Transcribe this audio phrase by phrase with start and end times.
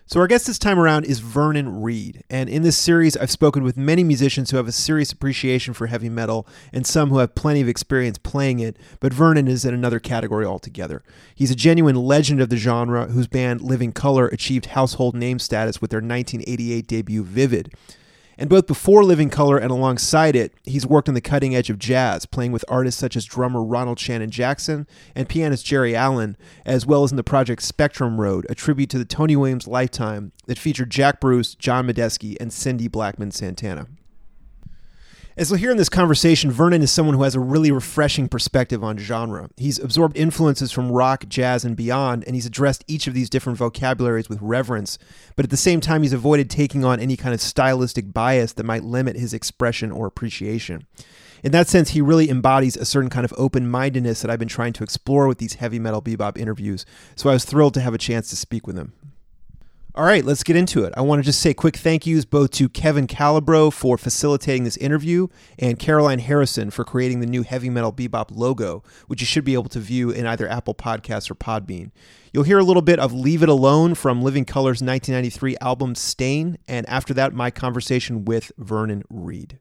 [0.09, 2.23] So, our guest this time around is Vernon Reid.
[2.31, 5.89] And in this series, I've spoken with many musicians who have a serious appreciation for
[5.89, 9.75] heavy metal and some who have plenty of experience playing it, but Vernon is in
[9.75, 11.03] another category altogether.
[11.35, 15.81] He's a genuine legend of the genre whose band Living Colour achieved household name status
[15.81, 17.75] with their 1988 debut Vivid.
[18.39, 21.79] And both before Living Colour and alongside it, he's worked on the cutting edge of
[21.79, 26.85] jazz, playing with artists such as drummer Ronald Shannon Jackson and pianist Geri Allen, as
[26.85, 30.59] well as in the project Spectrum Road, a tribute to the Tony Williams lifetime that
[30.59, 33.87] featured Jack Bruce, John Medeski, and Cindy Blackman Santana.
[35.39, 38.83] As we'll hear in this conversation, Vernon is someone who has a really refreshing perspective
[38.83, 39.51] on genre.
[39.59, 43.59] He's absorbed influences from rock, jazz, and beyond, and he's addressed each of these different
[43.59, 44.97] vocabularies with reverence,
[45.35, 48.65] but at the same time, he's avoided taking on any kind of stylistic bias that
[48.65, 50.87] might limit his expression or appreciation.
[51.45, 54.49] In that sense, he really embodies a certain kind of open mindedness that I've been
[54.49, 57.93] trying to explore with these heavy metal bebop interviews, so I was thrilled to have
[57.93, 58.95] a chance to speak with him.
[59.97, 60.93] All right, let's get into it.
[60.95, 64.77] I want to just say quick thank yous both to Kevin Calabro for facilitating this
[64.77, 65.29] interview
[65.59, 69.55] and Caroline Harrison for creating the new Heavy Metal Bebop logo, which you should be
[69.55, 71.93] able to view in either Apple Podcasts or Podbean.
[72.31, 76.59] You'll hear a little bit of Leave It Alone from Living Colour's 1993 album Stain,
[76.69, 79.59] and after that, my conversation with Vernon Reid.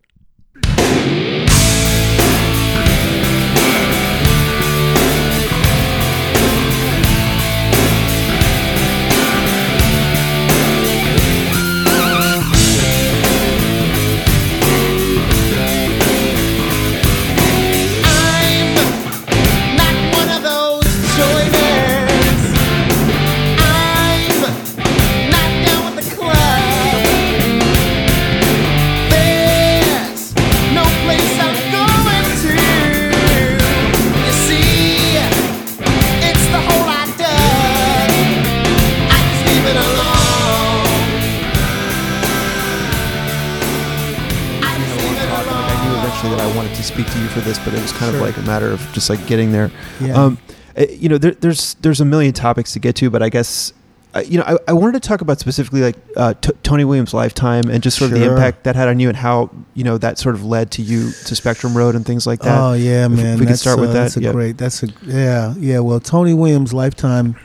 [46.55, 48.21] I wanted to speak to you for this, but it was kind Sure.
[48.21, 49.71] of like a matter of just like getting there.
[49.99, 50.13] Yeah.
[50.13, 50.37] Um,
[50.77, 53.73] uh, you know, there, there's there's a million topics to get to, but I guess
[54.13, 57.13] uh, you know I, I wanted to talk about specifically like uh, T- Tony Williams'
[57.13, 59.97] lifetime and just sort of the impact that had on you and how you know
[59.97, 62.57] that sort of led to you to Spectrum Road and things like that.
[62.57, 63.33] Oh yeah, If man.
[63.33, 64.31] we could that's, start with uh, that, That's a yeah.
[64.31, 64.57] great.
[64.57, 65.79] That's a yeah, yeah.
[65.79, 67.35] Well, Tony Williams' lifetime.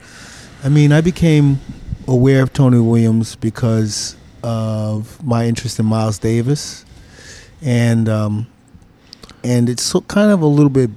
[0.63, 1.59] I mean, I became
[2.07, 6.85] aware of Tony Williams because of my interest in Miles Davis,
[7.63, 8.47] and um,
[9.43, 10.91] and it's so kind of a little bit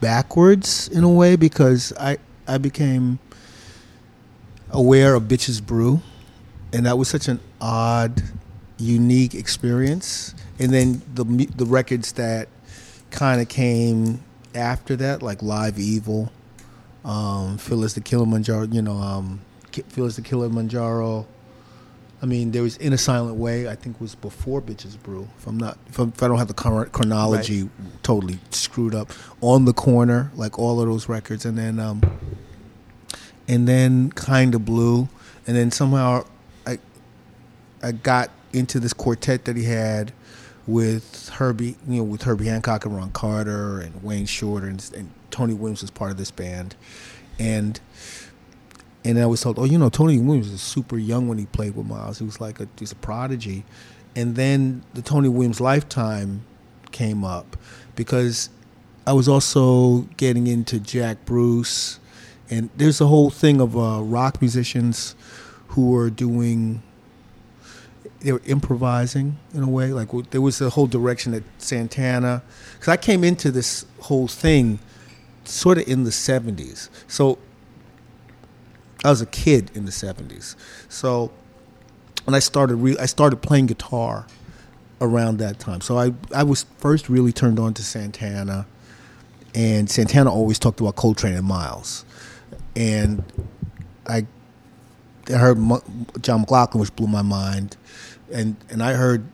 [0.00, 3.18] backwards in a way because I I became
[4.70, 6.00] aware of Bitches Brew,
[6.72, 8.22] and that was such an odd,
[8.78, 10.34] unique experience.
[10.58, 11.24] And then the
[11.56, 12.48] the records that
[13.10, 14.22] kind of came
[14.54, 16.32] after that, like Live Evil,
[17.04, 19.40] um, Filles de Kilimanjaro, you know, um,
[19.88, 21.26] Filles de Kilimanjaro.
[22.20, 23.68] I mean, there was In a Silent Way.
[23.68, 25.28] I think was before Bitches Brew.
[25.38, 27.68] If I'm not, if, I'm, if I don't have the current chronology
[28.02, 29.12] totally screwed up.
[29.40, 32.02] On the Corner, like all of those records, and then um,
[33.46, 35.08] and then kind of blue,
[35.46, 36.24] and then somehow
[36.66, 36.78] I
[37.82, 40.12] I got into this quartet that he had
[40.66, 45.10] with Herbie, you know, with Herbie Hancock and Ron Carter and Wayne Shorter and, and
[45.30, 46.74] Tony Williams was part of this band,
[47.38, 47.78] and
[49.04, 51.76] and I was told, oh, you know, Tony Williams was super young when he played
[51.76, 52.18] with Miles.
[52.18, 53.64] He was like a he was a prodigy,
[54.16, 56.44] and then the Tony Williams lifetime
[56.90, 57.56] came up
[57.94, 58.50] because
[59.06, 62.00] I was also getting into Jack Bruce,
[62.50, 65.14] and there's a whole thing of uh, rock musicians
[65.68, 66.82] who were doing
[68.20, 69.92] they were improvising in a way.
[69.92, 72.42] Like there was a whole direction that Santana,
[72.74, 74.80] because I came into this whole thing
[75.44, 76.88] sort of in the '70s.
[77.06, 77.38] So
[79.04, 80.56] I was a kid in the '70s.
[80.88, 81.30] So
[82.24, 84.26] when I started, re- I started playing guitar
[85.00, 85.80] around that time.
[85.80, 88.66] So I I was first really turned on to Santana,
[89.54, 92.04] and Santana always talked about Coltrane and Miles,
[92.76, 93.22] and
[94.06, 94.26] I
[95.28, 95.58] I heard
[96.20, 97.76] John McLaughlin, which blew my mind,
[98.32, 99.24] and and I heard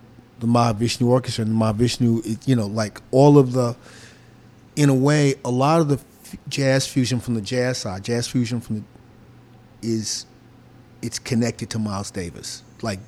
[0.41, 3.77] the Mahavishnu Orchestra and the Mahavishnu, you know, like all of the,
[4.77, 5.99] in a way, a lot of the
[6.49, 8.85] jazz fusion from the jazz side, jazz fusion from the,
[9.85, 10.27] is
[11.03, 12.99] it's connected to Miles Davis, like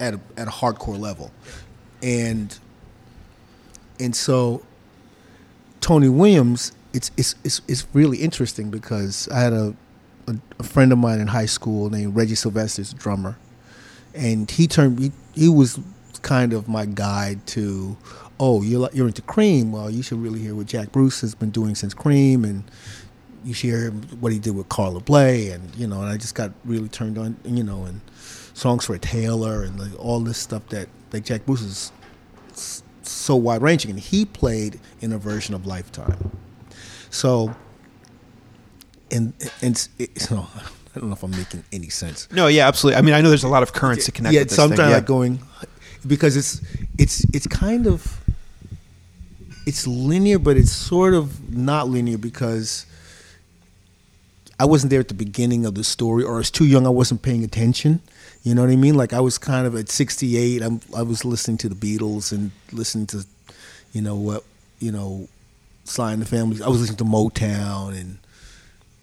[0.00, 1.30] at a, at a hardcore level,
[2.02, 2.56] and
[4.00, 4.62] and so
[5.80, 9.74] Tony Williams, it's it's it's, it's really interesting because I had a,
[10.28, 13.36] a, a friend of mine in high school named Reggie Sylvester's drummer,
[14.14, 15.78] and he turned he, he was
[16.22, 17.96] kind of my guide to
[18.38, 19.72] oh you're you're into Cream.
[19.72, 22.44] Well you should really hear what Jack Bruce has been doing since Cream.
[22.44, 22.62] And
[23.44, 23.90] you hear
[24.20, 27.18] what he did with Carla Bley and you know and I just got really turned
[27.18, 28.00] on you know and
[28.54, 31.92] songs for Tailor and like all this stuff that like Jack Bruce is
[33.02, 36.30] so wide ranging and he played in a version of Lifetime
[37.10, 37.54] so
[39.10, 40.46] and and it, so
[40.94, 42.98] I don't know if I'm making any sense No, yeah, absolutely.
[42.98, 44.34] I mean, I know there's a lot of currents to connect.
[44.34, 44.90] yeah, with sometimes.
[44.90, 44.96] Yeah.
[44.96, 45.40] like going
[46.06, 46.60] because it's
[46.98, 48.20] it's it's kind of
[49.66, 52.86] it's linear, but it's sort of not linear because
[54.62, 56.86] I wasn't there at the beginning of the story, or I was too young.
[56.86, 58.00] I wasn't paying attention.
[58.44, 58.94] You know what I mean?
[58.94, 60.62] Like I was kind of at 68.
[60.62, 63.26] I'm, I was listening to the Beatles and listening to,
[63.92, 64.44] you know what,
[64.78, 65.26] you know,
[65.82, 66.62] Sly and the Family.
[66.62, 68.18] I was listening to Motown and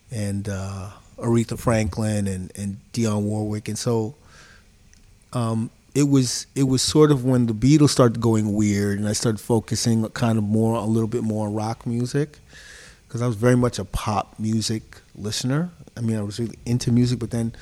[0.10, 4.16] and uh, Aretha Franklin and and Dionne Warwick, and so
[5.34, 9.12] um, it was it was sort of when the Beatles started going weird, and I
[9.12, 12.38] started focusing kind of more a little bit more on rock music
[13.10, 15.72] because I was very much a pop music listener.
[15.98, 17.54] I mean, I was really into music, but then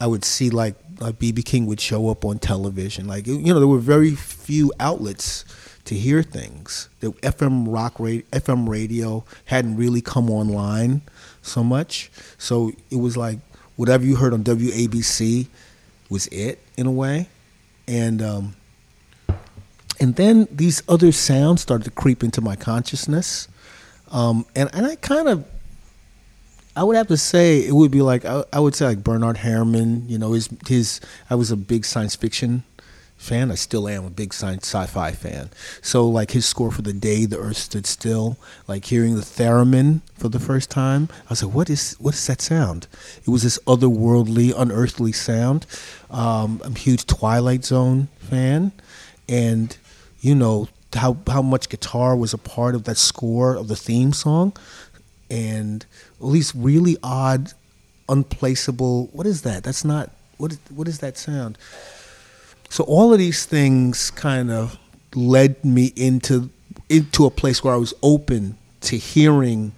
[0.00, 3.06] I would see like like BB King would show up on television.
[3.06, 5.44] Like you know, there were very few outlets
[5.84, 6.88] to hear things.
[7.00, 11.02] The FM rock radio, FM radio hadn't really come online
[11.42, 12.10] so much.
[12.38, 13.38] So it was like
[13.76, 15.48] whatever you heard on WABC
[16.08, 17.28] was it in a way,
[17.86, 18.56] and um,
[19.98, 23.48] and then these other sounds started to creep into my consciousness,
[24.10, 25.44] um, and and I kind of.
[26.80, 29.36] I would have to say it would be like I, I would say like Bernard
[29.36, 30.08] Herrmann.
[30.08, 30.98] You know, his his.
[31.28, 32.62] I was a big science fiction
[33.18, 33.52] fan.
[33.52, 35.50] I still am a big science sci-fi fan.
[35.82, 40.00] So like his score for the day the Earth stood still, like hearing the theremin
[40.16, 42.86] for the first time, I was like, what is what is that sound?
[43.26, 45.66] It was this otherworldly, unearthly sound.
[46.10, 48.72] Um, I'm a huge Twilight Zone fan,
[49.28, 49.76] and
[50.22, 54.14] you know how how much guitar was a part of that score of the theme
[54.14, 54.54] song,
[55.28, 55.84] and
[56.20, 57.52] all these really odd,
[58.08, 59.06] unplaceable.
[59.12, 59.64] What is that?
[59.64, 61.58] That's not what is, what is that sound?
[62.68, 64.78] So all of these things kind of
[65.14, 66.50] led me into
[66.88, 69.72] into a place where I was open to hearing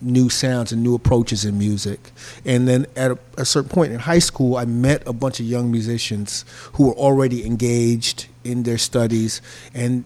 [0.00, 2.12] new sounds and new approaches in music.
[2.44, 5.46] And then at a, a, certain point in high school, I met a bunch of
[5.46, 6.44] young musicians
[6.74, 9.40] who were already engaged in their studies
[9.74, 10.04] and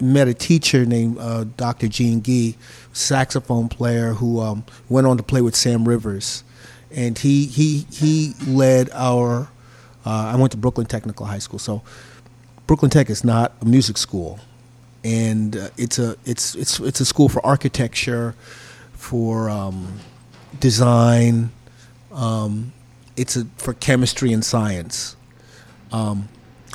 [0.00, 1.88] met a teacher named uh, Dr.
[1.88, 2.56] Gene Gee,
[2.96, 6.42] saxophone player who um, went on to play with Sam Rivers.
[6.90, 9.48] And he, he, he led our,
[10.04, 11.58] uh, I went to Brooklyn Technical High School.
[11.58, 11.82] So
[12.66, 14.40] Brooklyn Tech is not a music school.
[15.04, 18.34] And uh, it's, a, it's, it's, it's a school for architecture,
[18.92, 20.00] for um,
[20.58, 21.50] design.
[22.12, 22.72] Um,
[23.16, 25.16] it's a, for chemistry and science.
[25.92, 26.28] Um,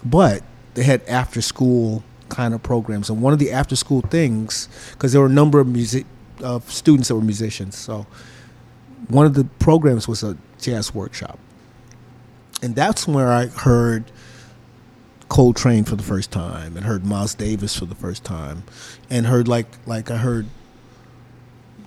[0.05, 0.43] but
[0.75, 3.09] they had after school kind of programs.
[3.09, 6.07] And one of the after school things, because there were a number of music
[6.43, 8.07] uh, students that were musicians, so
[9.09, 11.37] one of the programs was a jazz workshop.
[12.63, 14.05] And that's where I heard
[15.29, 18.63] Coltrane for the first time and heard Miles Davis for the first time
[19.09, 20.45] and heard like like I heard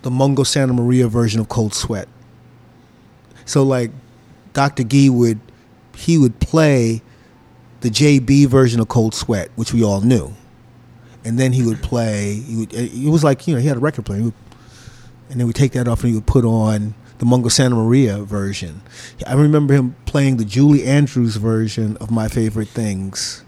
[0.03, 2.09] the Mongo Santamaria version of Cold Sweat.
[3.45, 3.91] So like
[4.53, 4.83] Dr.
[4.83, 5.41] Gee would
[5.95, 7.03] he would play
[7.85, 10.33] the JB version of Cold Sweat, which we all knew.
[11.23, 13.77] And then he would play he would eh, it was like, you know, he had
[13.77, 14.23] a record player.
[14.23, 14.35] Would,
[15.29, 18.81] and then we'd take that off and he would put on the Mongo Santamaria version.
[19.27, 23.45] I remember him playing the Julie Andrews version of My Favorite Things,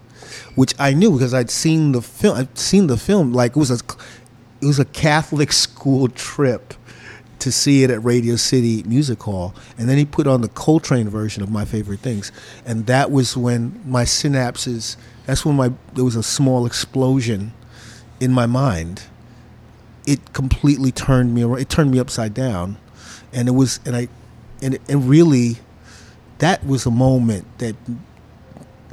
[0.55, 2.37] which I knew because I'd seen the film.
[2.37, 3.81] I'd seen the film like it was a
[4.61, 6.75] it was a Catholic school trip
[7.39, 11.09] to see it at Radio City Music Hall, and then he put on the Coltrane
[11.09, 12.33] version of My Favorite Things,
[12.65, 14.97] and that was when my synapses.
[15.27, 17.53] That's when my there was a small explosion
[18.21, 19.03] in my mind.
[20.07, 21.61] It completely turned me around.
[21.61, 22.79] It turned me upside down,
[23.33, 24.09] and it was and I,
[24.63, 25.57] and and really,
[26.39, 27.77] that was a moment that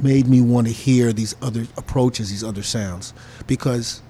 [0.02, 3.14] made me want to hear these other approaches, these other sounds,
[3.46, 4.02] because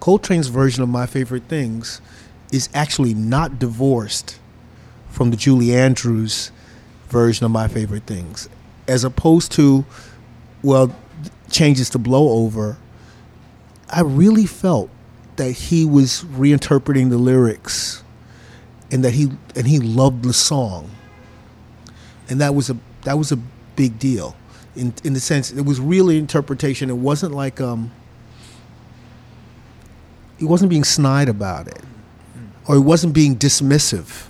[0.00, 2.00] Coltrane's version of My Favorite Things
[2.52, 4.38] is actually not divorced
[5.08, 6.52] from the Julie Andrews
[7.08, 8.48] version of My Favorite Things,
[8.86, 9.84] as opposed to,
[10.62, 10.94] well,
[11.50, 12.76] changes to Blow Over.
[13.88, 14.90] I really felt
[15.36, 18.02] that he was reinterpreting the lyrics
[18.90, 20.90] and that he and he loved the song
[22.28, 23.36] and that was a that was a
[23.76, 24.36] big deal,
[24.74, 26.90] in in the sense it was really interpretation.
[26.90, 27.92] It wasn't like um,
[30.38, 31.80] he wasn't being snide about it,
[32.68, 34.26] or he wasn't being dismissive.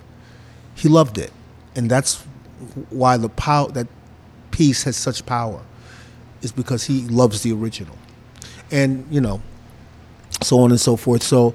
[0.75, 1.33] He loved it,
[1.75, 2.23] and that's
[2.91, 3.87] why the power that
[4.51, 5.63] piece has such power
[6.43, 7.97] is because he loves the original,
[8.71, 9.41] and you know,
[10.43, 11.23] so on and so forth.
[11.23, 11.55] So,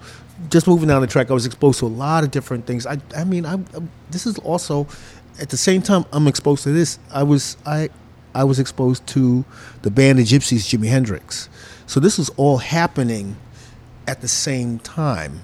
[0.50, 2.86] just moving down the track, I was exposed to a lot of different things.
[2.86, 4.88] I, I mean, I, I this is also
[5.40, 7.00] at the same time I'm exposed to this.
[7.12, 7.90] I was I,
[8.34, 9.46] I was exposed to
[9.82, 11.50] the band of gypsies, Jimi Hendrix.
[11.86, 13.36] So this was all happening
[14.08, 15.42] at the same time,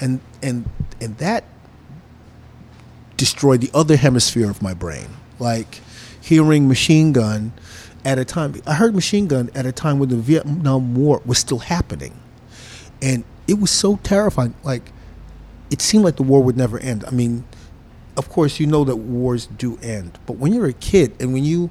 [0.00, 0.68] and and
[1.00, 1.44] and that
[3.16, 5.08] destroyed the other hemisphere of my brain.
[5.38, 5.80] Like
[6.20, 7.52] hearing Machine Gun
[8.04, 8.60] at a time.
[8.66, 12.18] I heard Machine Gun at a time when the Vietnam War was still happening,
[13.02, 14.54] and it was so terrifying.
[14.62, 14.92] Like
[15.70, 17.04] it seemed like the war would never end.
[17.04, 17.44] I mean,
[18.16, 21.44] of course, you know that wars do end, but when you're a kid and when
[21.44, 21.70] you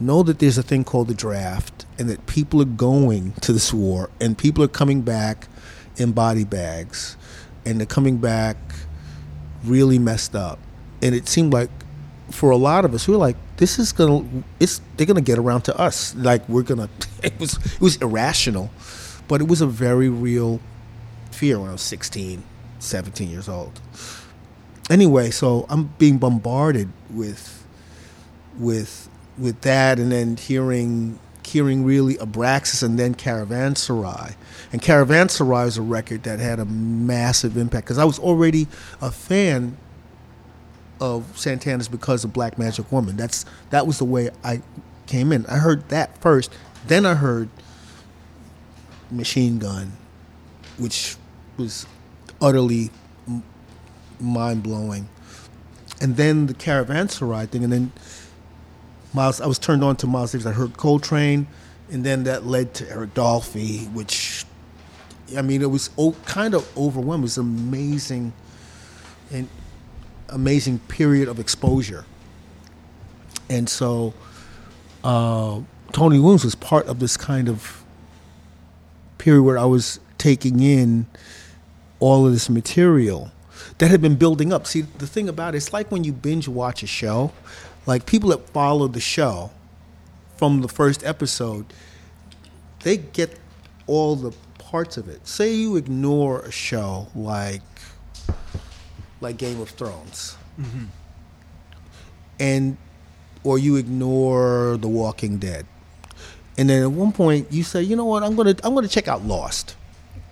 [0.00, 3.72] know that there's a thing called the draft and that people are going to this
[3.72, 5.48] war and people are coming back
[5.96, 7.16] in body bags
[7.68, 8.56] and they're coming back
[9.64, 10.58] really messed up.
[11.02, 11.70] And it seemed like
[12.30, 14.24] for a lot of us we were like this is gonna
[14.60, 16.14] it's they're gonna get around to us.
[16.14, 16.88] Like we're gonna
[17.22, 18.70] it was it was irrational.
[19.28, 20.60] But it was a very real
[21.30, 22.42] fear when i was 16
[22.80, 23.80] 17 years old.
[24.90, 27.64] Anyway so i'm being bombarded with
[28.58, 34.34] with with that and then hearing hearing really Abraxas and then Caravanserai.
[34.72, 38.66] And Caravanserai is a record that had a massive impact because I was already
[39.00, 39.76] a fan
[41.00, 43.16] of Santana's because of Black Magic Woman.
[43.16, 44.62] That's that was the way I
[45.06, 45.46] came in.
[45.46, 46.52] I heard that first,
[46.86, 47.48] then I heard
[49.10, 49.92] Machine Gun,
[50.76, 51.16] which
[51.56, 51.86] was
[52.40, 52.90] utterly
[54.20, 55.08] mind blowing.
[56.00, 57.92] And then the Caravanserai thing, and then
[59.12, 60.46] Miles, I was turned on to Miles Davis.
[60.46, 61.46] I heard Coltrane,
[61.90, 64.44] and then that led to Eric Dolphy, which,
[65.36, 67.22] I mean, it was o- kind of overwhelming.
[67.22, 68.32] It was amazing,
[69.30, 69.48] and
[70.28, 72.04] amazing period of exposure.
[73.48, 74.12] And so,
[75.02, 75.60] uh,
[75.92, 77.82] Tony Williams was part of this kind of
[79.16, 81.06] period where I was taking in
[81.98, 83.32] all of this material
[83.78, 84.66] that had been building up.
[84.66, 87.32] See, the thing about it, it's like when you binge watch a show
[87.88, 89.50] like people that follow the show
[90.36, 91.64] from the first episode,
[92.80, 93.40] they get
[93.86, 95.26] all the parts of it.
[95.26, 97.62] Say you ignore a show like
[99.22, 100.84] like Game of Thrones, mm-hmm.
[102.38, 102.76] and
[103.42, 105.64] or you ignore The Walking Dead,
[106.58, 109.08] and then at one point you say, you know what, I'm gonna I'm gonna check
[109.08, 109.76] out Lost,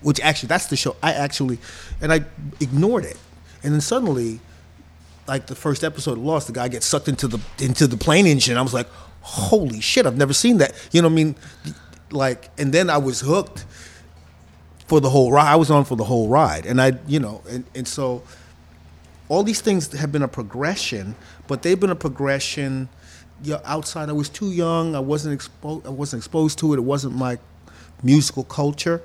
[0.03, 1.59] which actually that's the show I actually,
[2.03, 2.27] and I
[2.61, 3.17] ignored it,
[3.63, 4.41] and then suddenly
[5.29, 8.27] like the first episode of Lost, the guy gets sucked into the into the plane
[8.27, 8.57] engine.
[8.57, 8.89] I was like,
[9.21, 10.73] holy shit, I've never seen that.
[10.93, 11.37] You know what I mean?
[12.11, 13.65] Like, and then I was hooked
[14.87, 15.51] for the whole ride.
[15.51, 18.23] I was on for the whole ride, and I, you know, and and so
[19.29, 21.17] all these things have been a progression,
[21.49, 22.89] but they've been a progression.
[23.65, 24.95] Outside, I was too young.
[24.95, 25.87] I wasn't exposed.
[25.87, 26.79] I wasn't exposed to it.
[26.79, 27.39] It wasn't my
[28.03, 29.03] musical culture.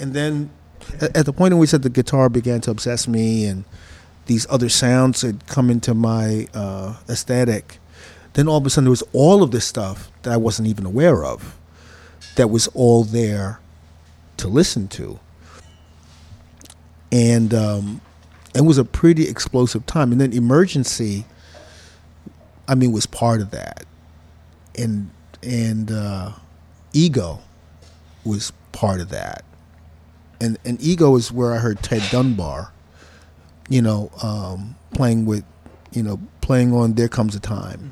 [0.00, 0.50] And then,
[1.00, 3.64] at, the point in which the guitar began to obsess me, and
[4.26, 7.78] these other sounds had come into my uh, aesthetic,
[8.34, 10.86] then all of a sudden there was all of this stuff that I wasn't even
[10.86, 11.56] aware of
[12.36, 13.60] that was all there
[14.38, 15.20] to listen to.
[17.12, 18.00] And um,
[18.54, 20.10] it was a pretty explosive time.
[20.10, 21.26] And then Emergency,
[22.66, 23.84] I mean, was part of that.
[24.76, 25.10] And,
[25.42, 26.32] and uh,
[26.92, 27.40] Ego
[28.24, 29.44] was part of that.
[30.40, 32.72] And, and Ego is where I heard Ted Dunbar
[33.74, 35.44] you know, um, playing with,
[35.90, 37.80] you know, playing on There Comes a Time.
[37.80, 37.88] Mm-hmm.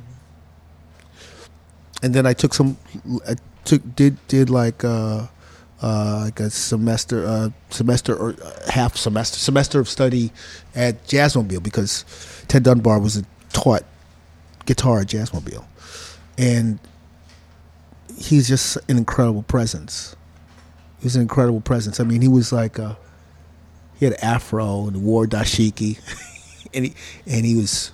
[2.05, 2.77] And then I took some,
[3.29, 3.35] I
[3.65, 5.27] took did did like uh,
[5.83, 8.37] uh, like a semester uh, semester or
[8.71, 10.31] half semester semester of study
[10.77, 12.05] at Jazzmobile because
[12.47, 13.21] Ted Dunbar was
[13.53, 13.83] taught
[14.67, 15.65] guitar at Jazzmobile,
[16.39, 16.79] and
[18.17, 20.15] he's just an incredible presence.
[21.01, 21.99] He was an incredible presence.
[21.99, 22.79] I mean, he was like.
[22.79, 22.97] A,
[24.03, 25.97] he had an afro and wore dashiki,
[26.75, 26.95] and he
[27.25, 27.93] and he was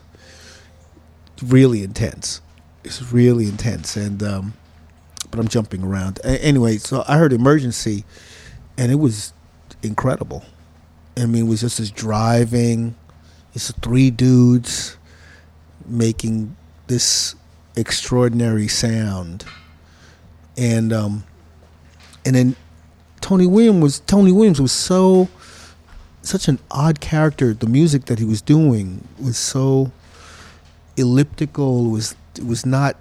[1.45, 2.41] really intense.
[2.83, 4.55] It's really intense, and um,
[5.31, 6.19] but I'm jumping around.
[6.25, 8.07] A- anyway, so I heard emergency,
[8.79, 9.35] and it was
[9.83, 10.45] incredible.
[11.15, 12.95] I mean, it was just this driving.
[13.53, 14.97] It's three dudes
[15.85, 17.35] making this
[17.77, 19.45] extraordinary sound,
[20.57, 21.25] and um,
[22.25, 22.57] and then
[23.21, 25.29] Tony Williams was Tony Williams was so
[26.29, 27.55] such an odd character.
[27.55, 29.93] The music that he was doing was so
[30.97, 31.87] elliptical.
[31.87, 32.97] It was it was not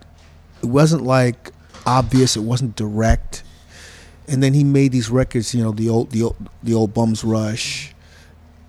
[0.61, 1.51] it wasn't like
[1.85, 2.35] obvious.
[2.35, 3.43] It wasn't direct.
[4.27, 7.23] And then he made these records you know the old the old, the old bums
[7.23, 7.93] rush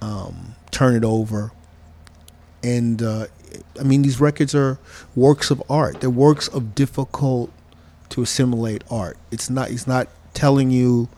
[0.00, 1.52] um, turn it over.
[2.62, 3.26] And uh,
[3.80, 4.78] i mean these records are
[5.14, 6.00] works of art.
[6.00, 7.50] They're works of difficult
[8.10, 9.16] to assimilate art.
[9.30, 11.08] It's not he's not telling you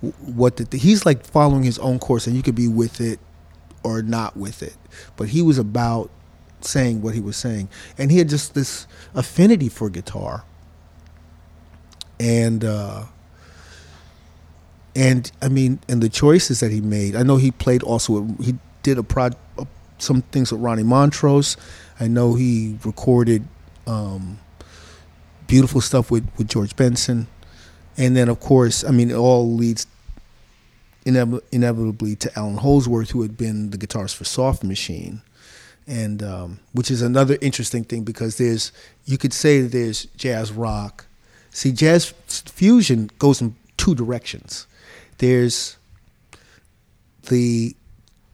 [0.00, 3.18] what the he's like following his own course and you could be with it
[3.82, 4.76] or not with it
[5.16, 6.10] but he was about
[6.60, 10.44] saying what he was saying and he had just this affinity for guitar
[12.18, 13.04] and uh,
[14.94, 17.14] and I mean, and the choices that he made.
[17.14, 18.26] I know he played also.
[18.40, 19.30] He did a pro,
[19.98, 21.56] some things with Ronnie Montrose.
[22.00, 23.46] I know he recorded
[23.86, 24.40] um,
[25.46, 27.26] beautiful stuff with with George Benson,
[27.96, 29.86] and then of course, I mean, it all leads
[31.04, 35.22] inev- inevitably to Allan Holdsworth, who had been the guitarist for Soft Machine.
[35.88, 38.72] And um, which is another interesting thing because there's
[39.04, 41.06] you could say there's jazz rock,
[41.56, 44.66] See, jazz fusion goes in two directions.
[45.16, 45.78] There's
[47.30, 47.74] the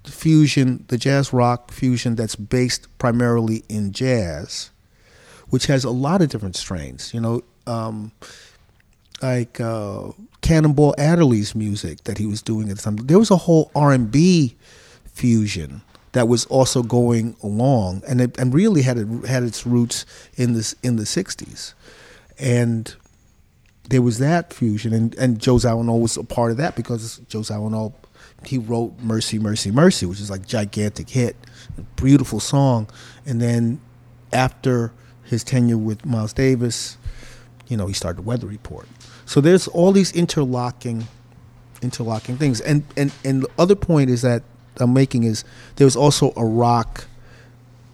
[0.05, 4.71] fusion, the jazz rock fusion that's based primarily in jazz,
[5.51, 7.15] which has a lot of different strains.
[7.15, 8.11] You know, um,
[9.23, 10.11] like uh,
[10.41, 12.97] Cannonball Adderley's music that he was doing at the time.
[12.97, 14.57] There was a whole R and B
[15.07, 20.05] fusion that was also going along, and it, and really had it, had its roots
[20.37, 21.75] in this in the '60s,
[22.39, 22.95] and
[23.89, 27.41] there was that fusion, and, and Joe Zawinul was a part of that because Joe
[27.41, 27.93] Zawinul,
[28.47, 31.37] he wrote Mercy, Mercy, Mercy, which is like gigantic hit,
[31.97, 32.89] beautiful song.
[33.27, 33.81] And then
[34.33, 34.93] after
[35.25, 36.97] his tenure with Miles Davis,
[37.69, 38.87] you know, he started Weather Report.
[39.33, 41.09] So there's all these interlocking,
[41.81, 42.61] interlocking things.
[42.61, 44.43] And and and the other point is that
[44.77, 45.43] I'm making is
[45.77, 47.07] there's also a rock,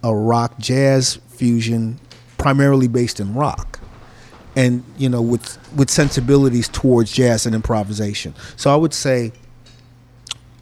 [0.03, 1.97] a rock jazz fusion,
[2.37, 3.79] primarily based in rock
[4.57, 8.35] and you know with with sensibilities towards jazz and improvisation.
[8.57, 9.31] So I would say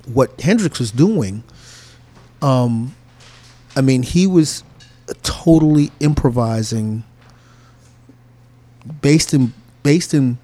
[0.06, 1.44] what Hendrix was doing,
[2.44, 2.96] um,
[3.76, 4.63] I mean, he was
[5.24, 7.04] totally improvising
[9.02, 10.38] based in based in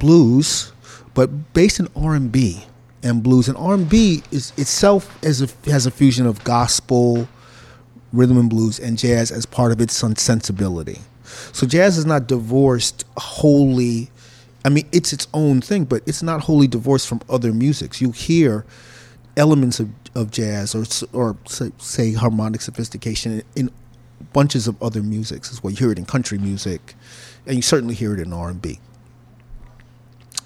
[0.00, 0.72] blues,
[1.14, 2.64] but based in R and B
[3.02, 3.48] and blues.
[3.48, 7.28] And R and B is itself as a, has a fusion of gospel,
[8.12, 10.98] rhythm and blues, and jazz as part of its sensibility.
[11.52, 14.10] So jazz is not divorced wholly.
[14.64, 18.00] I mean, it's its own thing, but it's not wholly divorced from other musics.
[18.00, 18.64] You hear
[19.36, 21.36] elements of, of jazz or or
[21.78, 23.70] say, harmonic sophistication in
[24.32, 25.70] bunches of other musics as well.
[25.70, 26.94] You hear it in country music,
[27.46, 28.80] and you certainly hear it in R and B.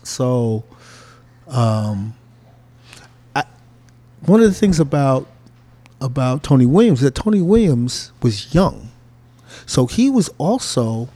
[0.05, 0.65] So,
[1.49, 2.15] um,
[3.35, 3.45] I,
[4.27, 5.27] one of the things about
[6.01, 8.91] about Tony Williams is that Tony Williams was young
[9.67, 11.09] so he was also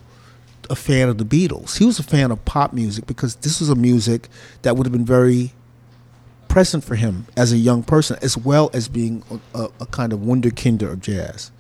[0.70, 1.78] a fan of the Beatles.
[1.78, 4.28] He was a fan of pop music because this was a music
[4.62, 5.52] that would have been very
[6.48, 9.22] present for him as a young person, as well as being
[9.54, 11.50] a, a kind of wunderkinder of jazz.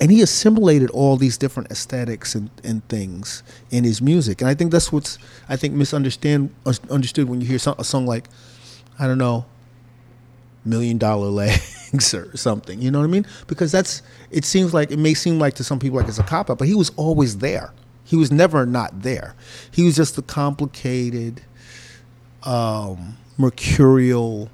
[0.00, 4.40] And he assimilated all these different aesthetics and, and things in his music.
[4.40, 6.54] And I think that's what's I think misunderstand
[6.88, 8.28] understood when you hear a song like,
[8.98, 9.44] I don't know,
[10.64, 12.80] Million Dollar Legs or something.
[12.80, 13.26] You know what I mean?
[13.46, 16.22] Because that's it seems like it may seem like to some people like it's a
[16.22, 17.72] cop out, but he was always there.
[18.04, 19.34] He was never not there.
[19.70, 21.42] He was just a complicated,
[22.42, 24.50] um, mercurial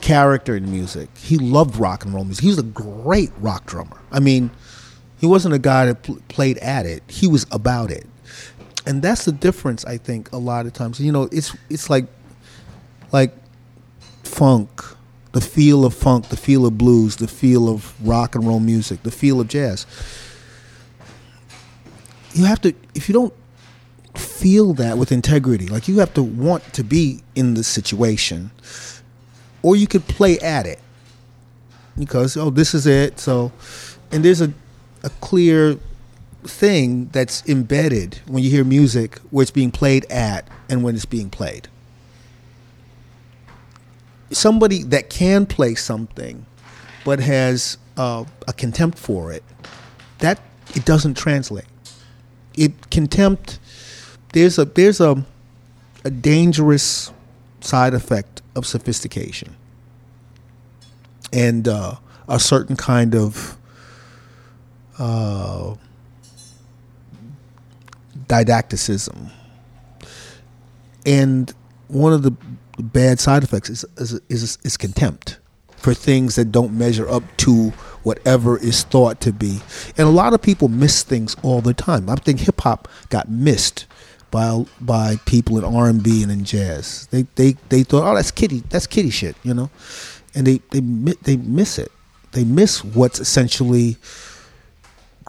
[0.00, 1.08] character in music.
[1.16, 2.42] He loved rock and roll music.
[2.42, 3.99] He was a great rock drummer.
[4.12, 4.50] I mean,
[5.18, 7.02] he wasn't a guy that pl- played at it.
[7.08, 8.06] He was about it,
[8.86, 9.84] and that's the difference.
[9.84, 12.06] I think a lot of times, you know, it's it's like
[13.12, 13.34] like
[14.22, 14.82] funk
[15.32, 19.02] the feel of funk, the feel of blues, the feel of rock and roll music,
[19.02, 19.86] the feel of jazz.
[22.32, 23.34] You have to, if you don't
[24.14, 28.50] feel that with integrity, like you have to want to be in the situation,
[29.62, 30.80] or you could play at it
[31.98, 33.20] because, oh, this is it.
[33.20, 33.52] So,
[34.10, 34.52] and there's a,
[35.02, 35.78] a clear
[36.44, 41.04] thing that's embedded when you hear music where it's being played at and when it's
[41.04, 41.68] being played
[44.30, 46.46] somebody that can play something
[47.04, 49.42] but has uh, a contempt for it,
[50.18, 50.40] that
[50.74, 51.66] it doesn't translate.
[52.56, 53.58] It contempt.
[54.32, 55.24] There's a there's a
[56.04, 57.12] a dangerous
[57.60, 59.54] side effect of sophistication
[61.32, 61.96] and uh,
[62.28, 63.56] a certain kind of
[65.00, 65.74] uh,
[68.28, 69.30] didacticism.
[71.04, 71.52] And
[71.88, 72.32] one of the
[72.78, 75.38] bad side effects is, is, is, is contempt
[75.76, 77.70] for things that don't measure up to
[78.02, 79.60] whatever is thought to be.
[79.96, 82.08] And a lot of people miss things all the time.
[82.10, 83.86] I think hip hop got missed
[84.30, 87.08] by by people in R and B and in jazz.
[87.10, 89.70] They they they thought, oh, that's kitty, that's kitty shit, you know,
[90.34, 90.80] and they they
[91.22, 91.90] they miss it.
[92.32, 93.96] They miss what's essentially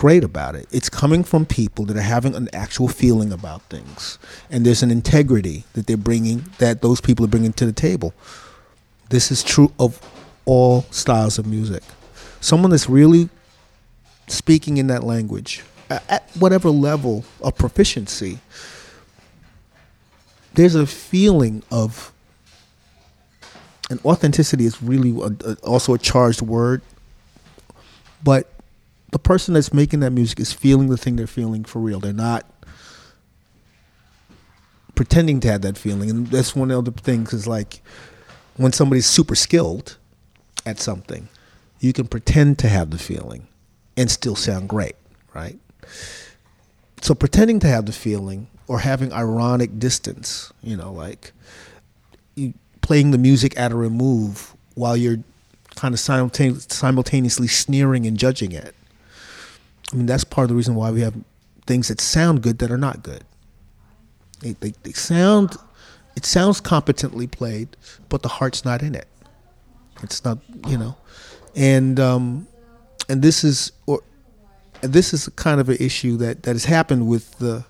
[0.02, 0.68] great about it.
[0.72, 4.18] It's coming from people that are having an actual feeling about things,
[4.50, 8.12] and there's an integrity that they're bringing that those people are bringing to the table.
[9.12, 10.02] This is true of
[10.46, 11.84] all styles of music.
[12.40, 13.30] Someone that's really
[14.26, 18.40] speaking in that language at whatever level of proficiency,
[20.56, 22.12] there's a feeling of,
[23.92, 26.82] and authenticity is really a, a, also a charged word,
[28.24, 28.52] but
[29.12, 32.00] the person that's making that music is feeling the thing they're feeling for real.
[32.00, 32.46] They're not
[34.96, 36.10] pretending to have that feeling.
[36.10, 37.82] And that's one of the things is like
[38.56, 39.98] when somebody's super skilled
[40.66, 41.28] at something,
[41.80, 43.48] you can pretend to have the feeling
[43.98, 44.96] and still sound great,
[45.34, 45.60] right?
[47.02, 51.34] So pretending to have the feeling or having ironic distance, you know, like
[52.36, 55.18] you playing the music at a remove while you're
[55.76, 58.76] kind of simultaneously sneering and judging it
[59.92, 61.16] I mean, that's part of the reason why we have
[61.66, 63.24] things that sound good that are not good.
[64.40, 65.58] They, they, they sound,
[66.16, 67.70] it sounds competently played,
[68.10, 69.08] but the heart's not in it.
[70.02, 70.96] It's not, you know,
[71.56, 72.48] and um,
[73.08, 74.02] and this is or
[74.82, 77.66] this is kind of an issue that that has happened with the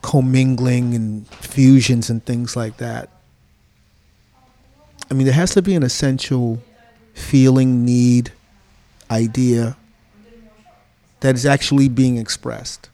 [0.00, 3.10] commingling and fusions and things like that.
[5.10, 6.62] I mean, there has to be an essential
[7.12, 8.32] feeling, need,
[9.10, 9.76] idea
[11.20, 12.88] that is actually being expressed.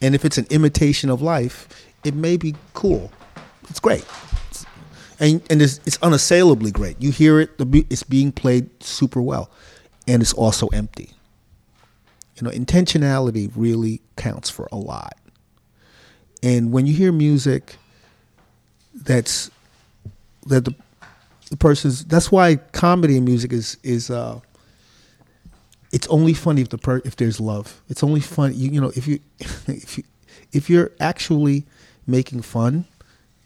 [0.00, 3.10] And if it's an imitation of life, it may be cool.
[3.68, 4.04] It's great.
[4.50, 4.66] It's,
[5.18, 7.00] and and it's, it's, unassailably great.
[7.00, 9.50] You hear it, it's being played super well.
[10.06, 11.10] And it's also empty.
[12.36, 15.16] You know, intentionality really counts for a lot.
[16.42, 17.76] And when you hear music
[19.02, 19.50] that's
[20.46, 20.74] that the
[21.50, 24.40] the person's that's why comedy and music is is uh,
[25.92, 27.80] it's only funny if the per, if there's love.
[27.88, 28.52] It's only fun.
[28.54, 29.20] You, you know if you
[29.66, 30.04] if you
[30.52, 31.64] if you're actually
[32.06, 32.86] making fun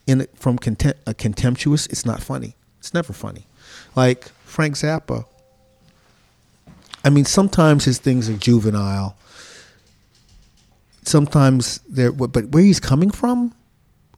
[0.07, 2.57] in from content, a contemptuous, it's not funny.
[2.79, 3.47] It's never funny.
[3.95, 5.27] Like Frank Zappa.
[7.05, 9.17] I mean, sometimes his things are juvenile.
[11.03, 13.55] Sometimes they're, but where he's coming from,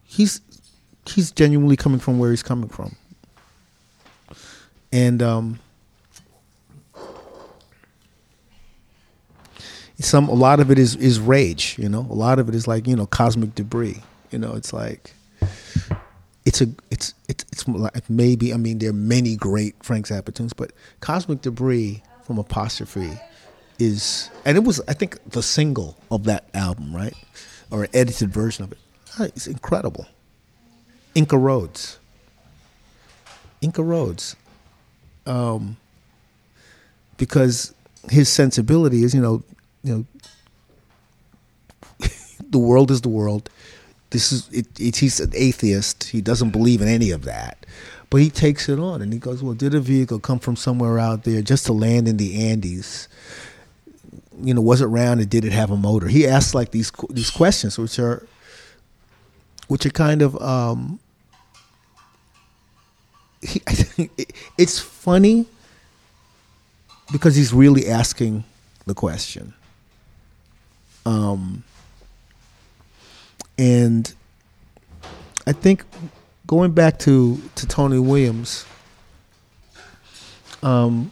[0.05, 0.41] he's
[1.07, 2.97] he's genuinely coming from where he's coming from.
[4.93, 5.59] And um,
[10.05, 12.07] some a lot of it is is rage you know?
[12.11, 14.03] A lot of it is like you know Cosmik Debris.
[14.31, 15.13] You know it's like
[16.45, 20.35] it's a it's it's it's like maybe I mean there are many great Frank Zappa
[20.35, 23.13] tunes but Cosmik Debris from apostrophe
[23.79, 27.15] is and it was I think the single of that album right?
[27.71, 28.79] Or an edited version of it.
[29.19, 30.07] Ah, it's incredible.
[31.15, 31.99] Inca Roads
[33.61, 34.35] Inca Roads
[35.27, 35.77] um
[37.19, 37.75] because
[38.11, 39.45] his sensibility is you know
[39.83, 40.07] you
[41.99, 42.07] know,
[42.51, 43.51] the world is the world.
[44.11, 46.05] This is it, it, he's an atheist.
[46.05, 47.65] He doesn't believe in any of that,
[48.11, 50.99] but he takes it on and he goes, "Well, did a vehicle come from somewhere
[50.99, 53.09] out there just to land in the Andes?
[54.43, 56.93] You know, was it round and did it have a motor?" He asks like these
[57.09, 58.27] these questions, which are
[59.69, 61.01] which are kind of um,
[63.41, 63.63] he,
[64.59, 65.47] it's funny
[67.11, 68.45] because he's really asking
[68.87, 69.55] the question.
[71.05, 71.65] Um,
[73.59, 74.13] and
[75.47, 75.85] I think
[76.47, 78.65] going back to, to Tony Williams,
[80.63, 81.11] um,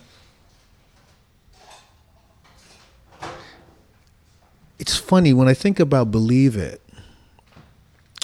[4.78, 6.80] it's funny when I think about Believe It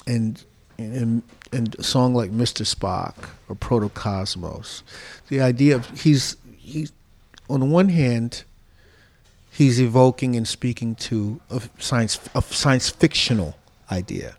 [0.07, 0.43] and
[0.77, 2.65] and and a song like Mr.
[2.65, 4.83] Spock or Protocosmos,
[5.29, 6.91] the idea of he's he's
[7.49, 8.43] on the one hand
[9.57, 13.57] he's evoking and speaking to a science a science fictional
[13.91, 14.37] idea.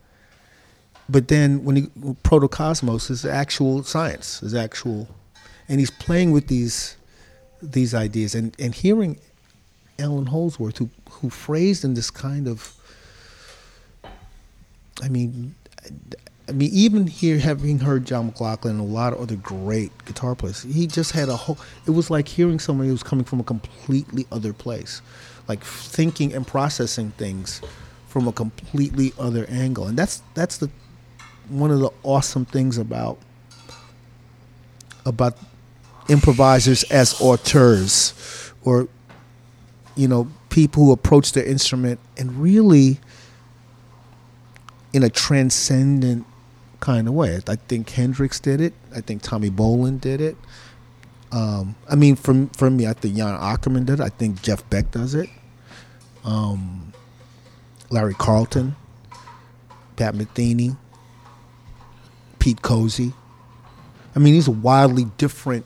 [1.08, 1.82] But then when he
[2.22, 5.08] protocosmos is actual science, is actual
[5.68, 6.96] and he's playing with these
[7.60, 9.18] these ideas and, and hearing
[9.98, 12.76] Allan Holdsworth who who phrased in this kind of
[15.02, 15.56] I mean
[16.48, 20.34] I mean, even here, having heard John McLaughlin and a lot of other great guitar
[20.34, 21.58] players, he just had a whole.
[21.86, 25.02] It was like hearing somebody who was coming from a completely other place,
[25.46, 27.60] like thinking and processing things
[28.06, 30.70] from a completely other angle, and that's that's the
[31.50, 33.18] one of the awesome things about
[35.04, 35.36] about
[36.08, 38.88] improvisers as auteurs or
[39.96, 42.98] you know people who approach their instrument and really
[44.92, 46.24] in a transcendent
[46.80, 47.40] kind of way.
[47.46, 48.74] I think Hendrix did it.
[48.94, 50.36] I think Tommy Bolin did it.
[51.30, 54.02] Um, I mean, from for me, I think Jan Akkerman did it.
[54.02, 55.28] I think Jeff Beck does it.
[56.24, 56.92] Um,
[57.90, 58.76] Larry Carlton,
[59.96, 60.76] Pat Metheny,
[62.38, 63.12] Pete Cosey.
[64.14, 65.64] I mean, these are wildly different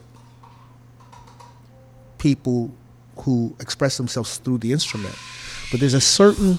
[2.18, 2.72] people
[3.16, 5.14] who express themselves through the instrument.
[5.70, 6.58] But there's a certain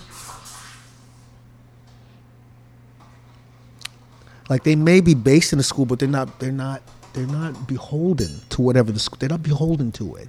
[4.49, 6.82] like they may be based in the school, but they're not they're not
[7.13, 10.27] they're not beholden to whatever the school they're not beholden to it.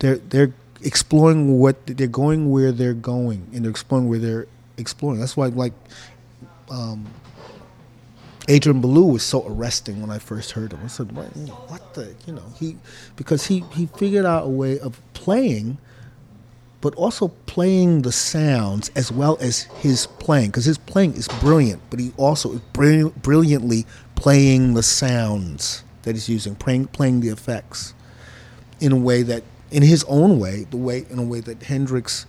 [0.00, 5.20] They're they're exploring what they're going where they're going and they're exploring where they're exploring.
[5.20, 5.72] That's why like
[6.70, 7.06] um,
[8.48, 10.80] Adrian Belew was so arresting when I first heard him.
[10.82, 11.26] I said, "What,
[11.68, 12.76] what the, you know?" He
[13.16, 15.78] because he he figured out a way of playing,
[16.80, 21.82] but also playing the sounds as well as his playing because his playing is brilliant,
[21.90, 27.28] but he also is brill- brilliantly playing the sounds that he's using, playing playing the
[27.28, 27.94] effects
[28.80, 32.26] in a way that, in his own way, the way in a way that Hendrix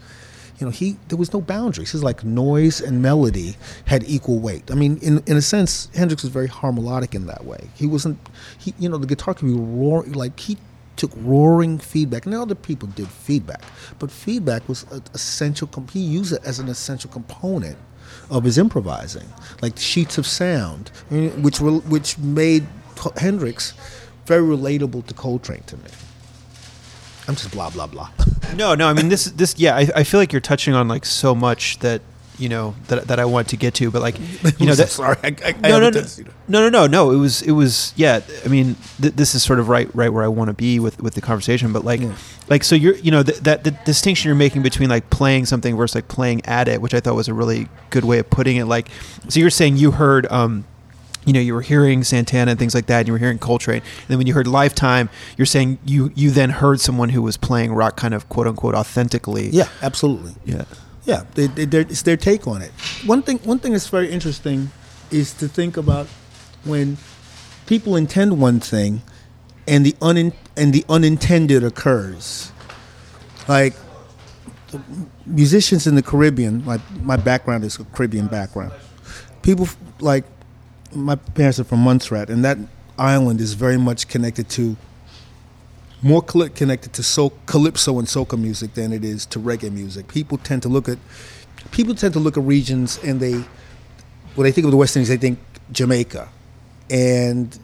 [0.59, 1.93] you know, he there was no boundaries.
[1.93, 4.69] It's like noise and melody had equal weight.
[4.69, 7.69] I mean, in in a sense, Hendrix was very harmonic in that way.
[7.75, 8.19] He wasn't,
[8.57, 10.57] he you know, the guitar could be roaring like he
[10.99, 13.63] took roaring feedback, and other people did feedback,
[13.97, 15.69] but feedback was an essential.
[15.91, 17.77] He used it as an essential component
[18.29, 19.27] of his improvising,
[19.61, 22.67] like sheets of sound, which which made
[23.17, 23.73] Hendrix
[24.25, 25.89] very relatable to Coltrane to me.
[27.27, 28.09] I'm just blah blah blah.
[28.55, 28.87] No, no.
[28.87, 29.75] I mean, this, this, yeah.
[29.75, 32.01] I, I feel like you're touching on like so much that
[32.39, 34.17] you know that that I want to get to, but like
[34.59, 34.89] you know that.
[34.89, 37.11] sorry, I, I, I No, no, haven't no, no, no, no, no.
[37.11, 38.21] It was, it was, yeah.
[38.45, 41.01] I mean, th- this is sort of right, right where I want to be with
[41.01, 41.71] with the conversation.
[41.73, 42.15] But like, Yeah.
[42.47, 45.75] like, so you're, you know, th- that the distinction you're making between like playing something
[45.77, 48.57] versus like playing at it, which I thought was a really good way of putting
[48.57, 48.65] it.
[48.65, 48.89] Like,
[49.27, 50.65] so you're saying you heard, um,
[51.25, 53.81] you know, you were hearing Santana and things like that, and you were hearing Coltrane.
[53.83, 57.35] And then when you heard Lifetime, you're saying you you then heard someone who was
[57.37, 59.49] playing rock kind of quote unquote authentically.
[59.49, 60.33] Yeah, absolutely.
[60.45, 60.63] yeah.
[61.09, 62.69] Yeah, they, they, it's their take on it.
[63.03, 64.69] One thing, one thing that's very interesting
[65.09, 66.05] is to think about
[66.65, 66.97] when
[67.65, 69.01] people intend one thing,
[69.67, 72.51] and the un and the unintended occurs.
[73.47, 73.73] Like
[75.25, 78.71] musicians in the Caribbean, like my background is a Caribbean background.
[79.41, 79.67] People
[79.99, 80.25] like
[80.93, 82.59] my parents are from Montserrat, and that
[82.99, 84.77] island is very much connected to
[86.01, 90.07] more cl- connected to so calypso and soca music than it is to reggae music.
[90.07, 90.97] People tend to look at
[91.71, 93.43] people tend to look at regions and they
[94.35, 95.39] when they think of the West Indies, they think
[95.71, 96.29] Jamaica,
[96.89, 97.59] and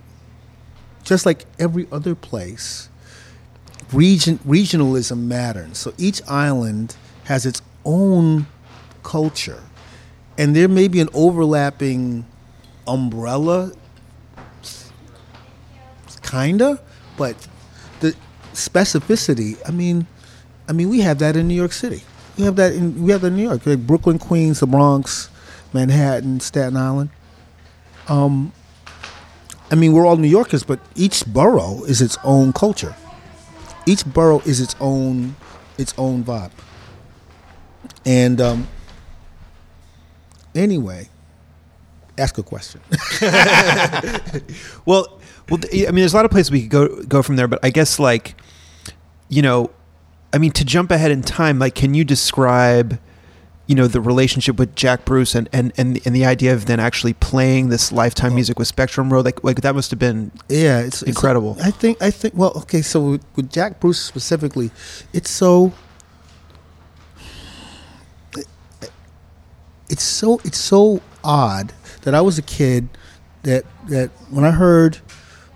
[1.03, 2.89] just like every other place,
[3.93, 5.77] region regionalism matters.
[5.77, 6.95] So each island
[7.25, 8.47] has its own
[9.03, 9.63] culture,
[10.37, 12.25] and there may be an overlapping
[12.87, 13.71] umbrella,
[16.23, 16.81] kinda,
[17.17, 17.47] but
[17.99, 18.15] the
[18.53, 19.57] specificity.
[19.67, 20.07] I mean,
[20.67, 22.03] I mean, we have that in New York City.
[22.37, 25.29] We have that in we have that in New York, like Brooklyn, Queens, the Bronx,
[25.73, 27.09] Manhattan, Staten Island.
[28.07, 28.51] Um,
[29.71, 32.95] I mean, we're all New Yorkers, but each borough is its own culture.
[33.85, 35.35] Each borough is its own
[35.77, 36.51] its own vibe.
[38.05, 38.67] And um,
[40.53, 41.09] anyway,
[42.17, 42.81] ask a question.
[44.85, 47.47] Well, well, I mean, there's a lot of places we could go go from there,
[47.47, 48.35] but I guess like,
[49.29, 49.71] you know,
[50.33, 52.99] I mean, to jump ahead in time, like, can you describe,
[53.67, 56.79] you know, the relationship with Jack Bruce and and and, and the idea of then
[56.79, 60.79] actually playing this lifetime music with Spectrum Road, like, like that must have been Yeah,
[60.79, 61.57] it's it's- Incredible.
[61.63, 64.71] I think I think well, okay, so with, with Jack Bruce specifically,
[65.13, 65.73] it's so
[69.89, 72.89] it's so it's so odd that I was a kid
[73.43, 74.97] that that when I heard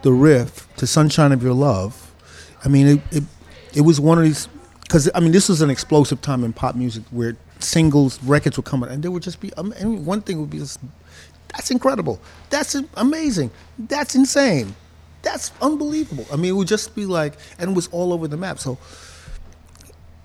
[0.01, 2.13] the riff to "Sunshine of Your Love,"
[2.63, 3.23] I mean it it,
[3.75, 4.47] it was one of these
[4.81, 8.63] because I mean this was an explosive time in pop music where singles records were
[8.63, 10.77] coming out, and there would just be I mean, one thing would be this
[11.55, 12.19] that's incredible.
[12.49, 13.51] That's amazing.
[13.77, 14.75] That's insane.
[15.21, 16.25] That's unbelievable.
[16.31, 18.59] I mean, it would just be like, and it was all over the map.
[18.59, 18.77] So,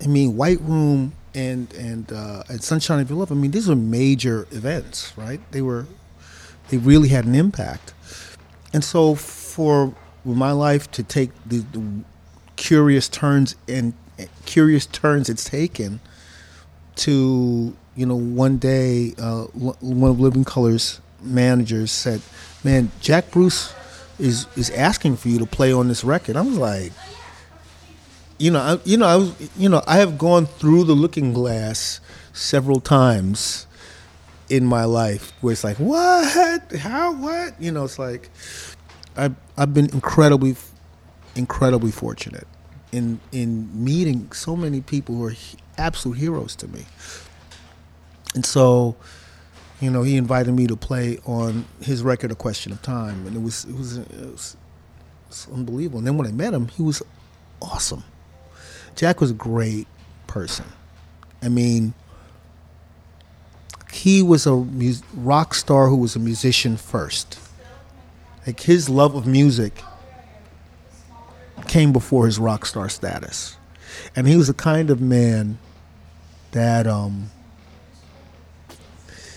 [0.01, 3.31] I mean, White Room and and uh, and Sunshine of Your Love.
[3.31, 5.41] I mean, these were major events, right?
[5.51, 5.87] They were,
[6.69, 7.93] they really had an impact.
[8.71, 9.15] And so,
[9.55, 11.81] for my life to take the, the
[12.57, 13.93] curious turns and
[14.45, 16.01] curious turns it's taken,
[16.95, 22.21] to you know one day uh, one of living colors managers said
[22.63, 23.73] man jack bruce
[24.19, 26.35] is is asking for you to play on this record.
[26.35, 26.91] I was like,
[28.37, 31.33] you know, I, you know, I was, you know, I have gone through the Looking
[31.33, 31.99] Glass
[32.33, 33.67] several times
[34.49, 38.29] in my life where it's like, what, how, what, you know, it's like,
[39.15, 40.55] I've I've been incredibly,
[41.35, 42.47] incredibly fortunate
[42.91, 45.35] in in meeting so many people who are
[45.77, 46.85] absolute heroes to me,
[48.33, 48.95] and so.
[49.81, 53.35] You know, he invited me to play on his record, "A Question of Time," and
[53.35, 55.97] it was it was, it was, it was unbelievable.
[55.97, 57.03] And then when I met him, he was
[57.61, 58.05] awesome.
[58.95, 59.85] Jack was a great
[60.27, 60.65] person.
[61.43, 61.93] I mean,
[63.91, 64.65] he was a
[65.13, 67.37] rock star who was a musician first.
[68.45, 69.81] Like his love of music
[71.67, 73.57] came before his rock star status,
[74.15, 75.57] and he was the kind of man
[76.51, 77.31] that um,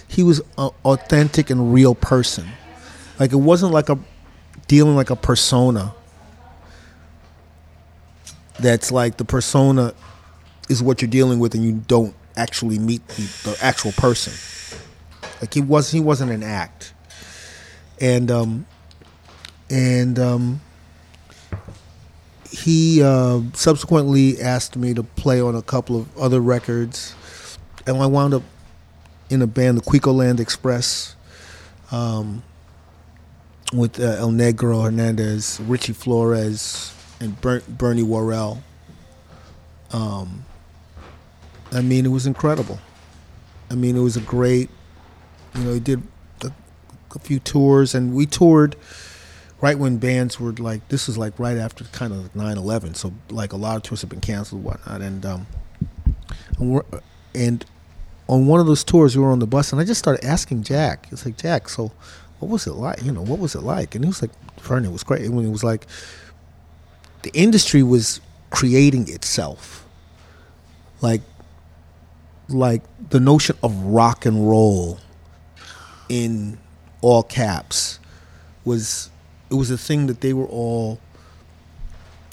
[0.07, 2.49] he was an authentic and real person.
[3.19, 3.99] Like it wasn't like a
[4.67, 5.95] dealing like a persona
[8.61, 9.95] that's like the persona
[10.69, 14.33] is what you're dealing with and you don't actually meet the, the actual person.
[15.41, 16.93] Like he was he wasn't an act.
[18.01, 18.67] And um
[19.71, 20.61] and um
[22.51, 27.15] he uh, subsequently asked me to play on a couple of other records
[27.87, 28.43] and i wound up
[29.31, 31.15] in a band the Cuicoland Express
[31.91, 32.43] um,
[33.73, 38.63] with uh, El Negro Hernandez, Richie Flores, and Ber- Bernie Worrell.
[39.93, 40.45] Um,
[41.73, 42.79] I mean, it was incredible.
[43.71, 44.71] I mean, it was a great.
[45.55, 46.03] You know, he did
[46.43, 46.53] a,
[47.15, 48.77] a few tours, and we toured
[49.61, 50.89] right when bands were like.
[50.89, 54.11] This was like right after kind of 9-11, so like a lot of tours have
[54.11, 55.47] been canceled, and whatnot, and um,
[56.59, 56.83] and,
[57.35, 57.65] and
[58.29, 60.63] on one of those tours, we were on the bus, and I just started asking
[60.63, 61.09] Jack.
[61.11, 61.93] It's like Jack, so
[62.39, 63.03] what was it like?
[63.03, 63.95] You know, what was it like?
[63.95, 65.29] And he was like, Vernon, it was great.
[65.31, 65.87] When it was like,
[67.23, 69.87] the industry was creating itself.
[71.01, 71.23] Like,
[72.49, 74.99] like the notion of rock and roll
[76.09, 76.59] in
[77.01, 77.99] all caps
[78.65, 79.11] was
[79.51, 80.99] it was a thing that they were all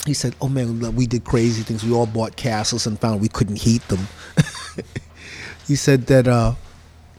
[0.05, 3.27] he said oh man we did crazy things we all bought castles and found we
[3.29, 4.07] couldn't heat them
[5.67, 6.53] he said that uh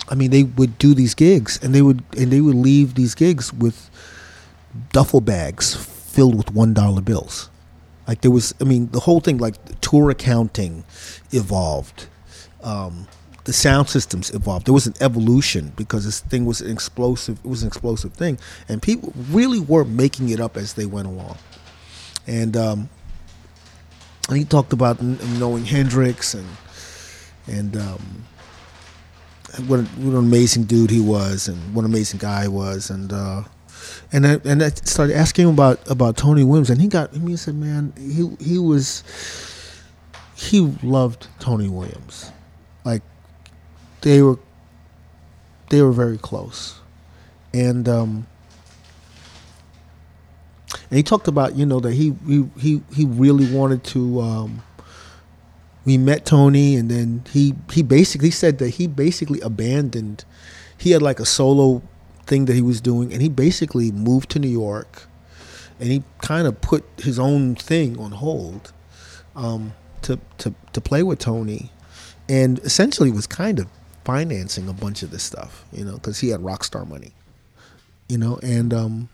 [0.09, 3.15] I mean, they would do these gigs, and they would and they would leave these
[3.15, 3.91] gigs with
[4.93, 7.51] duffel bags filled with one dollar bills.
[8.07, 10.85] Like there was, I mean, the whole thing, like tour accounting,
[11.33, 12.07] evolved.
[12.63, 13.09] Um,
[13.47, 14.67] the sound systems evolved.
[14.67, 17.39] There was an evolution because this thing was an explosive.
[17.45, 21.07] It was an explosive thing, and people really were making it up as they went
[21.07, 21.39] along.
[22.27, 22.89] And um,
[24.29, 26.49] and he talked about knowing Hendrix and
[27.47, 28.25] and um,
[29.69, 33.13] what, what an amazing dude he was, and what an amazing guy he was, and
[33.13, 33.45] uh,
[34.13, 37.37] and I, and I started asking him about about Tony Williams, and he got he
[37.37, 39.05] said, man, he he was
[40.35, 42.33] he loved Tony Williams,
[42.85, 43.03] like
[44.07, 44.39] they were
[45.69, 46.79] they were very close,
[47.53, 48.29] and um,
[50.89, 52.15] and he talked about you know that he
[52.57, 54.21] he he, really wanted to.
[54.21, 54.63] Um,
[55.85, 60.25] we met Tony, and then he he basically said that he basically abandoned.
[60.79, 61.83] He had like a solo
[62.27, 65.09] thing that he was doing, and he basically moved to New York,
[65.81, 68.73] and he kind of put his own thing on hold
[69.35, 71.73] um, to to to play with Tony,
[72.29, 73.67] and essentially was kind of
[74.07, 77.11] financing a bunch of this stuff, you know, because he had rock star money,
[78.09, 79.09] you know, and um,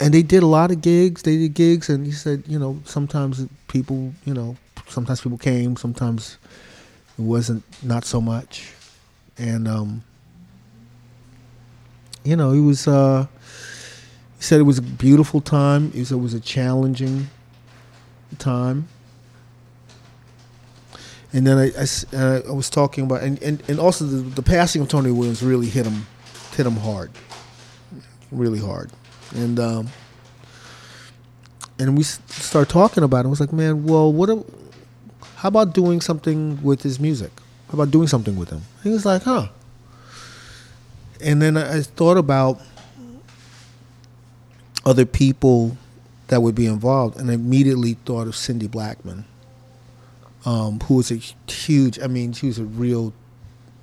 [0.00, 1.22] and they did a lot of gigs.
[1.22, 4.56] They did gigs, and he said, you know, sometimes people, you know,
[4.88, 6.38] sometimes people came, sometimes
[7.18, 8.72] it wasn't not so much,
[9.36, 10.02] and um,
[12.24, 12.88] you know, he was.
[12.88, 13.26] Uh,
[14.38, 15.92] he said it was a beautiful time.
[15.92, 17.28] He said it was a challenging
[18.38, 18.88] time.
[21.34, 24.42] And then I, I, uh, I was talking about, and, and, and also the, the
[24.42, 26.06] passing of Tony Williams really hit him,
[26.56, 27.10] hit him hard,
[28.30, 28.92] really hard,
[29.34, 29.88] and um,
[31.80, 33.26] and we start talking about it.
[33.26, 34.30] I was like, man, well, what?
[34.30, 34.44] A,
[35.34, 37.32] how about doing something with his music?
[37.68, 38.62] How about doing something with him?
[38.84, 39.48] He was like, huh.
[41.20, 42.60] And then I thought about
[44.86, 45.76] other people
[46.28, 49.24] that would be involved, and I immediately thought of Cindy Blackman,
[50.44, 51.16] um, who was a
[51.50, 51.98] huge.
[52.00, 53.12] I mean, she was a real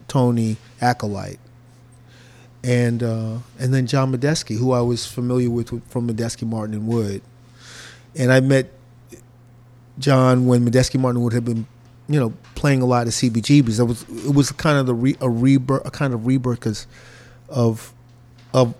[0.07, 1.39] Tony acolyte,
[2.63, 6.87] and uh, and then John Medeski, who I was familiar with from Medeski, Martin, and
[6.87, 7.21] Wood,
[8.15, 8.71] and I met
[9.99, 11.65] John when Medeski Martin Wood had been,
[12.07, 13.79] you know, playing a lot of CBGBs.
[13.79, 16.87] It was it was kind of the re, a rebirth, a kind of rebirth
[17.49, 17.93] of
[18.53, 18.73] of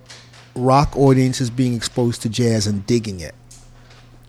[0.56, 3.36] rock audiences being exposed to jazz and digging it.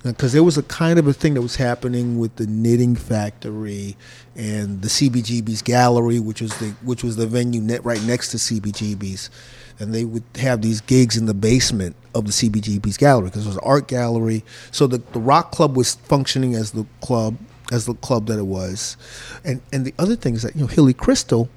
[0.03, 3.97] Because there was a kind of a thing that was happening with the Knitting Factory
[4.35, 8.37] and the CBGB's Gallery, which was the which was the venue net right next to
[8.37, 9.31] CBGB's,
[9.79, 13.49] and they would have these gigs in the basement of the CBGB's Gallery because it
[13.49, 14.43] was an art gallery.
[14.73, 17.37] So the the rock club was functioning as the club
[17.71, 18.97] as the club that it was,
[19.45, 21.49] and and the other thing is that you know Hilly Kristal.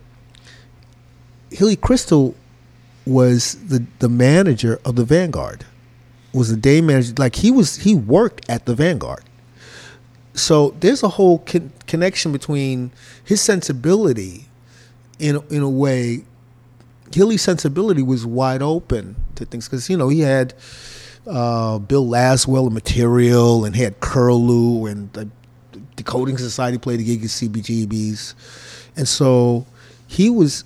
[1.49, 2.35] Hilly Kristal
[3.07, 5.65] was the the manager of the Vanguard
[6.35, 7.13] was a day manager.
[7.17, 9.23] Like he was, he worked at the Vanguard.
[10.33, 12.91] So there's a whole con- connection between
[13.23, 14.45] his sensibility,
[15.17, 16.25] in in a way.
[17.13, 20.53] Hilly's sensibility was wide open to things because you know he had
[21.25, 25.29] uh, Bill Laswell and Material, and had Curlew and the
[25.95, 28.35] Decoding Society played a gig at CBGB's,
[28.97, 29.65] and so
[30.07, 30.65] he was.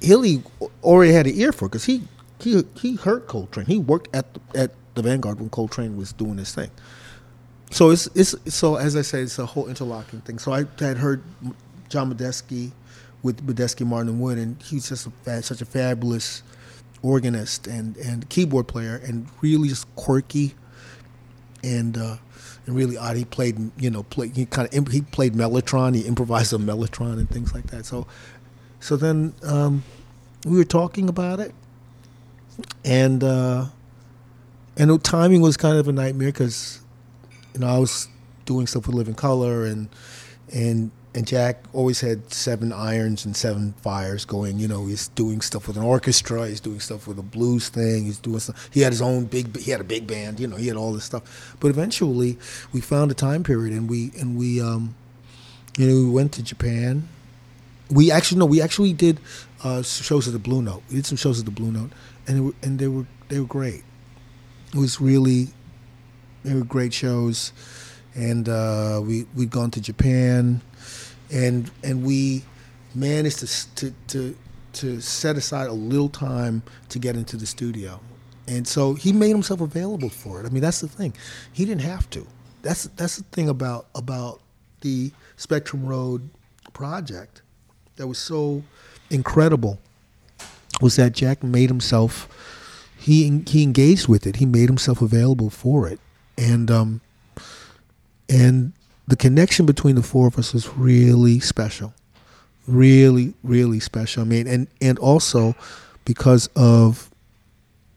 [0.00, 0.44] Hilly
[0.84, 2.02] already had an ear for because he
[2.40, 3.66] he he heard Coltrane.
[3.66, 6.70] He worked at the, at the Vanguard when Coltrane was doing his thing.
[7.70, 10.38] So it's it's so as I said, it's a whole interlocking thing.
[10.38, 11.22] So I had heard
[11.88, 12.72] John Medeski
[13.22, 16.42] with Medeski Martin Wood, and he's just a, such a fabulous
[17.02, 20.54] organist and and keyboard player, and really just quirky,
[21.62, 22.16] and uh,
[22.66, 23.16] and really odd.
[23.16, 27.14] He played you know play, he kind of he played mellotron, he improvised on mellotron
[27.14, 27.84] and things like that.
[27.84, 28.06] So
[28.80, 29.82] so then um,
[30.46, 31.52] we were talking about it,
[32.84, 33.66] and uh,
[34.76, 36.80] and the timing was kind of a nightmare because
[37.54, 38.08] you know I was
[38.46, 39.88] doing stuff with Living Colour and
[40.52, 44.58] and and Jack always had seven irons and seven fires going.
[44.58, 46.46] You know, he's doing stuff with an orchestra.
[46.46, 48.04] He's doing stuff with a blues thing.
[48.04, 48.68] He's doing stuff.
[48.72, 49.56] He had his own big.
[49.56, 50.38] He had a big band.
[50.38, 51.56] You know, he had all this stuff.
[51.60, 52.38] But eventually,
[52.72, 54.94] we found a time period, and we and we, um,
[55.76, 57.08] you know, we went to Japan.
[57.90, 59.18] We actually no, we actually did
[59.64, 60.82] uh, shows at the Blue Note.
[60.88, 61.90] We did some shows at the Blue Note,
[62.28, 63.82] and and they were they were great.
[64.72, 65.48] It was really
[66.44, 67.52] they were great shows,
[68.14, 70.60] and uh, we we'd gone to Japan,
[71.32, 72.44] and and we
[72.94, 74.36] managed to to to
[74.74, 77.98] to set aside a little time to get into the studio,
[78.46, 80.46] and so he made himself available for it.
[80.46, 81.14] I mean, that's the thing;
[81.52, 82.26] he didn't have to.
[82.62, 84.40] That's that's the thing about about
[84.82, 86.28] the Spectrum Road
[86.72, 87.42] project
[87.96, 88.62] that was so
[89.10, 89.80] incredible
[90.80, 92.28] was that Jack made himself
[92.98, 94.36] he he engaged with it.
[94.36, 96.00] He made himself available for it,
[96.36, 97.00] and um,
[98.28, 98.72] and
[99.06, 101.94] the connection between the four of us was really special,
[102.66, 104.22] really really special.
[104.22, 105.54] I mean, and and also
[106.04, 107.10] because of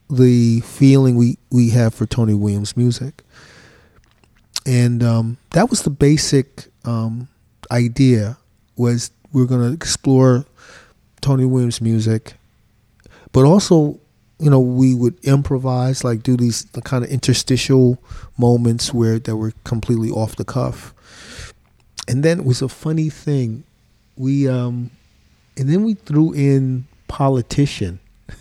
[0.09, 3.23] the feeling we we have for Tony Williams music,
[4.65, 7.27] and um, that was the basic um,
[7.71, 8.37] idea
[8.77, 10.45] was we we're going to explore
[11.21, 12.35] Tony Williams music
[13.31, 13.99] but also
[14.41, 18.01] you know we would improvise like do these the kind of interstitial
[18.37, 20.93] moments where that were completely off the cuff.
[22.07, 23.63] And then it was a funny thing.
[24.17, 24.89] We um
[25.55, 27.99] and then we threw in politician.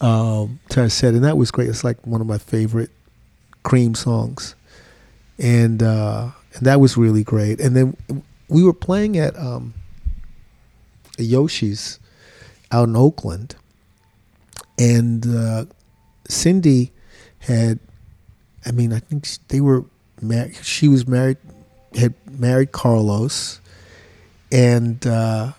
[0.00, 1.68] Um to set and that was great.
[1.68, 2.90] It's like one of my favorite
[3.62, 4.56] cream songs.
[5.38, 7.60] And uh and that was really great.
[7.60, 7.96] And then
[8.48, 9.74] we were playing at um
[11.18, 12.00] yoshi's
[12.72, 13.54] out in Oakland,
[14.78, 15.66] and uh,
[16.28, 16.92] Cindy
[17.40, 17.78] had,
[18.64, 19.84] I mean, I think they were.
[20.62, 21.38] She was married,
[21.94, 23.60] had married Carlos,
[24.50, 25.52] and uh,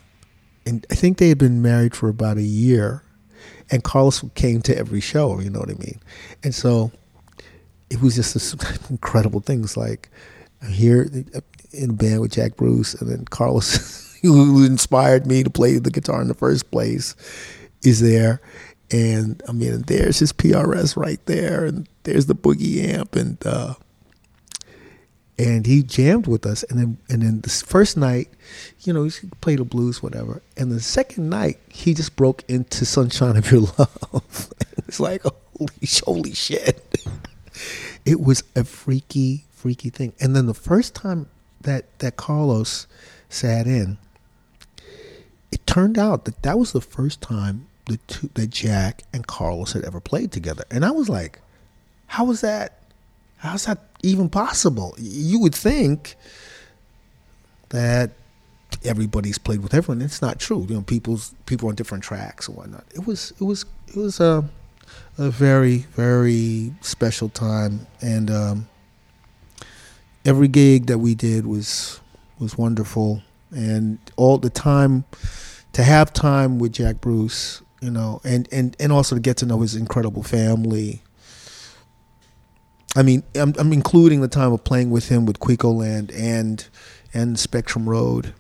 [0.66, 3.04] and I think they had been married for about a year,
[3.70, 5.40] and Carlos came to every show.
[5.40, 6.00] You know what I mean?
[6.44, 6.92] And so
[7.90, 8.54] it was just this
[8.90, 10.10] incredible things like
[10.70, 11.04] here
[11.72, 14.02] in a band with Jack Bruce, and then Carlos.
[14.32, 17.16] who inspired me to play the guitar in the first place
[17.84, 18.42] is there.
[18.92, 23.74] And I mean, there's his PRS right there, and there's the boogie amp, and uh,
[25.38, 26.64] and he jammed with us.
[26.64, 28.30] And then and then this first night,
[28.82, 30.42] you know, he played the blues, whatever.
[30.58, 34.54] And the second night, he just broke into "Sunshine of Your Love."
[34.88, 37.06] it's like holy, holy shit!
[38.06, 40.14] it was a freaky, freaky thing.
[40.20, 41.30] And then the first time
[41.62, 42.86] that that Carlos
[43.30, 43.98] sat in,
[45.54, 49.74] it turned out that that was the first time the two, that Jack and Carlos
[49.74, 51.40] had ever played together, and I was like,
[52.08, 52.80] "How was that?
[53.38, 56.16] How's that even possible?" You would think
[57.70, 58.12] that
[58.84, 60.02] everybody's played with everyone.
[60.02, 60.66] It's not true.
[60.68, 62.86] You know, people's people on different tracks and whatnot.
[62.96, 64.44] It was it was it was a
[65.20, 68.68] a very very special time, and um,
[70.26, 72.00] every gig that we did was
[72.40, 73.22] was wonderful
[73.56, 75.04] and all the time
[75.74, 79.46] to have time with Jack Bruce you know, and and and also to get to
[79.46, 81.02] know his incredible family.
[82.96, 86.66] I mean, I'm, I'm including the time of playing with him with Cuicoland and
[87.14, 88.34] and Spectrum Road,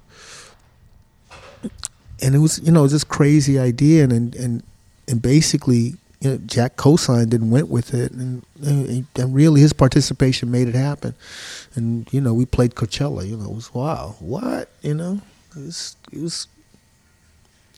[2.22, 4.64] and it was you know it was this crazy idea, and and
[5.10, 9.06] and basically you know, Jack co-signed and went with it, and, and
[9.36, 11.16] really his participation made it happen.
[11.76, 13.28] And you know, we played Coachella.
[13.28, 15.20] You know, it was wow, what you know,
[15.54, 16.48] it was it was.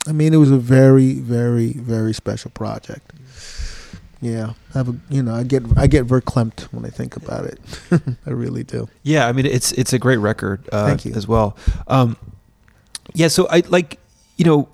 [0.08, 3.12] I mean, it was a very, very, very special project.
[4.22, 7.46] Yeah, I have a, you know, I get I get verklempt when I think about
[7.46, 7.60] it.
[8.26, 8.88] I really do.
[9.04, 10.68] Yeah, I mean, it's it's a great record.
[10.72, 11.14] Uh, Thank you.
[11.14, 11.58] as well.
[11.88, 12.18] Um,
[13.14, 14.00] yeah, so I like,
[14.38, 14.68] you know,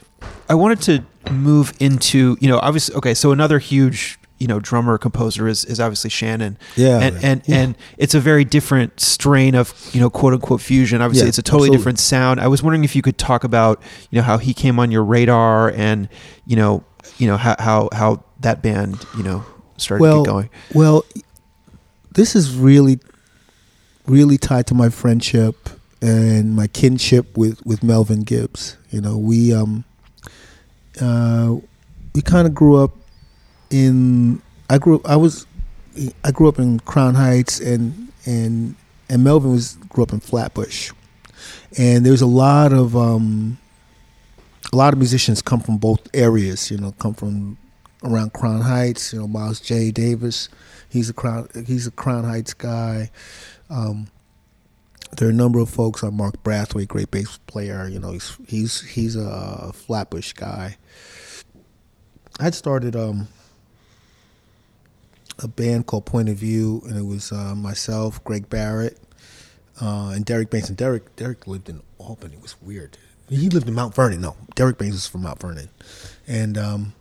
[0.47, 4.97] I wanted to move into, you know, obviously, okay, so another huge, you know, drummer
[4.97, 6.57] composer is is obviously Shannon.
[6.75, 7.55] Yeah, and and Yeah.
[7.57, 10.99] and it's a very different strain of you know quote unquote fusion.
[11.01, 11.77] Obviously, Yeah, it's a totally absolutely.
[11.77, 12.39] different sound.
[12.41, 15.03] I was wondering if you could talk about you know how he came on your
[15.03, 16.09] radar and
[16.47, 16.83] you know
[17.19, 19.45] you know how how how that band you know
[19.77, 20.49] started to well, get going.
[20.73, 21.05] Well,
[22.13, 22.99] this is really,
[24.07, 25.69] really tied to my friendship
[26.01, 28.75] and my kinship with, with Melvin Gibbs.
[28.89, 29.83] You know, we um,
[30.99, 31.55] uh,
[32.15, 32.91] we kind of grew up
[33.71, 34.41] in.
[34.69, 35.01] I grew.
[35.05, 35.47] I was.
[36.23, 38.75] I grew up in Crown Heights, and and
[39.09, 40.91] and Melvin was grew up in Flatbush,
[41.77, 43.57] and there's a lot of um,
[44.71, 46.71] a lot of musicians come from both areas.
[46.71, 47.57] You know, come from
[48.03, 49.13] around Crown Heights.
[49.13, 49.91] You know, Miles J.
[49.91, 50.49] Davis,
[50.89, 53.11] he's a Crown he's a Crown Heights guy.
[53.69, 54.07] Um,
[55.17, 56.03] there are a number of folks.
[56.03, 57.87] Uh, Mark Brathwaite, great bass player.
[57.87, 60.77] You know, he's he's he's a Flatbush guy.
[62.39, 63.27] I'd started um,
[65.39, 68.97] a band called Point of View, and it was uh, myself, Greg Barrett,
[69.81, 70.69] uh, and Derek Baines.
[70.69, 72.35] And Derek Derek lived in Albany.
[72.35, 72.97] It was weird.
[73.29, 74.21] He lived in Mount Vernon.
[74.21, 75.69] No, Derek Baines was from Mount Vernon,
[76.27, 76.93] and um,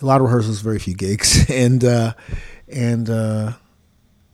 [0.00, 2.14] a lot of rehearsals, very few gigs, and uh,
[2.68, 3.52] and uh,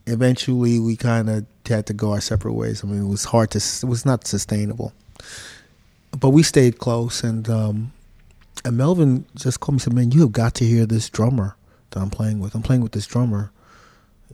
[0.07, 2.83] eventually we kind of had to go our separate ways.
[2.85, 4.93] I mean, it was hard to, it was not sustainable,
[6.19, 7.23] but we stayed close.
[7.23, 7.93] And um,
[8.65, 11.57] and Melvin just called me and said, "Man, you have got to hear this drummer
[11.93, 12.55] that I'm playing with.
[12.55, 13.51] I'm playing with this drummer.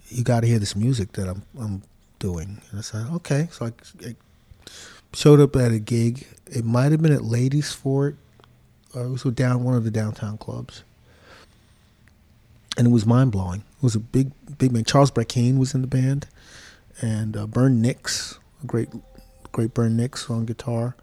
[0.08, 1.82] You got to hear this music that I'm I'm
[2.18, 3.72] doing." And I said, "Okay." So I,
[4.06, 4.16] I
[5.12, 6.26] showed up at a gig.
[6.46, 8.16] It might have been at Ladies Fort.
[8.94, 10.82] Or it was down one of the downtown clubs
[12.78, 13.60] and it was mind blowing.
[13.76, 14.84] It was a big, big man.
[14.84, 16.26] Charles Brackeen was in the band,
[17.00, 18.88] and uh, Bern Nix, a great,
[19.50, 20.94] great Bern Nix on guitar,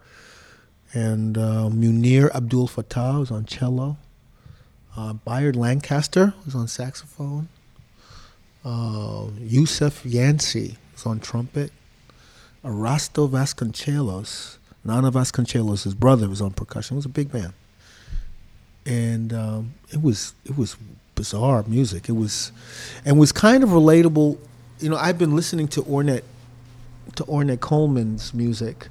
[0.94, 3.98] and uh, Munir Abdul Fattah was on cello.
[4.98, 7.50] Uh, Bayard Lancaster was on saxophone.
[8.64, 11.72] Uh, Yusef Yancey was on trumpet.
[12.64, 16.96] Erasto Vasconcelos, Nana Vasconcelos, brother, was on percussion.
[16.96, 17.54] It was a big band
[18.86, 20.76] and um, it was it was
[21.16, 22.10] bizarre music.
[22.10, 22.52] It was
[23.04, 24.38] and was kind of relatable.
[24.80, 26.24] You know, I've been listening to Ornette
[27.16, 28.88] to Ornette Coleman's music.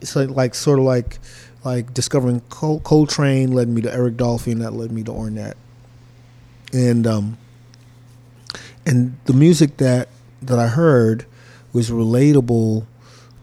[0.00, 1.18] It's like, like sort of like
[1.64, 5.54] like discovering Col- Coltrane led me to Eric Dolphy, and that led me to Ornette.
[6.72, 7.38] And um,
[8.86, 10.08] and the music that
[10.40, 11.26] that I heard
[11.72, 12.86] was relatable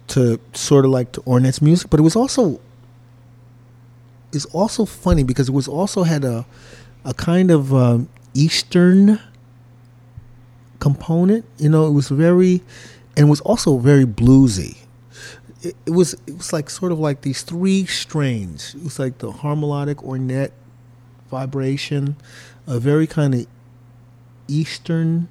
[0.07, 2.59] to sort of like to Ornette's music, but it was also
[4.31, 6.45] is also funny because it was also had a
[7.05, 9.19] a kind of um, Eastern
[10.79, 11.45] component.
[11.57, 12.61] You know, it was very,
[13.15, 14.77] and was also very bluesy.
[15.61, 18.75] It, it was it was like sort of like these three strains.
[18.75, 20.51] It was like the harmonic ornette
[21.29, 22.15] vibration,
[22.67, 23.47] a very kind of
[24.47, 25.27] Eastern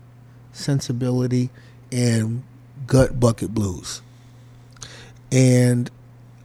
[0.52, 1.50] sensibility,
[1.90, 2.42] and
[2.86, 4.02] gut bucket blues.
[5.30, 5.90] And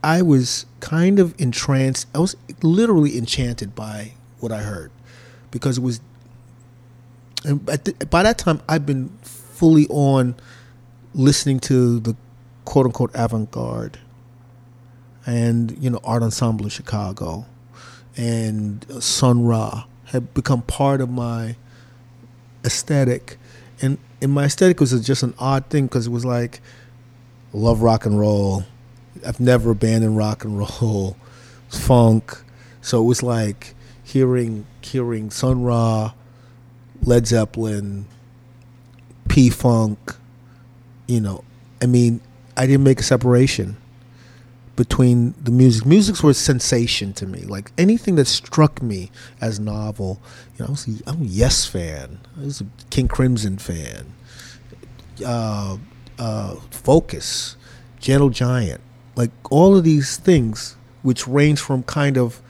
[0.02, 2.06] I was kind of entranced.
[2.14, 4.90] I was literally enchanted by what I heard
[5.50, 6.00] because it was.
[7.44, 7.64] And
[8.10, 10.34] by that time, I've been fully on
[11.14, 12.16] listening to the
[12.64, 13.98] quote unquote avant garde
[15.26, 17.46] and, you know, Art Ensemble of Chicago
[18.16, 21.56] and Sun Ra had become part of my
[22.64, 23.38] aesthetic.
[23.80, 26.60] And, and my aesthetic was just an odd thing because it was like,
[27.52, 28.64] love rock and roll.
[29.26, 31.16] I've never abandoned rock and roll,
[31.68, 32.42] funk.
[32.82, 36.12] So it was like hearing hearing Sun Ra,
[37.02, 38.06] Led Zeppelin,
[39.28, 40.16] P Funk.
[41.06, 41.44] You know,
[41.80, 42.20] I mean,
[42.56, 43.76] I didn't make a separation
[44.76, 45.86] between the music.
[45.86, 47.40] Musics were a sensation to me.
[47.40, 50.20] Like anything that struck me as novel.
[50.56, 52.20] You know, I was a, I'm a Yes fan.
[52.40, 54.14] I was a King Crimson fan.
[55.24, 55.78] Uh,
[56.18, 57.56] uh, Focus,
[58.00, 58.80] Gentle Giant,
[59.16, 62.40] like all of these things, which range from kind of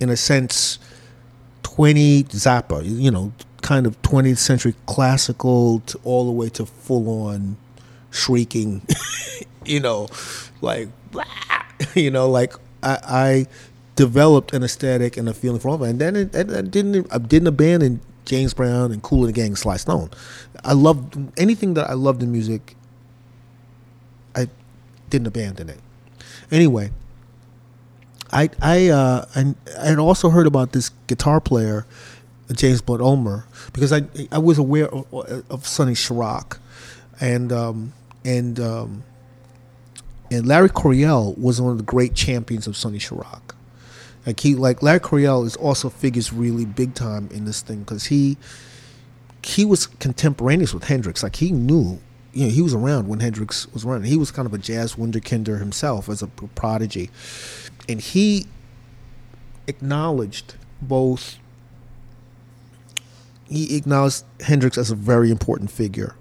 [0.00, 0.78] in a sense,
[1.62, 3.32] 20 Zappa, you know,
[3.62, 7.56] kind of 20th century classical to all the way to full on
[8.14, 8.82] shrieking,
[9.64, 10.08] you know,
[10.60, 10.88] like,
[11.94, 13.46] you know, like I, I
[13.96, 15.82] developed an aesthetic and a feeling for all.
[15.84, 19.56] And then it, I didn't, I didn't abandon James Brown and Cool and the Gang,
[19.56, 20.10] Sly Stone.
[20.64, 22.76] I loved anything that I loved in music.
[24.34, 24.48] I
[25.10, 25.80] didn't abandon it.
[26.50, 26.90] Anyway,
[28.32, 31.86] I I uh, I had also heard about this guitar player,
[32.52, 34.02] James Blood Ulmer, because I
[34.32, 35.06] I was aware of,
[35.50, 36.58] of Sonny Sharrock,
[37.20, 37.92] and um,
[38.24, 39.04] and um,
[40.30, 43.54] and Larry Coryell was one of the great champions of Sonny Sharrock.
[44.26, 48.06] Like he like Larry Coryell is also figures really big time in this thing because
[48.06, 48.36] he
[49.42, 51.22] he was contemporaneous with Hendrix.
[51.22, 52.00] Like he knew,
[52.32, 54.10] you know, he was around when Hendrix was running.
[54.10, 57.10] He was kind of a jazz wunderkinder himself as a prodigy,
[57.88, 58.46] and he
[59.66, 61.38] acknowledged both.
[63.46, 66.16] He acknowledged Hendrix as a very important figure,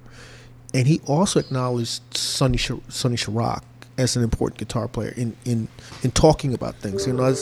[0.74, 3.64] and he also acknowledged Sonny Sonny Sharrock
[3.98, 5.68] as an important guitar player in in
[6.04, 7.06] in talking about things.
[7.06, 7.34] You know,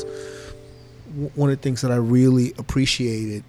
[1.36, 3.44] one of the things that I really appreciated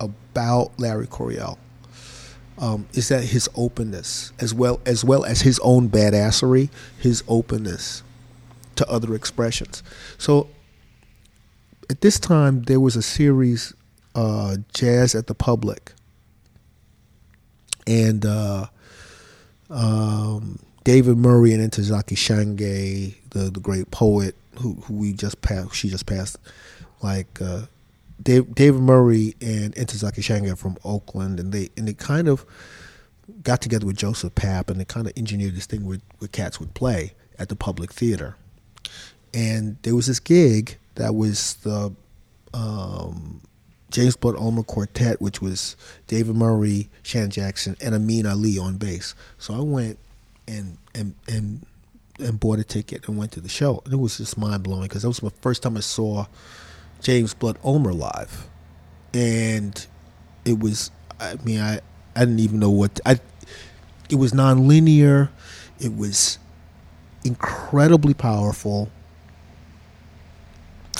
[0.00, 1.58] about Larry Coryell
[2.58, 8.02] um, is that his openness, as well as well as his own badassery, his openness
[8.76, 9.82] to other expressions.
[10.18, 10.48] So
[11.88, 13.74] at this time, there was a series,
[14.14, 15.92] uh, Jazz at the Public,
[17.86, 18.66] and uh,
[19.70, 25.74] um, David Murray and Ntozake Shange, the the great poet who, who we just passed,
[25.74, 26.38] she just passed,
[27.02, 27.62] like uh,
[28.22, 32.44] Dave, David Murray and Ntozake Shange from Oakland, and they and they kind of
[33.42, 36.60] got together with Joseph Papp, and they kind of engineered this thing where, where cats
[36.60, 38.36] would play at the public theater.
[39.34, 41.92] And there was this gig that was the
[42.54, 43.40] um,
[43.96, 45.74] James Blood Ulmer Quartet, which was
[46.06, 49.14] David Murray, Shannon Jackson, and Amin Ali on bass.
[49.38, 49.98] So I went
[50.46, 51.64] and and and
[52.18, 53.80] and bought a ticket and went to the show.
[53.86, 56.26] And it was just mind blowing because that was my first time I saw
[57.00, 58.50] James Blood Ulmer live,
[59.14, 59.86] and
[60.44, 60.90] it was.
[61.18, 61.80] I mean, I
[62.14, 63.18] I didn't even know what I.
[64.10, 65.30] It was nonlinear.
[65.80, 66.38] It was
[67.24, 68.90] incredibly powerful.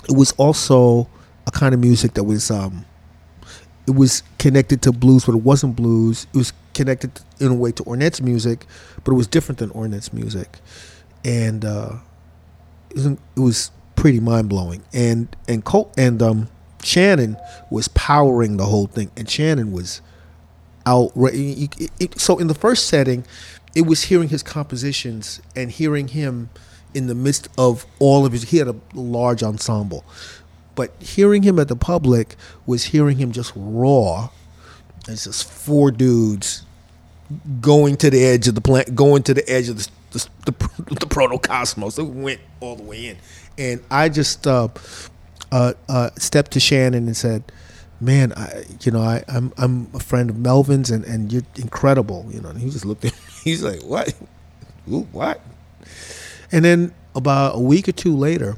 [0.08, 1.10] It was also
[1.46, 2.84] a kind of music that was um,
[3.86, 6.26] it was connected to blues, but it wasn't blues.
[6.34, 8.66] It was connected in a way to Ornette's music,
[9.04, 10.58] but it was different than Ornette's music,
[11.24, 11.96] and uh,
[12.90, 14.82] it, was, it was pretty mind blowing.
[14.92, 16.48] And and Col- and um,
[16.82, 17.36] Shannon
[17.70, 20.00] was powering the whole thing, and Shannon was
[20.84, 21.12] out.
[22.16, 23.24] So in the first setting,
[23.74, 26.50] it was hearing his compositions and hearing him
[26.94, 28.44] in the midst of all of his.
[28.44, 30.04] He had a large ensemble,
[30.76, 34.28] but hearing him at the public was hearing him just raw.
[35.08, 36.64] It's just four dudes
[37.60, 40.52] going to the edge of the plant, going to the edge of the the, the,
[40.94, 41.98] the protocosmos.
[41.98, 43.16] It went all the way in,
[43.58, 44.68] and I just uh,
[45.50, 47.44] uh, uh, stepped to Shannon and said,
[48.00, 52.26] "Man, I, you know, I, I'm I'm a friend of Melvin's, and, and you're incredible."
[52.30, 53.18] You know, and he just looked at me.
[53.44, 54.14] He's like, "What?
[54.90, 55.40] Ooh, what?"
[56.52, 58.56] And then about a week or two later,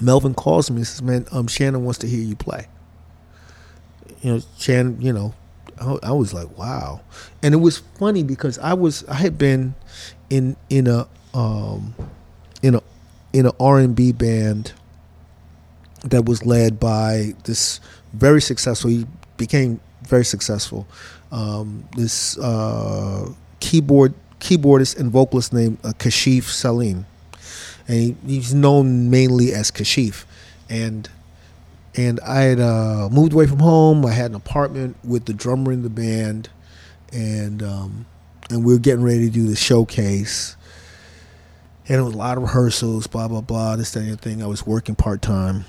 [0.00, 2.66] Melvin calls me and says, "Man, um, Shannon wants to hear you play."
[4.22, 5.34] You know, Shannon, you know,
[5.80, 7.00] I, I was like, "Wow,"
[7.42, 9.74] and it was funny because I was I had been
[10.30, 11.94] in in a um,
[12.62, 12.82] in a
[13.32, 14.72] in an R&B band
[16.04, 17.80] that was led by this
[18.12, 18.90] very successful.
[18.90, 20.86] He became very successful.
[21.32, 27.06] Um, this uh, keyboard keyboardist and vocalist named uh, Kashif Salim,
[27.86, 30.24] and he, he's known mainly as Kashif.
[30.68, 31.08] And
[31.96, 34.04] and I had uh, moved away from home.
[34.04, 36.48] I had an apartment with the drummer in the band,
[37.12, 38.06] and um,
[38.50, 40.56] and we were getting ready to do the showcase
[41.88, 44.42] and it was a lot of rehearsals, blah blah blah, this that and thing.
[44.42, 45.66] I was working part time,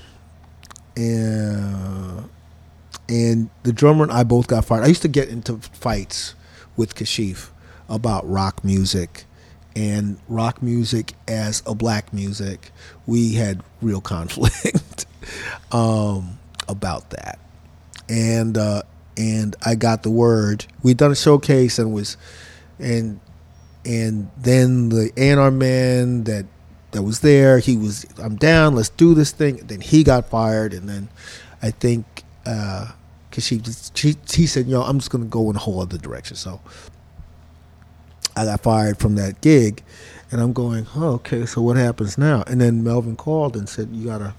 [0.96, 2.30] and
[3.10, 4.84] and the drummer and I both got fired.
[4.84, 6.36] I used to get into fights
[6.78, 7.50] with Kashif
[7.90, 9.25] about rock music
[9.76, 12.72] and rock music as a black music.
[13.06, 15.06] We had real conflict
[15.72, 17.40] um, about that,
[18.10, 18.84] and uh,
[19.18, 20.66] and I got the word.
[20.84, 22.18] We'd done a showcase and was
[22.80, 23.20] and
[23.86, 26.46] and then the A&R man that
[26.96, 29.58] that was there, he was, I'm down, let's do this thing.
[29.58, 31.10] Then he got fired, and then
[31.62, 32.92] I think uh,
[33.38, 33.62] she,
[33.94, 36.38] she he said, you know, I'm just gonna go in a whole other direction.
[36.38, 36.62] So
[38.36, 39.84] I got fired from that gig,
[40.32, 42.44] and I'm going, oh, okay, so what happens now?
[42.48, 44.34] And then Melvin called and said, you gotta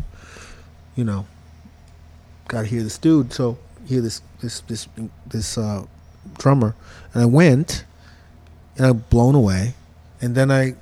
[0.96, 1.26] you know,
[2.48, 3.32] got to hear this dude.
[3.32, 4.88] So hear this this this
[5.26, 5.84] this uh,
[6.38, 6.74] drummer,
[7.12, 7.84] and I went,
[8.76, 9.74] and I'm blown away,
[10.20, 10.74] and then I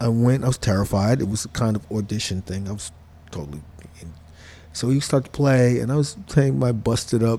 [0.00, 0.44] I went.
[0.44, 1.20] I was terrified.
[1.20, 2.68] It was a kind of audition thing.
[2.68, 2.92] I was
[3.32, 3.62] totally.
[4.72, 7.38] So he started to play, and I was playing my busted up,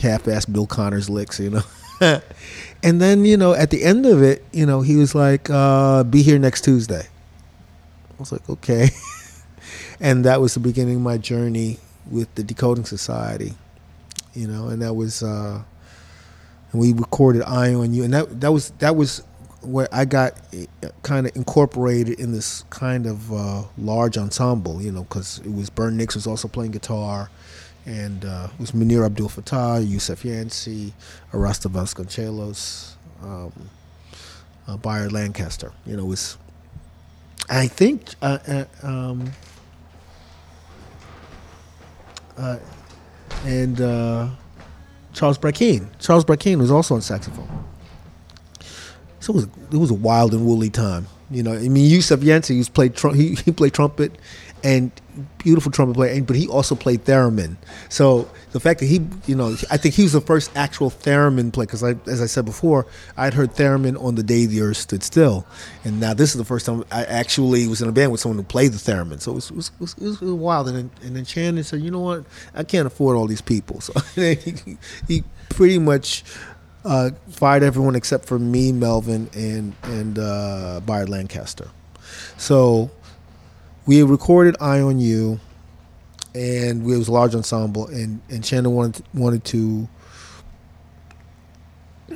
[0.00, 1.62] half-assed Bill Connors licks, you know.
[2.82, 6.04] and then you know, at the end of it, you know, he was like, uh,
[6.04, 8.90] "Be here next Tuesday." I was like, "Okay,"
[10.00, 11.78] and that was the beginning of my journey
[12.10, 13.54] with the Decoding Society,
[14.34, 15.22] you know, and that was.
[15.22, 15.62] Uh,
[16.72, 19.22] and we recorded "Eye on You," and that that was that was
[19.62, 20.34] where I got
[21.02, 25.68] kind of incorporated in this kind of uh, large ensemble, you know, because it was
[25.68, 27.30] Bern Nix was also playing guitar,
[27.86, 30.92] and uh, it was Munir Abdul Fattah, Yusef Yancey,
[31.32, 33.52] Erasto Vasconcelos, um,
[34.68, 35.72] uh, Bayard Lancaster.
[35.86, 36.36] You know, was
[37.48, 39.32] I think uh, uh, um,
[42.36, 42.58] uh,
[43.44, 43.76] and
[45.12, 45.88] Charles Brackeen.
[45.98, 47.48] Charles Brackeen was also on saxophone.
[49.20, 51.06] So it was it was a wild and woolly time.
[51.30, 54.12] You know, I mean, Yusef Yancey he played tr- he, he played trumpet
[54.62, 54.90] and
[55.38, 57.56] beautiful trumpet player, but he also played theremin.
[57.88, 61.52] So the fact that he, you know, I think he was the first actual theremin
[61.52, 62.86] player because, as I said before,
[63.16, 65.46] I'd heard theremin on the day the earth stood still,
[65.84, 68.38] and now this is the first time I actually was in a band with someone
[68.38, 69.20] who played the theremin.
[69.20, 70.68] So it was, it was, it was, it was wild.
[70.68, 72.24] And then, and then Shannon said, "You know what?
[72.54, 74.76] I can't afford all these people." So he,
[75.08, 76.22] he pretty much
[76.84, 81.68] uh, fired everyone except for me, Melvin, and and uh, Bayard Lancaster.
[82.36, 82.90] So
[83.86, 85.40] we recorded "Eye on You,"
[86.34, 89.88] and we, it was a large ensemble, and and Shannon wanted wanted to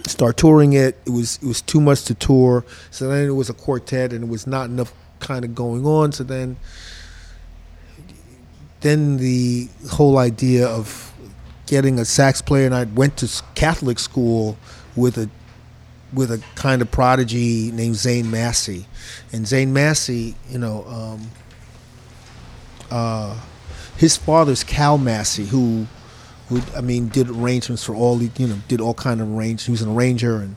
[0.06, 0.98] start touring it.
[1.06, 4.24] It was it was too much to tour, so then it was a quartet, and
[4.24, 6.12] it was not enough kind of going on.
[6.12, 6.56] So then
[8.80, 11.12] then the whole idea of
[11.66, 14.56] getting a sax player, and I went to Catholic school
[14.94, 15.30] with a
[16.12, 18.86] with a kind of prodigy named Zane Massey,
[19.32, 21.30] and Zane Massey, you know, um,
[22.90, 23.40] uh,
[23.96, 25.86] his father's Cal Massey, who,
[26.48, 29.66] who I mean, did arrangements for all the, you know, did all kind of arrangements.
[29.66, 30.56] He was an arranger, and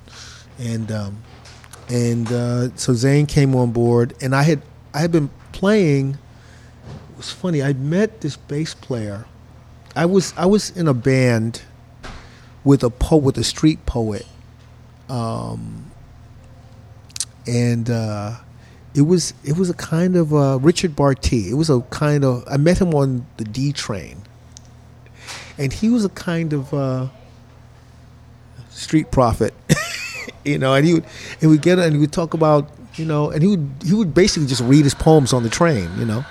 [0.59, 1.23] and um,
[1.89, 4.61] and uh, so Zane came on board, and I had
[4.93, 6.17] I had been playing.
[7.11, 7.63] It was funny.
[7.63, 9.25] I met this bass player
[9.97, 11.63] I was I was in a band
[12.63, 14.27] with a po with a street poet,
[15.09, 15.91] um,
[17.47, 18.35] and uh,
[18.97, 21.51] it was it was a kind of uh, Richard Bartee.
[21.51, 24.23] It was a kind of I met him on the D train,
[25.59, 27.07] and he was a kind of uh,
[28.71, 29.53] street prophet,
[30.43, 30.73] you know.
[30.73, 31.05] And he would
[31.41, 34.15] and we get and he would talk about you know, and he would he would
[34.15, 36.25] basically just read his poems on the train, you know,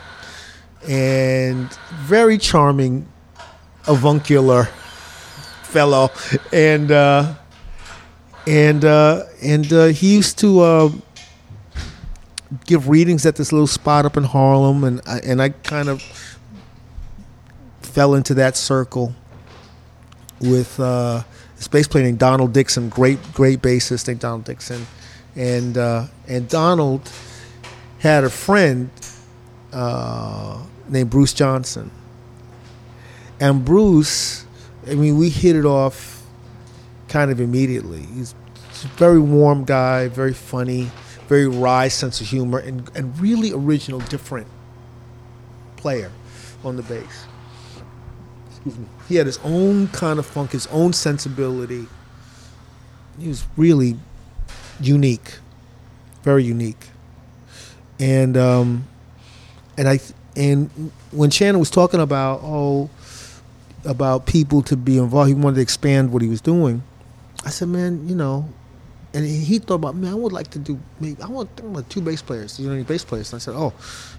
[0.88, 3.06] and very charming
[3.86, 4.64] avuncular
[5.62, 6.10] fellow,
[6.52, 7.32] and uh,
[8.44, 10.90] and uh, and uh, he used to uh,
[12.64, 16.02] give readings at this little spot up in Harlem, and I, and I kind of
[17.82, 19.14] fell into that circle
[20.40, 21.22] with uh,
[21.56, 24.86] this bass player named Donald Dixon, great great bassist named Donald Dixon,
[25.34, 27.10] and uh, and Donald
[27.98, 28.90] had a friend
[30.88, 31.90] named Bruce Johnson.
[33.40, 34.46] And Bruce,
[34.86, 36.22] I mean, we hit it off
[37.08, 38.02] kind of immediately.
[38.02, 38.34] He's,
[38.70, 40.90] he's a very warm guy, very funny,
[41.28, 44.46] very wry sense of humor, and, and really original, different
[45.76, 46.10] player
[46.64, 47.26] on the bass.
[48.48, 48.86] Excuse me.
[49.08, 51.86] He had his own kind of funk, his own sensibility.
[53.18, 53.96] He was really
[54.80, 55.38] unique,
[56.22, 56.88] very unique.
[57.98, 58.86] And um,
[59.78, 60.00] and I
[60.36, 62.90] and when Shannon was talking about oh
[63.86, 65.28] about people to be involved.
[65.28, 66.82] He wanted to expand what he was doing.
[67.44, 68.48] I said, man, you know,
[69.16, 71.88] and he thought about, man, I would like to do, maybe I want, I want
[71.88, 72.60] two bass players.
[72.60, 73.32] You know, any bass players?
[73.32, 73.72] And I said, oh,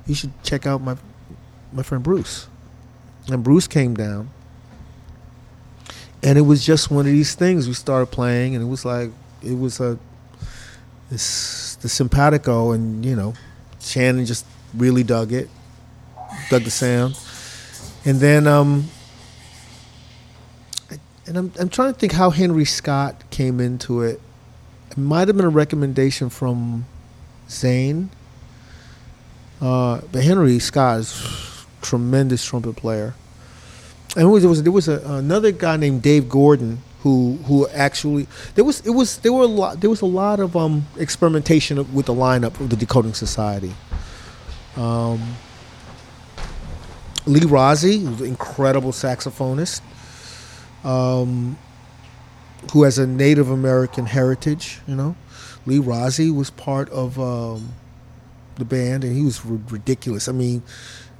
[0.07, 0.97] you should check out my
[1.71, 2.47] my friend Bruce.
[3.27, 4.31] And Bruce came down,
[6.23, 7.67] and it was just one of these things.
[7.67, 9.11] We started playing, and it was like
[9.43, 9.99] it was a
[11.11, 13.35] this the simpatico, and you know,
[13.79, 15.47] Shannon just really dug it,
[16.49, 17.19] dug the sound,
[18.03, 18.89] and then um,
[21.27, 24.21] and I'm I'm trying to think how Henry Scott came into it.
[24.97, 26.87] It might have been a recommendation from
[27.47, 28.09] Zane.
[29.61, 33.13] Uh, but Henry Scott is tremendous trumpet player.
[34.15, 38.63] And there was there was a, another guy named Dave Gordon who who actually there
[38.63, 42.07] was it was there were a lot there was a lot of um, experimentation with
[42.07, 43.73] the lineup of the Decoding Society.
[44.75, 45.35] Um,
[47.25, 49.81] Lee an incredible saxophonist,
[50.83, 51.57] um,
[52.71, 54.79] who has a Native American heritage.
[54.87, 55.15] You know,
[55.65, 57.73] Lee Rozie was part of um,
[58.55, 60.27] the band, and he was r- ridiculous.
[60.27, 60.63] I mean,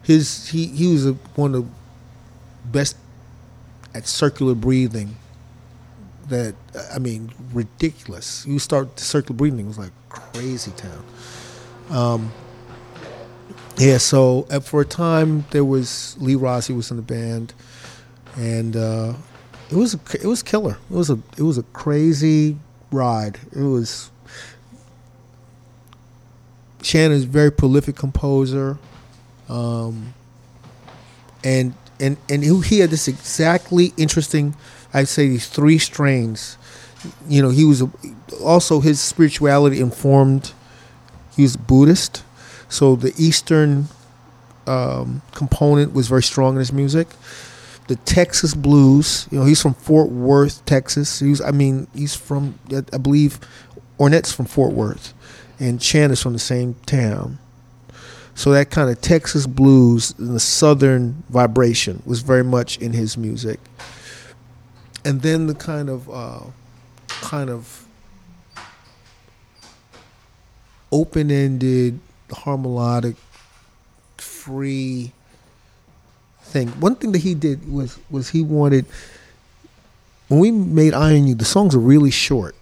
[0.03, 1.69] his he he was a, one of the
[2.71, 2.97] best
[3.93, 5.15] at circular breathing.
[6.29, 6.55] That
[6.93, 8.45] I mean, ridiculous.
[8.45, 11.03] You start circular breathing it was like crazy town.
[11.89, 12.31] Um,
[13.77, 17.53] yeah, so uh, for a time there was Lee Rozie was in the band,
[18.35, 19.13] and uh,
[19.70, 20.78] it was it was killer.
[20.89, 22.57] It was a it was a crazy
[22.91, 23.39] ride.
[23.55, 24.11] It was.
[26.84, 28.78] Shannon's very prolific composer,
[29.49, 30.13] um,
[31.43, 34.55] and and and he he had this exactly interesting.
[34.93, 36.57] I'd say these three strains.
[37.28, 37.91] You know, he was a,
[38.41, 40.53] also his spirituality informed.
[41.36, 42.24] He was Buddhist,
[42.70, 43.89] so the Eastern
[44.65, 47.07] um, component was very strong in his music.
[47.88, 51.19] The Texas blues, you know, he's from Fort Worth, Texas.
[51.19, 52.59] He's, I mean, he's from,
[52.91, 53.39] I believe,
[53.97, 55.13] Ornette's from Fort Worth,
[55.59, 57.39] and Chan is from the same town.
[58.35, 63.17] So that kind of Texas blues and the Southern vibration was very much in his
[63.17, 63.59] music.
[65.03, 66.41] And then the kind of, uh,
[67.07, 67.85] kind of
[70.91, 71.99] open-ended
[72.31, 73.15] harmonic
[74.17, 75.13] free
[76.47, 76.69] thing.
[76.79, 78.85] One thing that he did was was he wanted
[80.27, 82.55] when we made Eye on You, the songs are really short.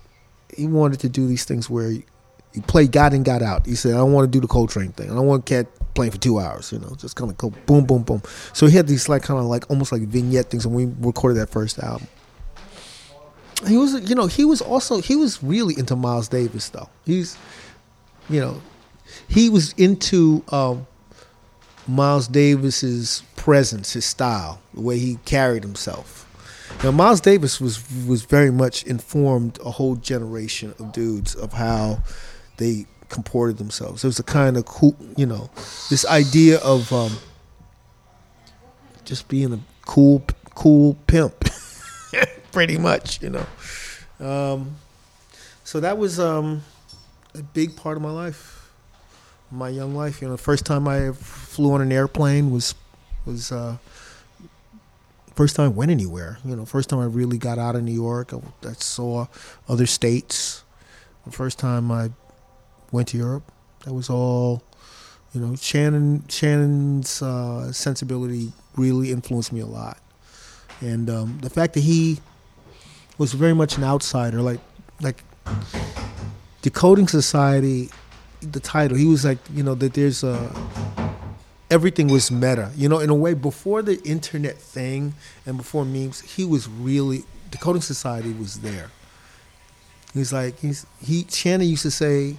[0.55, 2.05] He wanted to do these things where he,
[2.53, 3.65] you play got in, got out.
[3.65, 5.11] He said, I don't want to do the Coltrane thing.
[5.11, 7.85] I don't want Cat playing for two hours, you know, just kind of go boom,
[7.85, 8.21] boom, boom.
[8.53, 11.39] So he had these like kind of like almost like vignette things when we recorded
[11.39, 12.07] that first album.
[13.67, 16.89] He was, you know, he was also he was really into Miles Davis though.
[17.05, 17.37] He's,
[18.29, 18.61] you know,
[19.27, 20.85] he was into um,
[21.87, 26.23] Miles Davis's presence, his style, the way he carried himself.
[26.83, 31.99] Now, Miles Davis was was very much informed a whole generation of dudes of how
[32.57, 34.03] they comported themselves.
[34.03, 35.49] It was a kind of cool, you know,
[35.89, 37.17] this idea of um,
[39.03, 40.23] just being a cool,
[40.55, 41.45] cool pimp,
[42.51, 43.45] pretty much, you know.
[44.19, 44.75] Um,
[45.63, 46.63] so that was um,
[47.33, 48.64] a big part of my life,
[49.55, 50.21] my young life.
[50.21, 52.75] You know, the first time I flew on an airplane was
[53.25, 53.77] was uh,
[55.35, 56.37] first time I went anywhere.
[56.45, 58.33] You know, first time I really got out of New York.
[58.33, 59.27] I, I saw
[59.67, 60.63] other states.
[61.25, 62.11] The first time I
[62.91, 63.51] went to Europe,
[63.83, 64.63] that was all.
[65.33, 69.97] You know, Shannon Shannon's uh, sensibility really influenced me a lot,
[70.79, 72.19] and um, the fact that he
[73.17, 74.61] was very much an outsider, like
[75.01, 75.23] like
[76.61, 77.89] decoding society.
[78.51, 80.53] The title, he was like, you know, that there's a
[81.69, 82.71] everything was meta.
[82.75, 85.13] You know, in a way, before the internet thing
[85.45, 88.91] and before memes, he was really decoding society was there.
[90.13, 92.37] He's like he's he Shannon used to say,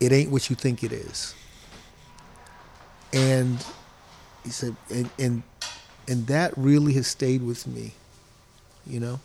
[0.00, 1.34] "It ain't what you think it is,"
[3.12, 3.64] and
[4.42, 5.42] he said, and and
[6.08, 7.92] and that really has stayed with me.
[8.86, 9.20] You know.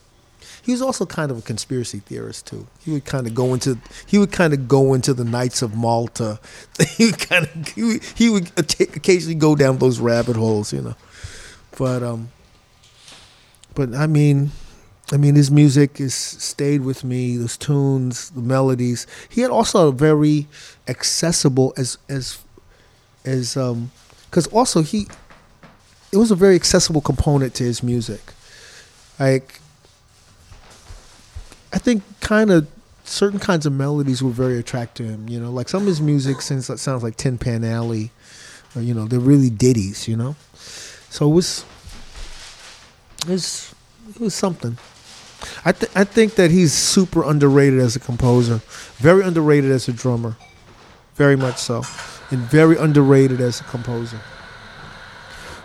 [0.61, 2.67] He was also kind of a conspiracy theorist too.
[2.79, 5.75] He would kind of go into he would kind of go into the Knights of
[5.75, 6.39] Malta.
[6.97, 10.81] He would kind of he would, he would occasionally go down those rabbit holes, you
[10.81, 10.95] know.
[11.77, 12.29] But um,
[13.75, 14.51] but I mean,
[15.11, 17.37] I mean his music has stayed with me.
[17.37, 19.07] Those tunes, the melodies.
[19.29, 20.47] He had also a very
[20.87, 22.39] accessible as as
[23.25, 23.91] as um,
[24.29, 25.07] because also he
[26.11, 28.33] it was a very accessible component to his music,
[29.19, 29.61] like
[31.71, 32.67] I think kind of
[33.03, 35.29] certain kinds of melodies were very attractive to him.
[35.29, 38.11] You know, like some of his music since it sounds like Tin Pan Alley,
[38.75, 40.07] or you know, they're really ditties.
[40.07, 40.35] You know,
[41.09, 41.65] so it was
[43.21, 43.73] it was
[44.09, 44.77] it was something.
[45.63, 48.61] I th- I think that he's super underrated as a composer,
[48.97, 50.35] very underrated as a drummer,
[51.15, 51.83] very much so,
[52.29, 54.19] and very underrated as a composer.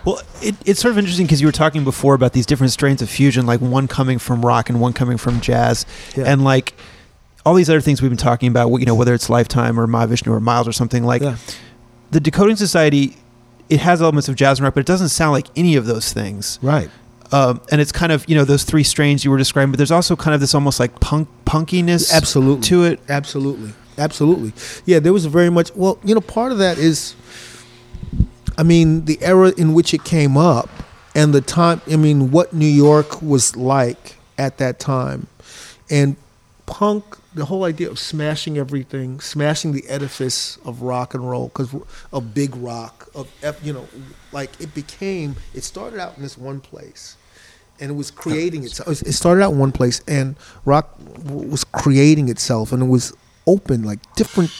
[0.05, 3.01] Well, it, it's sort of interesting because you were talking before about these different strains
[3.01, 5.85] of fusion, like one coming from rock and one coming from jazz,
[6.15, 6.25] Yeah.
[6.27, 6.73] and like
[7.45, 8.69] all these other things we've been talking about.
[8.77, 11.37] You know, whether it's Lifetime or Mahavishnu or Miles or something like Yeah.
[12.11, 13.17] the Decoding Society.
[13.67, 16.13] It has elements of jazz and rock, but it doesn't sound like any of those
[16.13, 16.59] things.
[16.61, 16.87] Right.
[17.31, 19.89] Um, and it's kind of you know those three strains you were describing, but there's
[19.91, 22.61] also kind of this almost like punk punkiness Absolutely.
[22.67, 22.99] to it.
[23.09, 23.73] Absolutely.
[23.97, 24.53] Absolutely.
[24.85, 27.15] Yeah, there was very much well, you know, part of that is
[28.57, 30.69] I mean, the era in which it came up
[31.15, 35.27] and the time I mean, what New York was like at that time.
[35.89, 36.15] And
[36.65, 41.75] punk the whole idea of smashing everything, smashing the edifice of rock and roll, because
[42.11, 43.29] of big rock, of
[43.63, 43.87] you know,
[44.31, 45.35] like it became.
[45.53, 47.17] It started out in this one place,
[47.79, 49.01] and it was creating itself.
[49.01, 53.13] It started out in one place, and rock was creating itself, and it was
[53.47, 54.51] open, like different,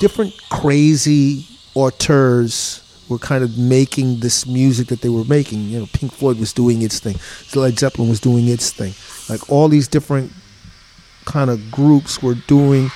[0.00, 5.60] different crazy auteurs were kind of making this music that they were making.
[5.64, 7.16] You know, Pink Floyd was doing its thing,
[7.54, 8.94] Led Zeppelin was doing its thing.
[9.28, 10.32] Like all these different
[11.24, 12.90] kind of groups were doing.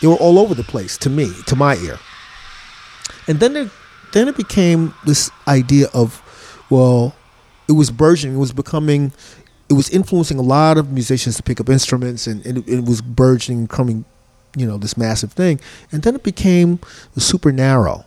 [0.00, 1.98] They were all over the place to me, to my ear.
[3.26, 3.70] And then there,
[4.12, 6.22] then it became this idea of,
[6.70, 7.14] well,
[7.68, 8.36] it was burgeoning.
[8.36, 9.12] It was becoming.
[9.68, 12.84] It was influencing a lot of musicians to pick up instruments, and, and it, it
[12.84, 14.04] was burgeoning, coming,
[14.56, 15.60] you know, this massive thing.
[15.90, 16.78] And then it became
[17.16, 18.04] super narrow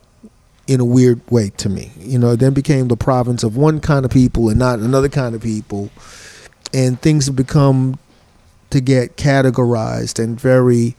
[0.70, 1.92] in a weird way to me.
[1.98, 5.10] You know, it then became the province of one kind of people and not another
[5.10, 5.90] kind of people.
[6.72, 7.98] And things have become
[8.70, 10.96] to get categorized and very,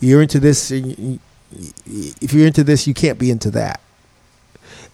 [0.00, 3.80] you're into this, if you're into this, you can't be into that.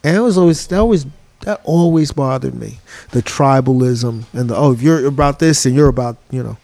[0.04, 1.06] And it was always, that always,
[1.40, 2.80] that always bothered me.
[3.12, 6.58] The tribalism and the, oh, if you're about this and you're about, you know.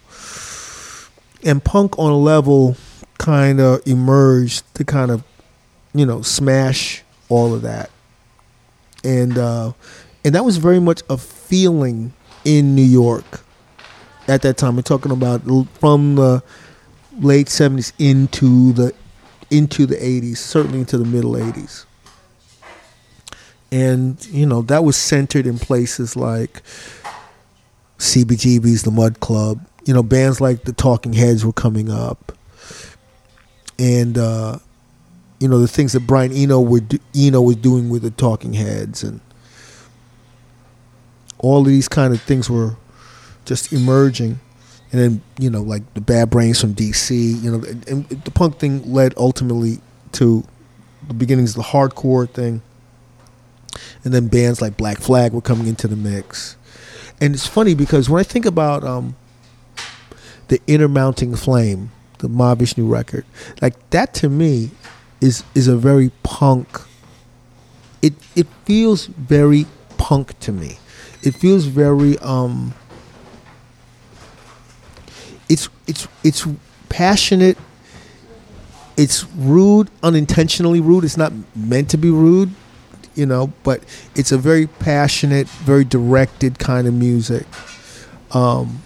[1.43, 2.77] And punk on a level
[3.17, 5.25] kind of emerged to kind of,
[5.95, 7.91] you know, smash all of that.
[9.03, 9.73] And uh,
[10.25, 12.13] and that was very much a feeling
[12.45, 13.43] in New York
[14.29, 14.77] at that time.
[14.77, 15.43] We're talking about
[15.79, 16.43] from the
[17.19, 18.95] late seventies into the
[19.51, 21.87] into the eighties, certainly into the middle eighties.
[23.71, 26.63] And you know that was centered in places like
[27.99, 29.65] CBGB's, the Mud Club.
[29.85, 32.33] You know, bands like the Talking Heads were coming up,
[33.79, 34.59] and uh,
[35.45, 39.05] you know the things that Brian Eno do- Eno was doing with the Talking Heads,
[39.05, 39.21] and
[41.37, 42.77] all of these kind of things were
[43.45, 44.41] just emerging.
[44.91, 48.31] And then you know, like the Bad Brains from DC, you know, and, and the
[48.31, 49.83] punk thing led ultimately
[50.13, 50.47] to
[51.07, 52.63] the beginnings of the hardcore thing.
[54.03, 56.57] And then bands like Black Flag were coming into the mix.
[57.21, 59.15] And it's funny because when I think about um,
[60.49, 61.91] the Inner Mounting Flame,
[62.21, 63.27] the Mahavishnu record,
[63.61, 64.71] like that to me
[65.25, 66.69] is is a very punk.
[68.03, 69.67] It it feels very
[69.97, 70.79] punk to me.
[71.23, 72.75] It feels very um.
[75.49, 76.47] It's it's it's
[76.91, 77.57] passionate.
[78.97, 81.05] It's rude, unintentionally rude.
[81.05, 82.51] It's not meant to be rude,
[83.17, 83.83] you know, but
[84.15, 87.45] it's a very passionate, very directed kind of music.
[88.31, 88.83] Um,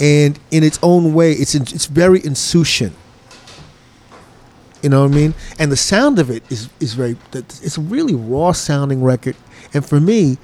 [0.00, 2.94] and in its own way, it's it's very insouciant.
[4.82, 5.34] You know what I mean?
[5.58, 7.16] And the sound of it is is very.
[7.32, 9.36] It's a really raw sounding record,
[9.74, 10.38] and for me,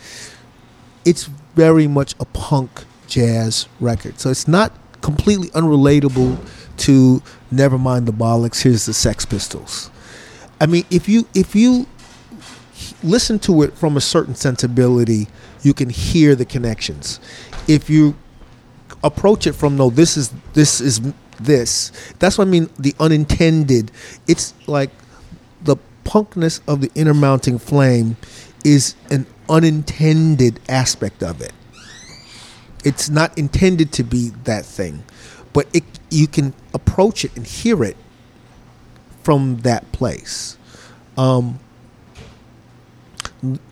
[1.04, 1.24] it's
[1.54, 4.18] very much a punk jazz record.
[4.18, 6.38] So it's not completely unrelatable
[6.78, 7.22] to
[7.52, 8.62] Nevermind the Bollocks.
[8.62, 9.90] Here's the Sex Pistols.
[10.60, 11.86] I mean, if you if you
[13.02, 15.28] listen to it from a certain sensibility,
[15.62, 17.20] you can hear the connections.
[17.68, 18.16] If you
[19.02, 21.00] approach it from no, this is this is
[21.38, 21.92] this.
[22.18, 22.70] That's what I mean.
[22.78, 23.90] The unintended.
[24.26, 24.90] It's like
[25.62, 28.16] the punkness of the inner mounting flame
[28.64, 31.52] is an unintended aspect of it.
[32.84, 35.04] It's not intended to be that thing,
[35.52, 37.96] but it you can approach it and hear it
[39.22, 40.58] from that place.
[41.16, 41.58] Um,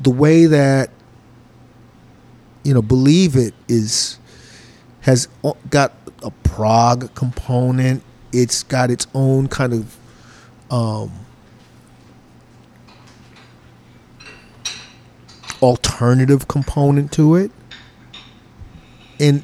[0.01, 0.91] the way that
[2.65, 4.19] you know believe it is
[5.03, 5.29] has
[5.69, 5.93] got
[6.23, 8.03] a prog component.
[8.33, 9.97] It's got its own kind of
[10.71, 11.13] um,
[15.61, 17.51] alternative component to it.
[19.21, 19.43] And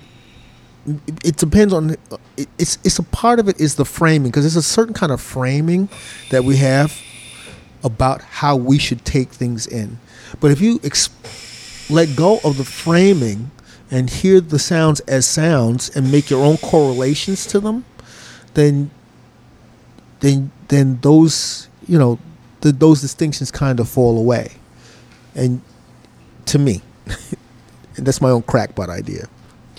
[1.23, 1.91] it depends on
[2.37, 5.13] it- it's it's a part of it is the framing because there's a certain kind
[5.13, 5.89] of framing
[6.31, 6.99] that we have
[7.85, 9.99] about how we should take things in.
[10.41, 11.11] But if you ex-
[11.91, 13.51] let go of the framing
[13.91, 17.85] and hear the sounds as sounds and make your own correlations to them
[18.55, 18.91] then
[20.21, 22.19] then then those you know
[22.61, 24.53] the, those distinctions kind of fall away
[25.35, 25.61] and
[26.47, 26.83] to me
[27.97, 29.27] and that's my own crackpot idea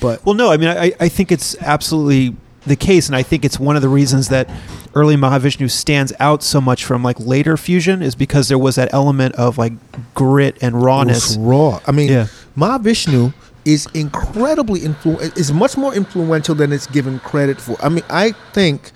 [0.02, 2.34] but Well, no, I mean, I, I think it's absolutely
[2.66, 4.50] the case, and I think it's one of the reasons that
[4.96, 8.94] early Mahavishnu stands out so much from like later fusion is because there was that
[8.94, 9.74] element of like
[10.14, 11.36] grit and rawness.
[11.38, 11.82] raw.
[11.86, 12.28] I mean, Yeah.
[12.56, 13.34] Mahavishnu
[13.66, 17.78] is incredibly influ- is much more influential than it's given credit for.
[17.84, 18.92] I mean, I think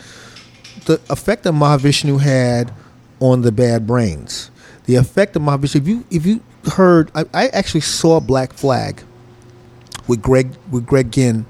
[0.85, 2.73] the effect that Mahavishnu had
[3.19, 4.51] on the Bad Brains,
[4.85, 5.75] the effect of Mahavishnu.
[5.75, 6.41] If you if you
[6.73, 9.01] heard, I, I actually saw Black Flag
[10.07, 11.45] with Greg with Greg Ginn,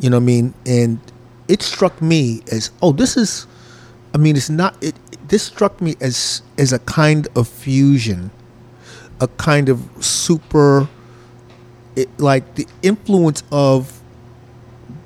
[0.00, 1.00] you know what I mean, and
[1.48, 3.46] it struck me as oh this is
[4.14, 4.94] I mean it's not it
[5.28, 8.30] this struck me as as a kind of fusion
[9.20, 10.88] a kind of super
[11.96, 14.00] it, like the influence of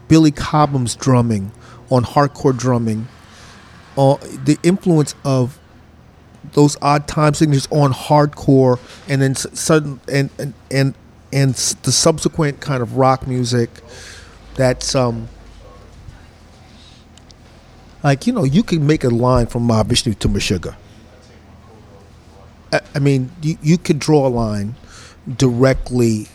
[0.09, 1.53] Billy Cobham's drumming
[1.91, 3.09] on hardcore drumming
[3.97, 5.59] uh, the influence of
[6.53, 8.79] those odd time signatures on hardcore
[9.09, 10.95] and then sudden and and and
[11.33, 13.71] and the subsequent kind of rock music
[14.55, 15.29] that's um
[18.03, 20.75] like you know you can make a line from Mahavishnu to Meshuggah.
[22.73, 24.77] I, I mean you, you could draw a line
[25.37, 26.29] directly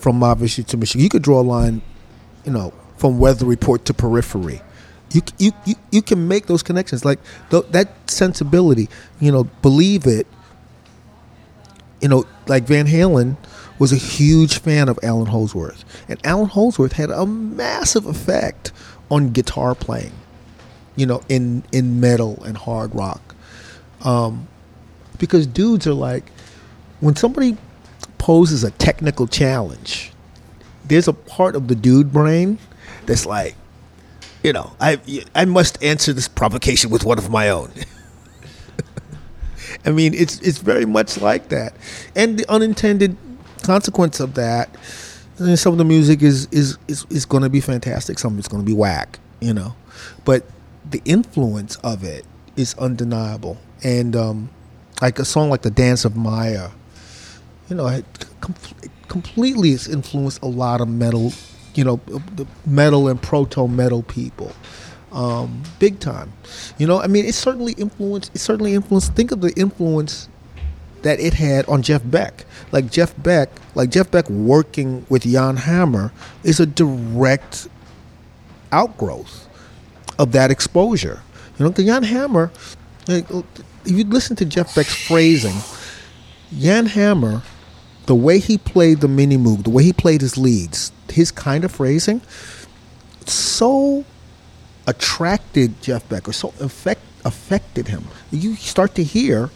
[0.00, 1.00] from Mahavishnu to Meshuggah.
[1.00, 1.82] You could draw a line,
[2.44, 4.60] you know, from Weather Report to Periphery.
[5.12, 7.18] You, you, you, you can make those connections like
[7.50, 8.88] th- that sensibility
[9.18, 10.24] you know believe it
[12.00, 13.36] you know, like Van Halen
[13.78, 18.72] was a huge fan of Allan Holdsworth, and Allan Holdsworth had a massive effect
[19.10, 20.12] on guitar playing,
[20.96, 23.34] you know, in in metal and hard rock,
[24.02, 24.48] um,
[25.18, 26.24] because dudes are like,
[27.00, 27.56] when somebody
[28.20, 30.12] poses a technical challenge,
[30.84, 32.58] there's a part of the dude brain
[33.06, 33.56] that's like,
[34.44, 35.00] you know, I
[35.34, 37.72] I must answer this provocation with one of my own.
[39.86, 41.72] I mean, it's it's very much like that,
[42.14, 43.16] and the unintended
[43.62, 44.76] consequence of that.
[45.54, 48.18] Some of the music is is is, is going to be fantastic.
[48.18, 49.74] Some of it's going to be whack, you know,
[50.26, 50.44] but
[50.90, 53.56] the influence of it is undeniable.
[53.82, 54.50] And um,
[55.00, 56.70] like a song like "The Dance of Maya,"
[57.70, 58.04] you know, it
[58.40, 58.54] com-
[59.08, 61.32] completely influenced a lot of metal,
[61.74, 61.96] you know,
[62.36, 64.52] the metal and proto metal people
[65.12, 66.32] um, big time.
[66.78, 68.34] You know, I mean, it certainly influenced.
[68.34, 69.14] It certainly influenced.
[69.14, 70.28] Think of the influence
[71.02, 72.44] that it had on Jeff Beck.
[72.72, 76.12] Like Jeff Beck, like Jeff Beck working with Jan Hammer
[76.44, 77.68] is a direct
[78.72, 79.48] outgrowth
[80.18, 81.22] of that exposure.
[81.58, 82.50] You know, Jan Hammer,
[83.08, 85.56] like, if you listen to Jeff Beck's phrasing,
[86.58, 87.42] Jan Hammer,
[88.10, 91.64] the way he played the mini moog, the way he played his leads, his kind
[91.64, 92.20] of phrasing,
[93.24, 94.04] so
[94.88, 98.02] attracted Jeff Beck or so affect, affected him.
[98.32, 99.50] You start to hear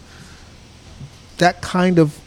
[1.38, 2.20] that kind of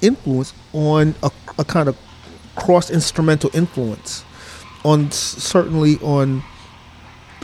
[0.00, 1.98] influence on a, a kind of
[2.54, 4.24] cross instrumental influence
[4.84, 6.40] on certainly on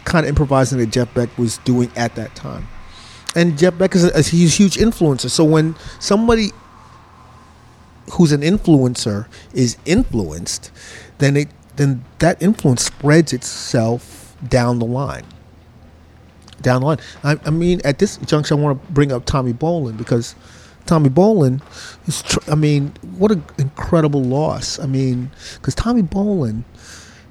[0.04, 2.68] kind of improvising that Jeff Beck was doing at that time.
[3.34, 5.28] And Jeff Beck is a, a huge, huge influencer.
[5.28, 6.52] So when somebody
[8.12, 10.70] who's an influencer is influenced,
[11.18, 15.24] then it then that influence spreads itself down the line.
[16.60, 16.98] Down the line.
[17.22, 20.34] I, I mean, at this juncture, I want to bring up Tommy Bolin because
[20.86, 21.62] Tommy Bolin
[22.08, 22.22] is.
[22.22, 24.78] Tr- I mean, what an incredible loss.
[24.80, 26.64] I mean, because Tommy Bolin,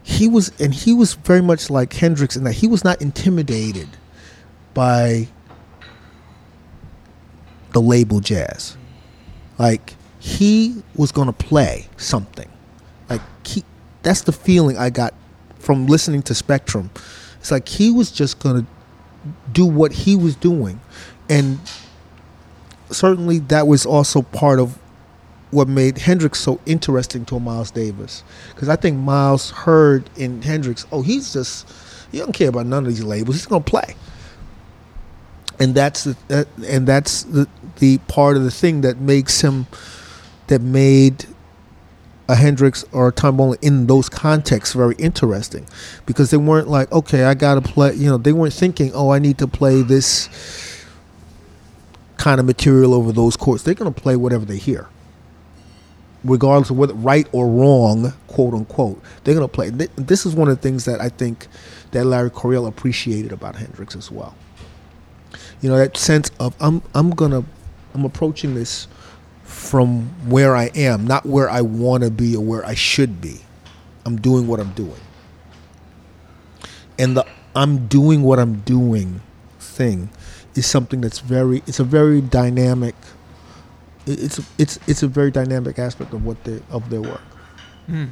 [0.01, 3.89] he was, and he was very much like Hendrix in that he was not intimidated
[4.73, 5.28] by
[7.73, 8.78] the label jazz.
[9.59, 9.95] Like
[10.28, 12.49] he was going to play something.
[13.09, 13.63] Like he,
[14.03, 15.13] that's the feeling I got
[15.57, 16.89] from listening to Spectrum.
[17.39, 18.67] It's like he was just going to
[19.53, 20.82] do what he was doing,
[21.30, 21.59] and
[22.91, 24.77] certainly that was also part of
[25.51, 28.26] what made Hendrix so interesting to Miles Davis.
[28.53, 31.72] Because I think Miles heard in Hendrix, oh, he's just
[32.11, 33.38] he don't care about none of these labels.
[33.38, 33.95] He's going to play
[35.60, 37.47] and that's the and that's the
[37.80, 39.65] the part of the thing that makes him
[40.48, 41.26] that made
[42.30, 45.65] a Hendrix or a Tom Bolin in those contexts very interesting.
[46.06, 49.19] Because they weren't like okay I gotta play you know they weren't thinking oh I
[49.19, 50.30] need to play this
[52.18, 53.64] kind of material over those chords.
[53.64, 54.88] They're gonna play whatever they hear.
[56.24, 59.69] Regardless of whether right or wrong quote unquote they're gonna play.
[59.69, 61.48] This is one of the things that I think
[61.91, 64.36] that Larry Coryell appreciated about Hendrix as well.
[65.61, 67.44] You know that sense of I'm I'm gonna
[67.94, 68.88] I'm approaching this
[69.57, 73.41] from where I am, not where I want to be or where I should be.
[74.05, 75.01] I'm doing what I'm doing,
[76.97, 77.25] and the
[77.55, 79.21] I'm doing what I'm doing
[79.59, 80.09] thing
[80.55, 82.95] is something that's very it's a very dynamic.
[84.05, 87.21] It's it's it's a very dynamic aspect of what they of their work.
[87.88, 88.05] Hmm.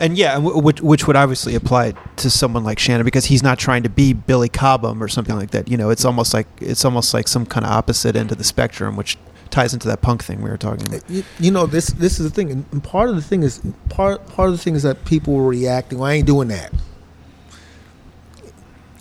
[0.00, 3.82] And yeah, which which would obviously apply to someone like Shannon because he's not trying
[3.82, 5.68] to be Billy Cobham or something like that.
[5.68, 8.44] You know, it's almost like it's almost like some kind of opposite end of the
[8.44, 9.16] spectrum, which
[9.50, 11.08] ties into that punk thing we were talking about.
[11.08, 14.26] You, you know this this is the thing, and part of the thing is part
[14.28, 15.98] part of the thing is that people were reacting.
[15.98, 16.72] Well, I ain't doing that.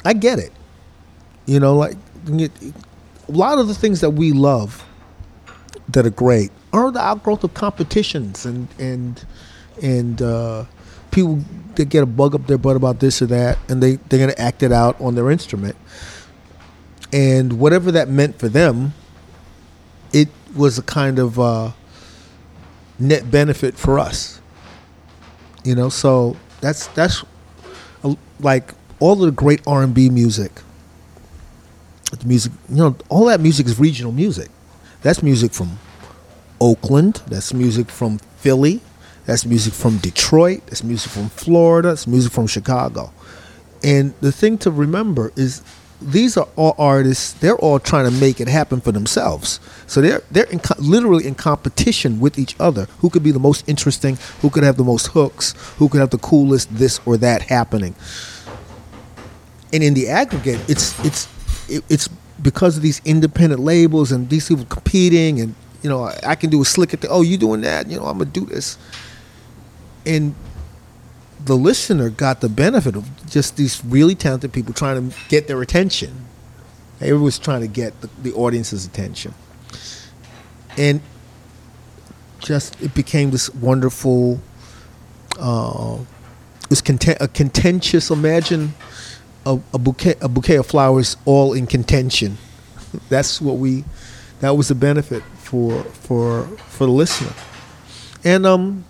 [0.06, 0.52] I get it.
[1.46, 1.96] You know, like
[2.30, 2.52] a
[3.30, 4.86] lot of the things that we love
[5.90, 9.26] that are great are the outgrowth of competitions and and
[9.82, 10.66] and uh,
[11.12, 11.40] people
[11.76, 14.34] they get a bug up their butt about this or that, and they they're gonna
[14.38, 15.76] act it out on their instrument,
[17.14, 18.94] and whatever that meant for them,
[20.58, 21.72] was a kind of uh,
[23.00, 24.42] net benefit for us.
[25.64, 27.24] You know, so that's that's
[28.04, 30.52] uh, like all of the great R and B music.
[32.12, 34.50] The music, you know, all that music is regional music.
[35.02, 35.78] That's music from
[36.62, 37.22] Oakland.
[37.28, 38.82] That's music from Philly.
[39.26, 40.66] That's music from Detroit.
[40.68, 41.90] That's music from Florida.
[41.90, 43.12] That's music from Chicago.
[43.84, 45.62] And the thing to remember is
[46.02, 47.34] these are all artists.
[47.34, 49.60] They're all trying to make it happen for themselves.
[49.88, 52.86] So they're they're in co- literally in competition with each other.
[53.00, 54.18] Who could be the most interesting?
[54.42, 55.54] Who could have the most hooks?
[55.78, 57.96] Who could have the coolest this or that happening?
[59.74, 61.28] And in the aggregate, it's it's
[61.68, 62.08] it, it's
[62.42, 66.50] because of these independent labels and these people competing, and you know, I, I can
[66.50, 67.90] do a slick at the oh, you doing that?
[67.90, 68.78] You know, I'm gonna do this.
[70.06, 70.36] And
[71.48, 75.62] the listener got the benefit of just these really talented people trying to get their
[75.62, 76.26] attention.
[77.00, 79.34] Everyone was trying to get the, the audience's attention,
[80.78, 81.02] and
[82.40, 84.40] just it became this wonderful.
[85.40, 86.00] Uh,
[86.70, 88.10] was content, a contentious.
[88.10, 88.74] Imagine
[89.46, 92.38] a, a bouquet a bouquet of flowers all in contention.
[93.10, 93.86] That's what we.
[94.42, 97.34] That was the benefit for for for the listener,
[98.24, 98.86] and um.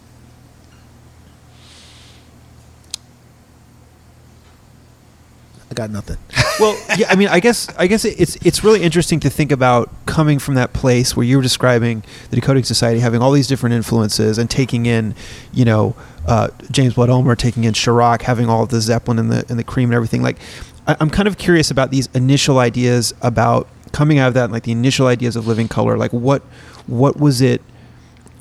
[5.77, 6.17] Got nothing.
[6.59, 9.91] well, yeah, I mean, I guess I guess it's it's really interesting to think about
[10.07, 13.75] coming from that place where you were describing the Decoding Society having all these different
[13.75, 15.13] influences and taking in,
[15.53, 15.95] you know,
[16.25, 19.59] uh, James Blood Ulmer, taking in Sharrock, having all of the Zeppelin and the and
[19.59, 20.23] the Cream and everything.
[20.23, 20.39] Like,
[20.87, 24.63] I, I'm kind of curious about these initial ideas about coming out of that, like
[24.63, 25.95] the initial ideas of Living Colour.
[25.95, 26.41] Like, what
[26.87, 27.61] what was it?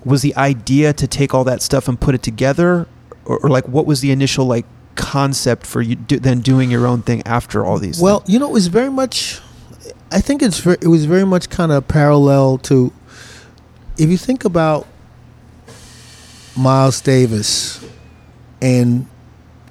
[0.06, 2.88] Was the idea to take all that stuff and put it together,
[3.26, 4.64] or, or like what was the initial like
[4.96, 8.30] concept for you do, then doing your own thing after all these Well, things?
[8.32, 9.40] you know, it was very much.
[10.10, 12.92] I think it's ver it was very much kind of parallel to.
[13.98, 14.86] If you think about
[16.56, 17.84] Miles Davis,
[18.60, 19.06] and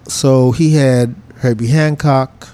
[0.07, 2.49] so he had Herbie Hancock,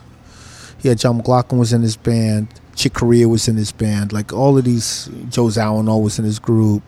[0.80, 4.34] he had John McLaughlin was in his band, Chick Corea was in his band, like
[4.34, 5.10] all of these.
[5.30, 6.84] Joe Zawinul was in his group,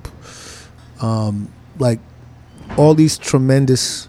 [1.02, 1.50] um,
[1.80, 2.00] like
[2.78, 4.08] all these tremendous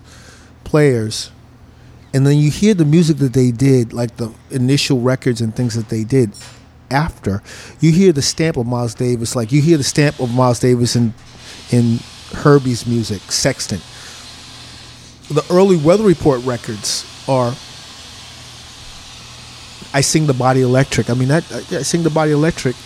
[0.64, 1.30] players
[2.14, 5.74] and then you hear the music that they did, like the initial records and things
[5.74, 6.30] that they did
[6.88, 7.42] after.
[7.80, 10.94] You hear the stamp of Miles Davis, like you hear the stamp of Miles Davis
[10.94, 11.12] in
[11.72, 11.98] in
[12.32, 13.82] Herbie's music, Sextant.
[15.28, 17.52] The early Weather Report records are.
[19.92, 21.10] I sing the body electric.
[21.10, 22.76] I mean, that I sing the body electric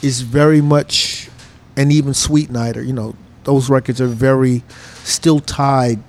[0.00, 1.28] is very much,
[1.76, 2.82] and even Sweet Nighter.
[2.82, 4.62] You know, those records are very
[5.04, 6.02] still tied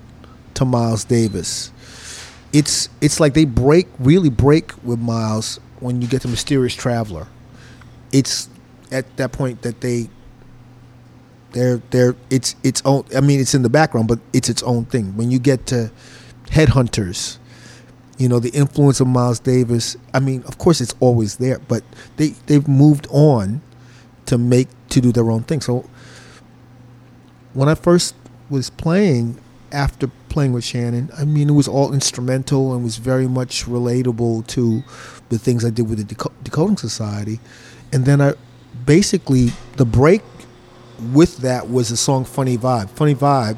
[0.54, 1.71] to Miles Davis
[2.52, 7.26] it's it's like they break really break with Miles when you get to Mysterious Traveler.
[8.12, 8.48] It's
[8.90, 10.08] at that point that they
[11.52, 14.84] they're they're it's its own I mean it's in the background but it's its own
[14.84, 15.16] thing.
[15.16, 15.90] When you get to
[16.46, 17.38] Headhunters,
[18.18, 21.82] you know, the influence of Miles Davis, I mean, of course it's always there, but
[22.16, 23.62] they they've moved on
[24.26, 25.60] to make to do their own thing.
[25.60, 25.88] So
[27.54, 28.14] when I first
[28.50, 29.38] was playing
[29.72, 31.10] after playing with Shannon.
[31.16, 34.82] I mean, it was all instrumental and was very much relatable to
[35.28, 37.40] the things I did with the Decoding Society.
[37.92, 38.34] And then I
[38.86, 40.22] basically, the break
[41.12, 42.90] with that was the song Funny Vibe.
[42.90, 43.56] Funny Vibe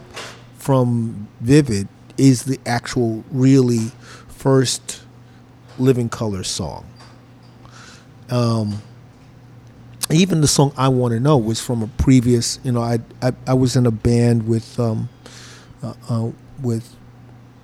[0.56, 3.90] from Vivid is the actual, really
[4.28, 5.02] first
[5.78, 6.86] Living Colour song.
[8.30, 8.82] Um,
[10.10, 13.32] even the song I Want to Know was from a previous, you know, I, I,
[13.46, 15.08] I was in a band with, um,
[15.84, 16.30] uh, uh,
[16.62, 16.96] with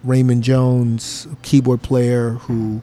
[0.05, 2.83] Raymond Jones, a keyboard player who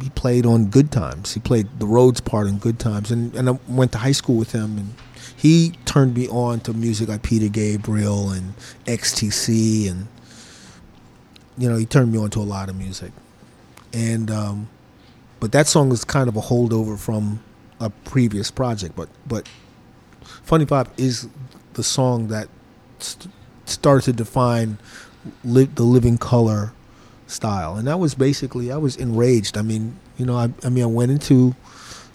[0.00, 1.34] he played on Good Times.
[1.34, 4.36] He played the Rhodes part in Good Times, and and I went to high school
[4.36, 4.94] with him, and
[5.36, 8.54] he turned me on to music like Peter Gabriel and
[8.86, 10.08] XTC, and
[11.56, 13.12] you know he turned me on to a lot of music,
[13.92, 14.68] and um,
[15.40, 17.42] but that song is kind of a holdover from
[17.80, 19.48] a previous project, but but
[20.42, 21.28] Funny Pop is
[21.74, 22.48] the song that
[22.98, 23.32] st-
[23.66, 24.78] started to define
[25.44, 26.72] li- the Living Colour
[27.26, 29.56] style, and that was basically I was enraged.
[29.56, 31.54] I mean, you know, I, I mean, I went into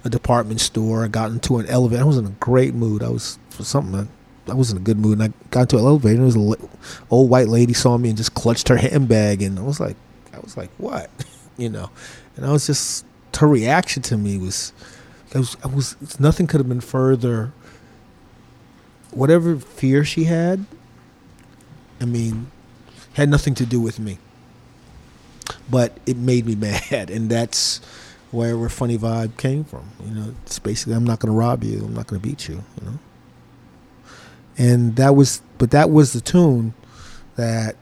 [0.03, 1.03] a department store.
[1.03, 2.02] I got into an elevator.
[2.02, 3.03] I was in a great mood.
[3.03, 4.07] I was for something.
[4.48, 6.15] I, I was in a good mood, and I got into an elevator.
[6.15, 6.69] And there was an li-
[7.10, 9.95] old white lady saw me and just clutched her handbag, and I was like,
[10.34, 11.10] I was like, what,
[11.57, 11.90] you know?
[12.36, 13.06] And I was just
[13.40, 14.73] her reaction to me was,
[15.34, 17.52] I was, I was nothing could have been further.
[19.11, 20.65] Whatever fear she had,
[22.02, 22.52] I mean,
[23.14, 24.18] Had nothing to do with me.
[25.69, 26.56] But it made me
[26.91, 27.80] mad, and that's
[28.32, 29.90] where where funny vibe came from.
[30.06, 31.84] You know, it's basically I'm not going to rob you.
[31.86, 32.64] I'm not going to beat you.
[32.80, 32.99] You know.
[34.57, 36.73] And that was, but that was the tune
[37.36, 37.76] that.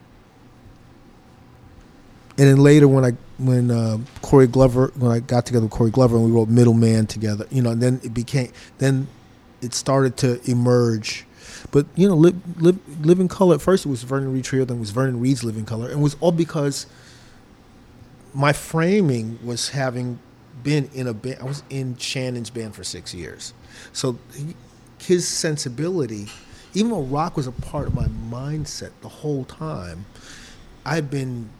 [2.38, 5.90] And then later, when I when uh, Corey Glover when I got together with Corey
[5.90, 9.08] Glover and we wrote Middleman together, you know, and then it became then
[9.60, 11.26] it started to emerge.
[11.72, 14.90] But you know, Living Colour at first it was Vernon Reid Trio, then it was
[14.90, 16.86] Vernon Reid's Living Colour, and it was all because
[18.34, 20.18] my framing was having
[20.62, 21.38] been in a band.
[21.40, 23.54] I was in Shannon's band for six years,
[23.92, 24.18] so
[24.98, 26.26] his sensibility,
[26.74, 30.06] even though rock was a part of my mindset the whole time,
[30.84, 31.50] I've been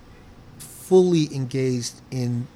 [0.58, 2.48] fully engaged in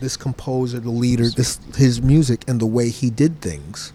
[0.00, 3.92] this composer, the leader, this his music and the way he did things.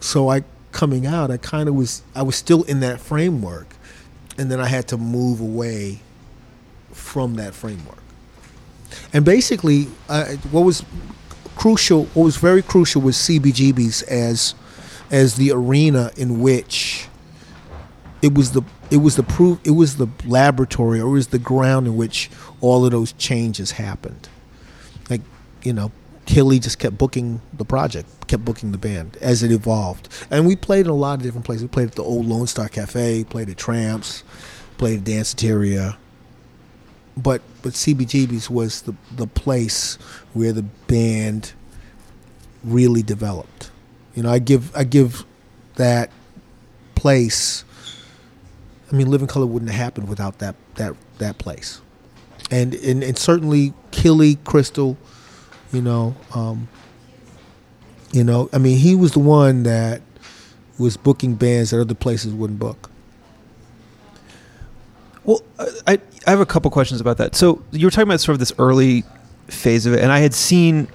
[0.00, 0.44] So I
[0.78, 3.66] coming out, I kind of was I was still in that framework,
[4.38, 5.98] and then I had to move away
[6.92, 7.98] from that framework.
[9.12, 10.84] And basically, uh, what was
[11.56, 14.54] crucial, what was very crucial, was CBGB's as
[15.10, 17.08] as the arena in which
[18.22, 21.40] it was the it was the proof it was the laboratory or it was the
[21.40, 22.30] ground in which
[22.60, 24.28] all of those changes happened
[25.08, 25.22] like
[25.62, 25.90] you know
[26.28, 30.08] Hilly just kept booking the project, kept booking the band as it evolved.
[30.30, 31.62] And we played in a lot of different places.
[31.62, 34.24] We played at the old Lone Star Cafe, played at Tramps,
[34.76, 35.96] played at Danceteria.
[37.16, 39.96] But but CBGB's was the the place
[40.34, 41.52] where the band
[42.62, 43.70] really developed.
[44.14, 45.24] You know, I give I give
[45.76, 46.10] that
[46.94, 47.64] place
[48.90, 51.80] I mean Living Colour wouldn't have happened without that that that place.
[52.50, 54.96] And and, and certainly Hilly, Kristal,
[55.72, 56.68] you know, um,
[58.12, 58.48] you know.
[58.52, 60.00] I mean, he was the one that
[60.78, 62.90] was booking bands that other places wouldn't book.
[65.24, 65.42] Well,
[65.86, 67.34] I I have a couple questions about that.
[67.34, 69.04] So you were talking about sort of this early
[69.48, 70.88] phase of it, and I had seen,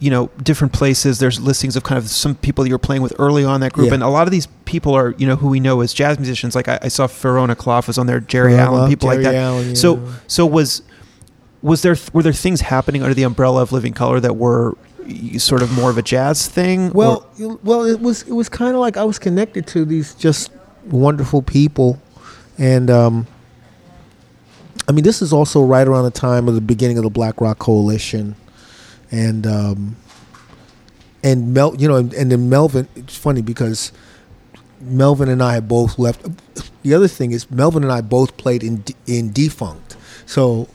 [0.00, 1.18] you know, different places.
[1.18, 3.88] There's listings of kind of some people you were playing with early on that group,
[3.88, 3.94] Yeah.
[3.94, 6.54] and a lot of these people are you know who we know as jazz musicians.
[6.54, 9.32] Like I, I saw Verona Clough was on there, Geri Well, Allen, people Geri like
[9.32, 9.38] that.
[9.38, 10.82] Allen, So so was
[11.62, 14.76] was there were there things happening under the umbrella of Living Colour that were
[15.38, 16.90] sort of more of a jazz thing?
[16.92, 20.14] Well, or- well, it was it was kind of like I was connected to these
[20.14, 20.50] just
[20.86, 22.00] wonderful people,
[22.58, 23.26] and um,
[24.88, 27.40] I mean, this is also right around the time of the beginning of the Black
[27.40, 28.36] Rock Coalition,
[29.10, 29.96] and um,
[31.22, 32.88] and Mel, you know, and, and then Melvin.
[32.96, 33.92] It's funny because
[34.80, 36.26] Melvin and I both left.
[36.82, 40.66] The other thing is Melvin and I both played in in Defunct, so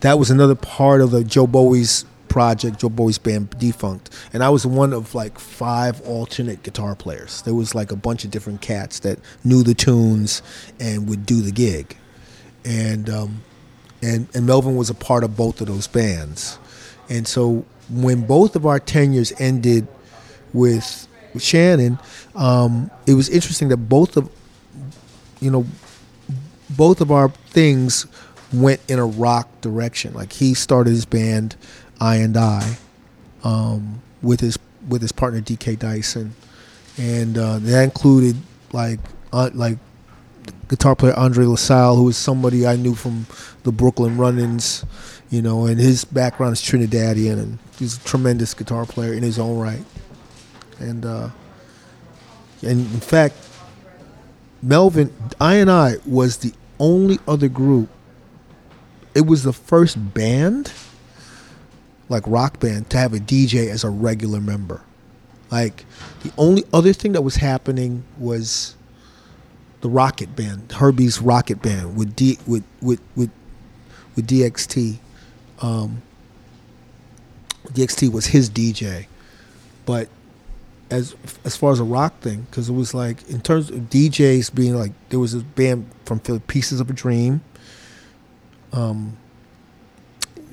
[0.00, 4.48] that was another part of the Joe Bowie's project, Joe Bowie's band Defunct, and I
[4.48, 7.42] was one of like five alternate guitar players.
[7.42, 10.42] There was like a bunch of different cats that knew the tunes
[10.78, 11.96] and would do the gig,
[12.64, 13.42] and um,
[14.02, 16.58] and and Melvin was a part of both of those bands,
[17.08, 19.86] and so when both of our tenures ended
[20.52, 21.08] with
[21.38, 21.98] Shannon,
[22.34, 24.30] um, it was interesting that both of
[25.40, 25.66] you know
[26.70, 28.06] both of our things
[28.52, 30.14] went in a rock direction.
[30.14, 31.56] Like he started his band,
[32.00, 32.76] I and I,
[33.44, 34.58] um, with his
[34.88, 36.34] with his partner DK Dyson,
[36.96, 38.36] and uh, that included
[38.72, 39.00] like
[39.32, 39.78] uh, like
[40.68, 43.26] guitar player Andre LaSalle, who was somebody I knew from
[43.64, 44.84] the Brooklyn Run-ins,
[45.28, 49.38] you know, and his background is Trinidadian, and he's a tremendous guitar player in his
[49.38, 49.84] own right.
[50.78, 51.30] And uh,
[52.62, 53.34] and in fact,
[54.62, 57.88] Melvin, I and I was the only other group.
[59.14, 60.72] It was the first band,
[62.08, 64.82] like rock band, to have a DJ as a regular member.
[65.50, 65.84] Like
[66.22, 68.76] the only other thing that was happening was
[69.80, 73.30] the Rockit Band, Herbie's Rockit Band with D with with with
[74.14, 74.98] with DXT.
[75.60, 76.02] Um,
[77.68, 79.06] DXT was his DJ,
[79.86, 80.08] but
[80.90, 81.14] as
[81.44, 84.76] as far as a rock thing, because it was like in terms of DJs being
[84.76, 87.40] like there was a band from Pieces of a Dream,
[88.72, 89.16] um,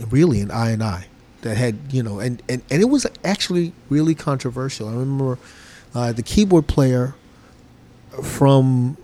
[0.10, 1.08] really an I and I
[1.42, 4.88] that had you know and, and and it was actually really controversial.
[4.88, 5.38] I remember
[5.94, 7.16] uh, the keyboard player
[8.24, 8.98] from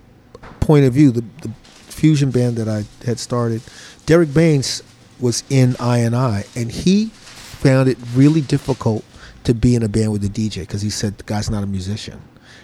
[0.59, 3.61] Point of View, the, the fusion band that I had started,
[4.05, 4.81] Derek Baines
[5.19, 9.05] was in I and I, and he found it really difficult
[9.43, 11.67] to be in a band with a DJ because he said the guy's not a
[11.67, 12.21] musician,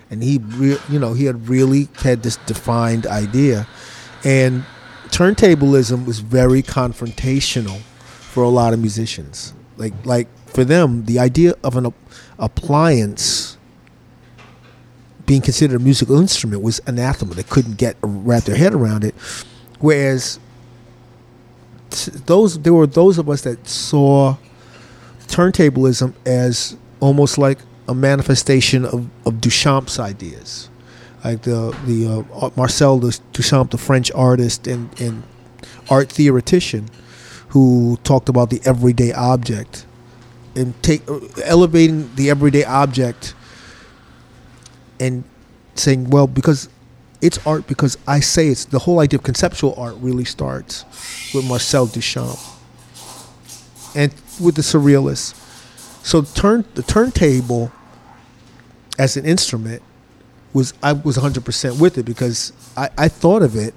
[0.09, 3.67] and he, re- you know, he had really had this defined idea,
[4.23, 4.63] and
[5.11, 9.53] turntablism was very confrontational for a lot of musicians.
[9.77, 11.93] Like, like for them, the idea of an
[12.37, 13.57] appliance
[15.25, 17.35] being considered a musical instrument was anathema.
[17.35, 19.13] They couldn't get wrap their head around it.
[19.79, 20.39] Whereas
[22.25, 24.37] those there were those of us that saw
[25.27, 30.68] turntablism as almost like a manifestation of, of Duchamp's ideas,
[31.23, 35.23] like the the uh, Marcel Duchamp, the French artist and, and
[35.89, 36.89] art theoretician,
[37.49, 39.85] who talked about the everyday object
[40.55, 41.03] and take
[41.43, 43.33] elevating the everyday object
[44.99, 45.23] and
[45.75, 46.69] saying, well, because
[47.21, 50.85] it's art because I say it's the whole idea of conceptual art really starts
[51.33, 52.39] with Marcel Duchamp
[53.95, 55.35] and with the surrealists.
[56.05, 57.71] So turn the turntable
[58.97, 59.81] as an instrument
[60.53, 63.73] was I was 100% with it because I, I thought of it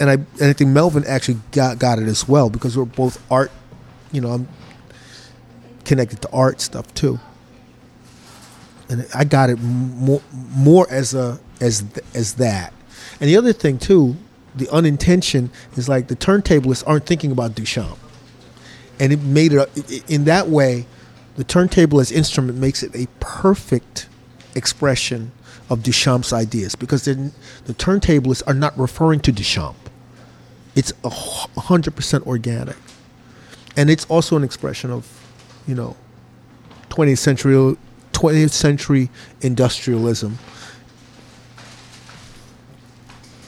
[0.00, 3.22] and I and I think Melvin actually got got it as well because we're both
[3.30, 3.52] art,
[4.12, 4.48] you know, I'm
[5.84, 7.20] connected to art stuff too.
[8.88, 11.84] And I got it more more as a as
[12.14, 12.72] as that.
[13.20, 14.16] And the other thing too,
[14.54, 17.98] the unintention is like the turntablists aren't thinking about Duchamp
[18.98, 20.86] and it made it in that way.
[21.36, 24.08] The turntable as instrument makes it a perfect
[24.54, 25.32] expression
[25.68, 27.32] of Duchamp's ideas because the
[27.68, 29.76] turntablists are not referring to Duchamp.
[30.74, 32.76] It's hundred percent organic,
[33.76, 35.06] and it's also an expression of,
[35.66, 35.96] you know,
[36.88, 37.76] twentieth century
[38.12, 39.10] twentieth century
[39.40, 40.38] industrialism.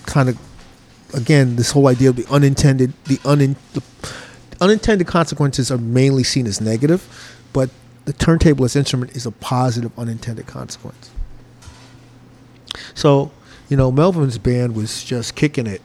[0.07, 0.39] Kind of,
[1.15, 3.83] again, this whole idea of the unintended, the unin, the,
[4.61, 7.09] unintended consequences are mainly seen as negative,
[7.53, 7.71] but
[8.05, 11.11] the turntable as instrument is a positive unintended consequence.
[12.95, 13.31] So,
[13.69, 15.83] you know, Melvin's band was just kicking it.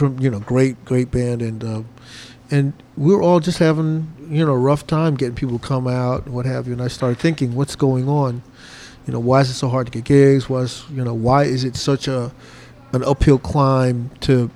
[0.00, 1.82] You know, great, great band, and uh,
[2.50, 5.86] and we were all just having you know a rough time getting people to come
[5.86, 6.72] out and what have you.
[6.72, 8.42] And I started thinking, what's going on?
[9.06, 10.48] You know, why is it so hard to get gigs?
[10.48, 12.32] Was you know, why is it such a
[12.92, 14.50] an uphill climb to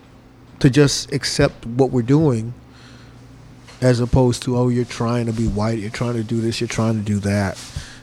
[0.59, 2.52] to just accept what we're doing?
[3.81, 6.69] As opposed to oh you're trying to be white you're trying to do this you're
[6.69, 7.59] trying to do that.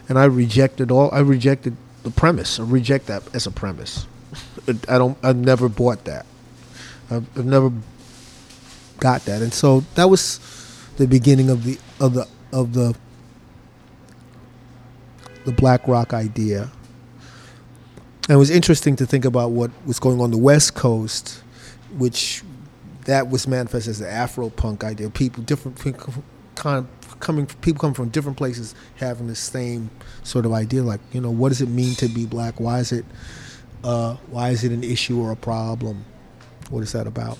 [0.07, 2.59] And i rejected all i rejected the premise.
[2.59, 4.05] I reject that as a premise.
[4.87, 6.25] I don't i've never bought that.
[7.09, 7.71] I've, I've never
[8.99, 9.41] got that.
[9.41, 10.39] And so that was
[10.97, 12.95] the beginning of the of the of the
[15.45, 16.71] the black rock idea.
[18.27, 21.41] And it was interesting to think about what was going on the west coast
[21.97, 22.43] which
[23.05, 25.09] that was manifest as the Afro punk idea.
[25.09, 25.77] People different
[26.55, 29.89] kind of coming people come from different places having the same
[30.23, 30.83] sort of idea.
[30.83, 32.59] Like you know, what does it mean to be black?
[32.59, 33.05] Why is it
[33.83, 36.05] uh, why is it an issue or a problem?
[36.69, 37.37] What is that about?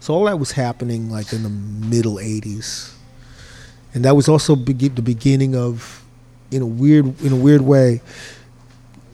[0.00, 2.94] So all that was happening like in the middle '80s,
[3.92, 6.02] and that was also be- the beginning of,
[6.50, 8.00] in a weird in a weird way.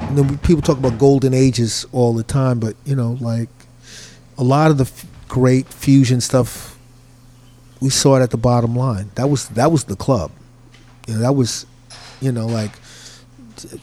[0.01, 3.49] You know, people talk about golden ages all the time, but you know, like
[4.39, 6.77] a lot of the f- great fusion stuff
[7.81, 9.11] we saw it at the bottom line.
[9.15, 10.31] That was that was the club.
[11.07, 11.67] You know, that was,
[12.21, 12.73] you know, like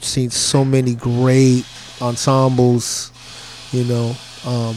[0.00, 1.64] seen so many great
[2.00, 3.12] ensembles,
[3.72, 4.14] you know,
[4.44, 4.76] um,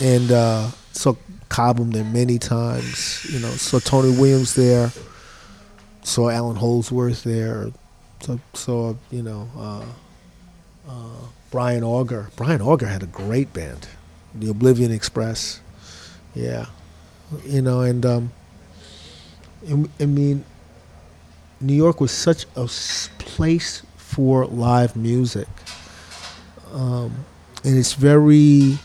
[0.00, 1.14] and uh, saw
[1.48, 3.26] Cobham there many times.
[3.30, 4.92] You know, saw Tony Williams there,
[6.02, 7.70] saw Allan Holdsworth there,
[8.20, 9.84] so saw you know uh,
[10.88, 12.30] uh, Brian Auger.
[12.36, 13.88] Brian Auger had a great band
[14.34, 15.60] the Oblivion Express.
[16.34, 16.66] Yeah,
[17.44, 18.32] you know, and um,
[20.00, 20.44] I mean,
[21.60, 22.66] New York was such a
[23.18, 25.48] place for live music,
[26.72, 27.24] um,
[27.64, 28.78] and it's very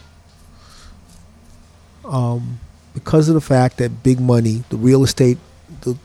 [2.06, 2.60] um,
[2.94, 5.38] because of the fact that big money, the real estate,
[5.82, 5.98] the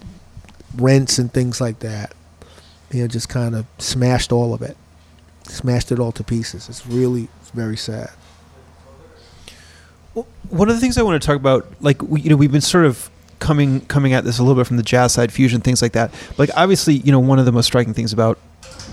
[0.76, 2.12] rents and things like that,
[2.90, 4.76] you know, just kind of smashed all of it,
[5.44, 6.68] smashed it all to pieces.
[6.68, 8.10] It's really very sad
[10.50, 12.60] one of the things I want to talk about, like we, you know, we've been
[12.60, 15.82] sort of coming coming at this a little bit from the jazz side, fusion things
[15.82, 16.12] like that.
[16.38, 18.38] Like obviously, you know, one of the most striking things about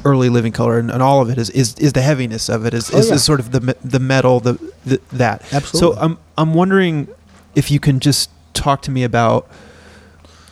[0.04, 2.74] early Living Colour and, and all of it is, is is the heaviness of it
[2.74, 3.16] is, oh, is, yeah.
[3.16, 4.54] is sort of the the metal the,
[4.86, 5.96] the that absolutely.
[5.96, 7.08] So I'm I'm wondering
[7.56, 9.50] if you can just talk to me about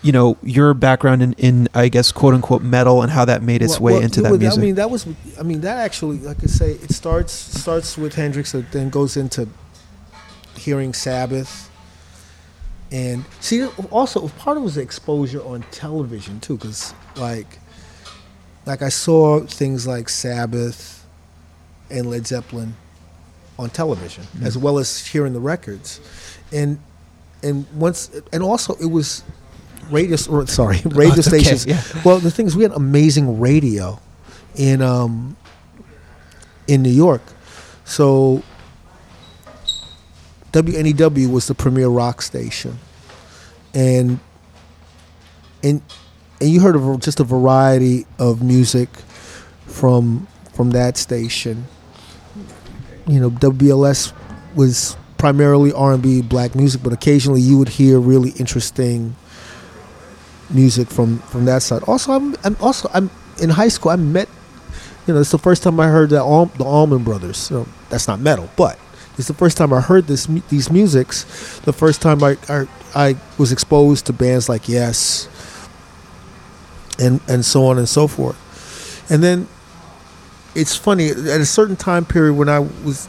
[0.01, 3.61] you know your background in, in I guess quote unquote metal and how that made
[3.61, 4.59] its well, way well, into that music.
[4.59, 5.07] I mean that was
[5.39, 9.15] I mean that actually like I say it starts starts with Hendrix and then goes
[9.15, 9.47] into
[10.63, 11.69] hearing Sabbath.
[12.91, 17.59] And see, also part of it was exposure on television too, because like,
[18.65, 21.05] like I saw things like Sabbath
[21.89, 22.75] and Led Zeppelin
[23.57, 24.45] on television, mm-hmm.
[24.45, 25.99] as well as hearing the records,
[26.51, 26.79] and
[27.41, 29.23] and once and also it was
[29.89, 30.17] radio.
[30.29, 31.65] Or, sorry, radio oh, stations.
[31.65, 32.01] Okay, yeah.
[32.03, 33.99] Well, the thing is, we had amazing radio
[34.55, 35.35] in um
[36.67, 37.21] in New York,
[37.85, 38.43] so
[40.53, 42.77] WNEW was the premier rock station,
[43.73, 44.19] and
[45.63, 45.81] and
[46.39, 48.89] and you heard of just a variety of music
[49.65, 51.65] from from that station.
[53.07, 54.13] You know, WBLS
[54.55, 59.15] was primarily R&B, black music, but occasionally you would hear really interesting
[60.51, 61.81] music from from that side.
[61.83, 63.09] Also, I'm, I'm also I'm
[63.41, 63.91] in high school.
[63.91, 64.29] I met,
[65.07, 67.37] you know, it's the first time I heard that Al- the Allman Brothers.
[67.37, 68.77] So that's not metal, but
[69.17, 71.59] it's the first time I heard this these musics.
[71.59, 75.29] The first time I I, I was exposed to bands like Yes,
[76.99, 78.39] and and so on and so forth.
[79.11, 79.47] And then
[80.55, 83.07] it's funny at a certain time period when I was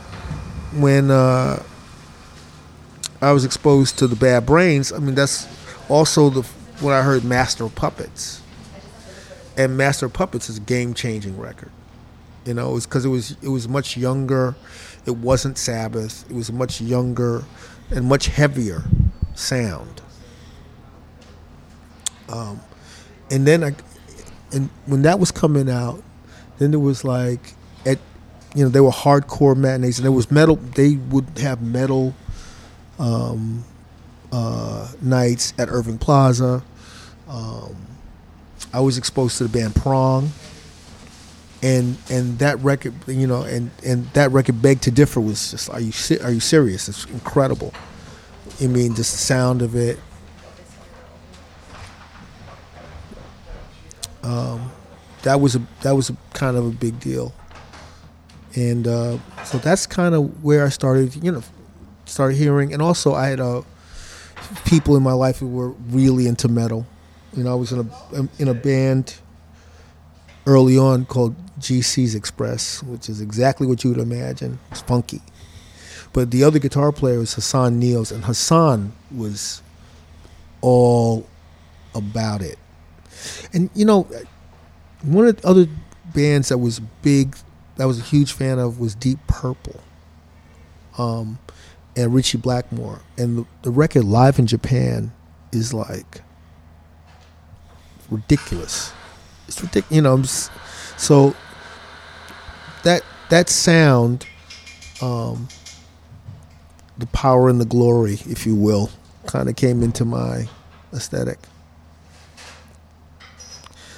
[0.73, 1.63] when uh,
[3.21, 4.93] I was exposed to the Bad Brains.
[4.93, 5.47] I mean, that's
[5.89, 6.43] also the
[6.81, 8.43] when I heard Master Puppets,
[9.57, 11.71] and Master Puppets is a game changing record.
[12.45, 14.55] You know, it's because it was it was much younger.
[15.07, 16.29] It wasn't Sabbath.
[16.31, 17.45] It was a much younger
[17.91, 18.85] and much heavier
[19.35, 20.01] sound.
[22.29, 22.61] Um,
[23.31, 23.75] and then I,
[24.53, 26.03] and when that was coming out,
[26.59, 27.55] then there was like
[27.85, 27.99] at,
[28.55, 30.57] you know, they were hardcore matinees, and there was metal.
[30.57, 32.15] They would have metal
[32.99, 33.65] um,
[34.33, 36.63] uh, nights at Irving Plaza.
[37.29, 37.77] Um,
[38.73, 40.31] I was exposed to the band Prong,
[41.65, 45.71] and and that record, you know, and and that record "Beg to Differ" was just,
[45.71, 45.93] are you
[46.23, 46.91] are you serious?
[46.91, 47.73] It's incredible.
[48.63, 49.99] I mean, just the sound of it.
[54.23, 54.71] Um,
[55.23, 57.33] that was a that was a kind of a big deal,
[58.55, 61.43] and uh, so that's kind of where I started, you know,
[62.05, 63.63] started hearing, and also I had uh,
[64.67, 66.87] people in my life who were really into metal.
[67.35, 69.17] You know, I was in a in a band
[70.47, 74.59] early on called GC's Express, which is exactly what you would imagine.
[74.71, 75.23] It's funky.
[76.13, 79.63] But the other guitar player was Hassan Niels, and Hassan was
[80.61, 81.27] all
[81.95, 82.59] about it.
[83.53, 84.09] And you know,
[85.03, 85.67] one of the other
[86.15, 87.37] bands that was big,
[87.77, 89.81] that I was a huge fan of, was Deep Purple,
[90.99, 91.39] um,
[91.97, 93.01] and Ritchie Blackmore.
[93.17, 95.13] And the, the record live in Japan
[95.53, 96.23] is like
[98.11, 98.93] ridiculous.
[99.49, 99.93] It's ridiculous.
[99.95, 100.51] You know, just,
[100.97, 101.35] so
[102.85, 104.27] that that sound,
[105.03, 105.49] um,
[106.97, 108.91] the power and the glory, if you will,
[109.27, 110.49] kind of came into my
[110.93, 111.39] aesthetic.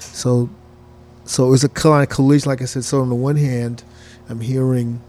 [0.00, 0.48] So,
[1.24, 2.84] so it was a kind of collision, like I said.
[2.84, 3.84] So on the one hand,
[4.28, 5.00] I'm hearing,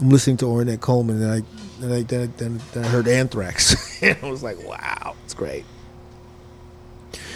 [0.00, 1.42] I'm listening to Ornette Coleman, and I,
[1.82, 5.64] and I then, then, then I heard Anthrax, and I was like, wow, it's great.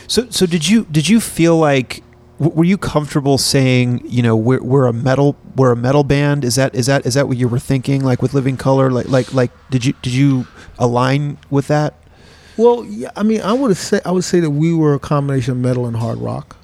[0.06, 2.02] So, so did you did you feel like
[2.40, 6.42] were you comfortable saying you know we're, we're a metal we're a metal band?
[6.44, 8.90] Is that is that is that what you were thinking like with Living Colour?
[8.90, 10.46] Like like like did you did you
[10.78, 11.94] align with that?
[12.56, 15.52] Well, yeah, I mean, I would say I would say that we were a combination
[15.52, 16.56] of metal and hard rock,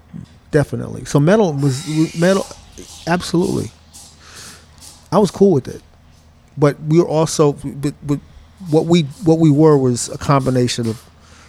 [0.51, 1.05] definitely.
[1.05, 1.87] So metal was
[2.19, 2.47] metal,
[3.07, 3.71] absolutely.
[5.13, 5.83] I was cool with it,
[6.57, 8.19] but we were also, but, but
[8.71, 11.03] what we what we were was a combination of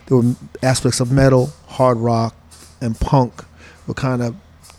[0.07, 2.35] there were aspects of metal, hard rock,
[2.81, 3.43] and punk
[3.87, 4.35] were kind of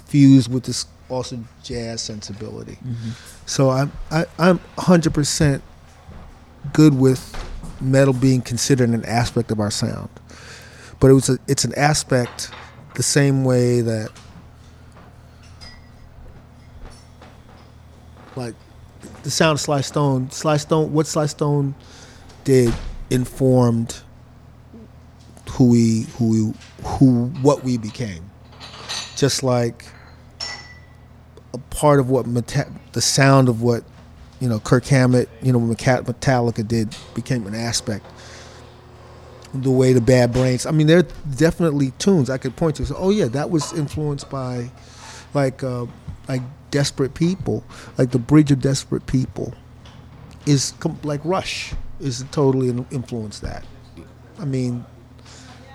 [0.06, 2.76] fused with this also jazz sensibility.
[2.76, 3.10] Mm-hmm.
[3.46, 5.62] So I'm I, I'm 100 percent
[6.72, 7.34] good with
[7.80, 10.10] metal being considered an aspect of our sound,
[11.00, 12.50] but it was a, it's an aspect
[12.94, 14.10] the same way that
[18.36, 18.54] like
[19.22, 21.74] the sound of Sly Stone, Sly Stone, what Sly Stone
[22.44, 22.74] did
[23.10, 24.00] informed
[25.50, 26.54] who we who we
[26.84, 28.27] who what we became.
[29.18, 29.84] Just like
[31.52, 33.82] a part of what Meta- the sound of what
[34.38, 38.06] you know Kirk Hammett, you know Metallica did became an aspect.
[39.52, 42.86] The way the Bad Brains, I mean, there are definitely tunes I could point to.
[42.86, 44.70] So, oh yeah, that was influenced by,
[45.32, 45.86] like, uh,
[46.28, 47.64] like Desperate People,
[47.96, 49.54] like the Bridge of Desperate People,
[50.46, 53.64] is com- like Rush is totally influenced that.
[54.38, 54.84] I mean,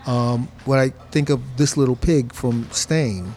[0.06, 3.34] um, when I think of this little pig from Stain,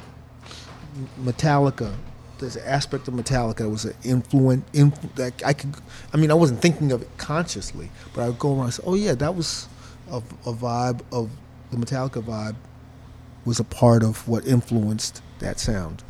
[1.21, 1.95] Metallica,
[2.39, 5.43] there's an aspect of Metallica that was an influence.
[5.45, 5.75] I could,
[6.13, 8.83] I mean, I wasn't thinking of it consciously, but I would go around and say,
[8.85, 9.69] "Oh yeah, that was
[10.11, 11.31] a, a vibe of
[11.71, 12.57] the Metallica vibe
[13.45, 16.03] was a part of what influenced that sound."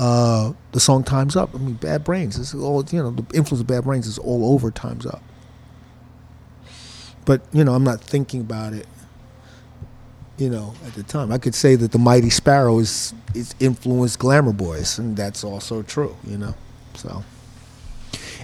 [0.00, 2.38] Uh, the song "Times Up." I mean, Bad Brains.
[2.38, 3.10] This is all you know.
[3.10, 5.22] The influence of Bad Brains is all over "Times Up."
[7.26, 8.86] But you know, I'm not thinking about it
[10.38, 11.30] you know, at the time.
[11.32, 15.82] I could say that the Mighty Sparrow is is influenced Glamour Boys, and that's also
[15.82, 16.54] true, you know.
[16.94, 17.24] So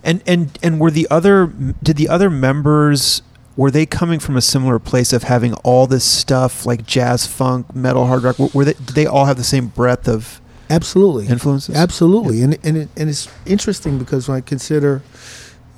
[0.03, 1.47] And and and were the other
[1.83, 3.23] did the other members
[3.57, 7.75] were they coming from a similar place of having all this stuff like jazz, funk,
[7.75, 8.39] metal, hard rock?
[8.55, 11.27] Were they did they all have the same breadth of Absolutely.
[11.27, 11.75] influences?
[11.75, 15.03] Absolutely, and and it, and it's interesting because when I consider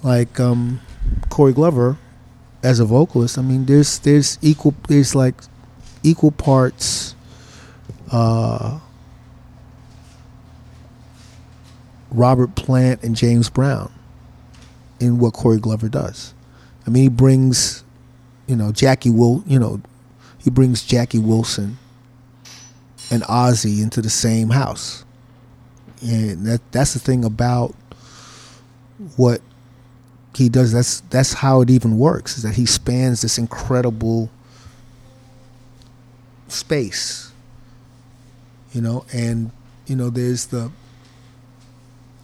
[0.02, 0.80] like um,
[1.30, 1.96] Corey Glover
[2.62, 5.34] as a vocalist, I mean, there's there's equal there's like
[6.02, 7.14] equal parts.
[8.10, 8.78] Uh,
[12.10, 13.90] Robert Plant and James Brown
[15.00, 16.34] in what Corey Glover does.
[16.86, 17.84] I mean, he brings,
[18.46, 19.80] you know, Jackie Will, you know,
[20.38, 21.78] he brings Jackie Wilson
[23.10, 25.04] and Ozzy into the same house.
[26.02, 27.74] And that that's the thing about
[29.16, 29.40] what
[30.34, 30.72] he does.
[30.72, 32.36] That's that's how it even works.
[32.36, 34.30] Is that he spans this incredible
[36.52, 37.32] space.
[38.72, 39.50] You know, and
[39.86, 40.70] you know, there's the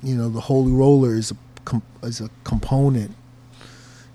[0.03, 3.15] you know the Holy Roller is a is a component.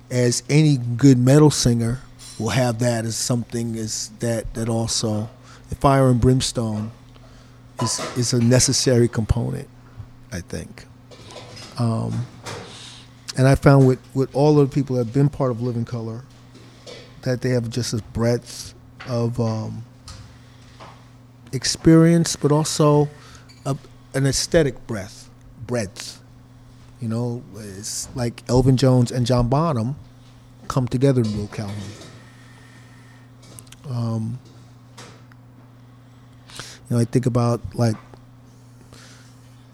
[0.10, 2.00] As any good metal singer
[2.40, 5.30] will have that as something is that that also
[5.70, 6.92] the fire and brimstone
[7.82, 9.68] is is a necessary component,
[10.32, 10.86] I think.
[11.80, 12.26] Um,
[13.36, 15.86] and I found with, with all of the people that have been part of Living
[15.86, 16.24] Colour
[17.24, 18.76] that they have just a breadth
[19.08, 19.84] of um,
[21.54, 23.10] experience, but also
[23.66, 23.78] a,
[24.14, 25.30] an aesthetic breadth.
[25.66, 26.22] Breadth,
[27.00, 29.96] you know, it's like Elvin Jones and John Bonham
[30.68, 31.76] come together in Will Calhoun.
[33.90, 34.40] Um,
[36.90, 37.96] you know, I think about like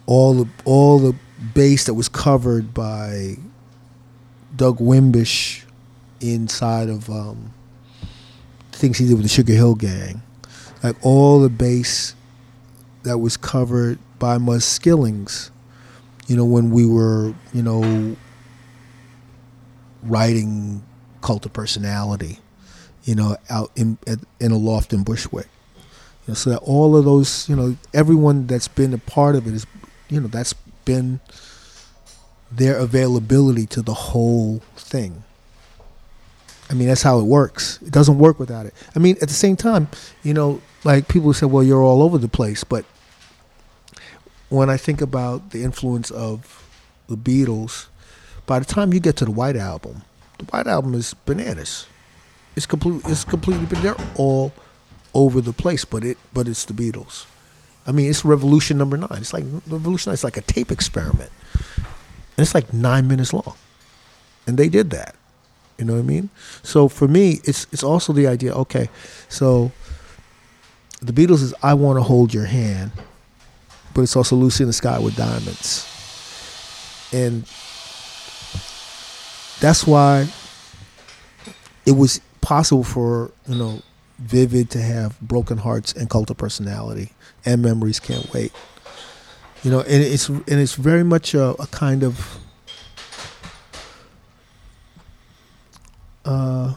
[0.06, 1.16] all the all the
[1.54, 3.38] bass that was covered by
[4.56, 5.64] Doug Wimbish
[6.20, 7.54] inside of um,
[8.72, 10.22] things he did with the Sugar Hill Gang,
[10.84, 12.16] like all the bass
[13.04, 15.52] that was covered by Muzz Skillings.
[16.28, 18.16] You know, when we were, you know,
[20.04, 20.84] writing
[21.22, 22.40] Cult of Personality,
[23.04, 25.48] you know, out in at, in a loft in Bushwick.
[25.76, 29.48] You know, so that all of those, you know, everyone that's been a part of
[29.48, 29.66] it is,
[30.10, 30.54] you know, that's
[30.86, 31.20] been
[32.52, 35.24] their availability to the whole thing.
[36.70, 37.80] I mean, that's how it works.
[37.82, 38.76] It doesn't work without it.
[38.96, 39.88] I mean, at the same time,
[40.22, 42.64] you know, like people say, well, you're all over the place.
[42.64, 42.86] But
[44.50, 46.68] when I think about the influence of
[47.08, 47.88] the Beatles,
[48.46, 50.04] by the time you get to the White Album,
[50.38, 51.86] the White Album is bananas.
[52.56, 53.02] It's complete.
[53.06, 53.66] It's completely.
[53.66, 54.52] But they're all
[55.14, 55.86] over the place.
[55.86, 56.18] But it.
[56.34, 57.26] But it's the Beatles.
[57.86, 59.10] I mean, it's Revolution Number Nine.
[59.14, 60.14] It's like Revolution.
[60.14, 63.56] It's like a tape experiment, and it's like nine minutes long,
[64.48, 65.16] and they did that.
[65.78, 66.30] You know what I mean?
[66.62, 68.54] So for me, it's it's also the idea.
[68.54, 68.90] Okay,
[69.30, 69.72] so
[71.02, 72.92] the Beatles is "I Want to Hold Your Hand,"
[73.94, 75.88] but it's also "Lucy in the Sky with Diamonds,"
[77.14, 77.44] and
[79.60, 80.28] that's why
[81.86, 83.82] it was possible for you know
[84.20, 87.12] Vivid to have Broken Hearts and Cult of Personality
[87.46, 88.52] and Memories Can't Wait.
[89.64, 92.40] You know, and it's and it's very much a, a kind of
[96.26, 96.76] uh,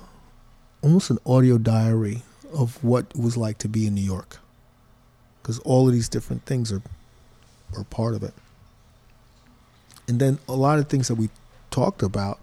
[0.83, 2.23] almost an audio diary
[2.53, 4.39] of what it was like to be in New York,
[5.43, 6.83] because all of these different things are
[7.77, 8.35] are part of it.
[10.09, 11.31] And then a lot of things that we
[11.71, 12.41] talked about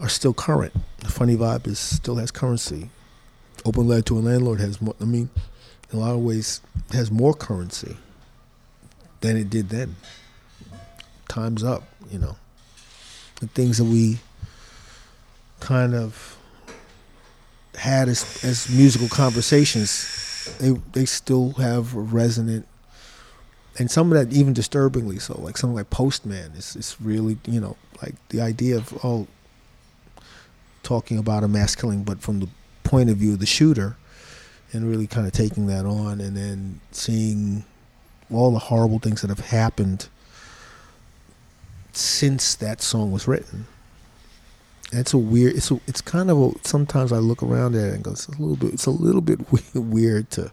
[0.00, 0.74] are still current.
[0.98, 2.90] The funny vibe is still has currency.
[3.64, 4.96] Open letter to a landlord has more.
[5.00, 5.30] I mean,
[5.90, 6.60] in a lot of ways,
[6.92, 7.96] has more currency
[9.20, 9.96] than it did then.
[11.28, 12.36] Time's up, you know.
[13.40, 14.18] The things that we
[15.60, 16.36] kind of
[17.76, 22.66] had as as musical conversations, they they still have a resonant,
[23.78, 25.40] and some of that even disturbingly so.
[25.40, 29.26] Like something like Postman is is really you know like the idea of oh
[30.82, 32.48] talking about a mass killing, but from the
[32.84, 33.96] point of view of the shooter,
[34.72, 37.64] and really kind of taking that on, and then seeing
[38.30, 40.08] all the horrible things that have happened
[41.92, 43.66] since that song was written.
[44.92, 45.56] It's a weird.
[45.56, 46.68] It's a, it's kind of a.
[46.68, 48.74] Sometimes I look around at it and go, it's a little bit.
[48.74, 49.40] It's a little bit
[49.74, 50.52] weird to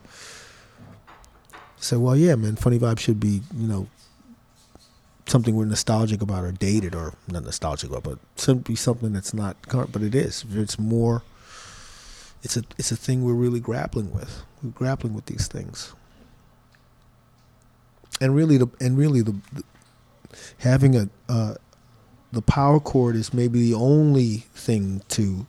[1.78, 3.88] say, well, yeah, man, funny vibe should be, you know,
[5.26, 9.68] something we're nostalgic about or dated or not nostalgic about, but simply something that's not
[9.68, 9.92] current.
[9.92, 10.46] But it is.
[10.52, 11.22] It's more.
[12.42, 14.44] It's a it's a thing we're really grappling with.
[14.64, 15.94] We're grappling with these things.
[18.22, 19.64] And really, the and really the, the
[20.60, 21.56] having a uh,
[22.32, 25.48] the power chord is maybe the only thing to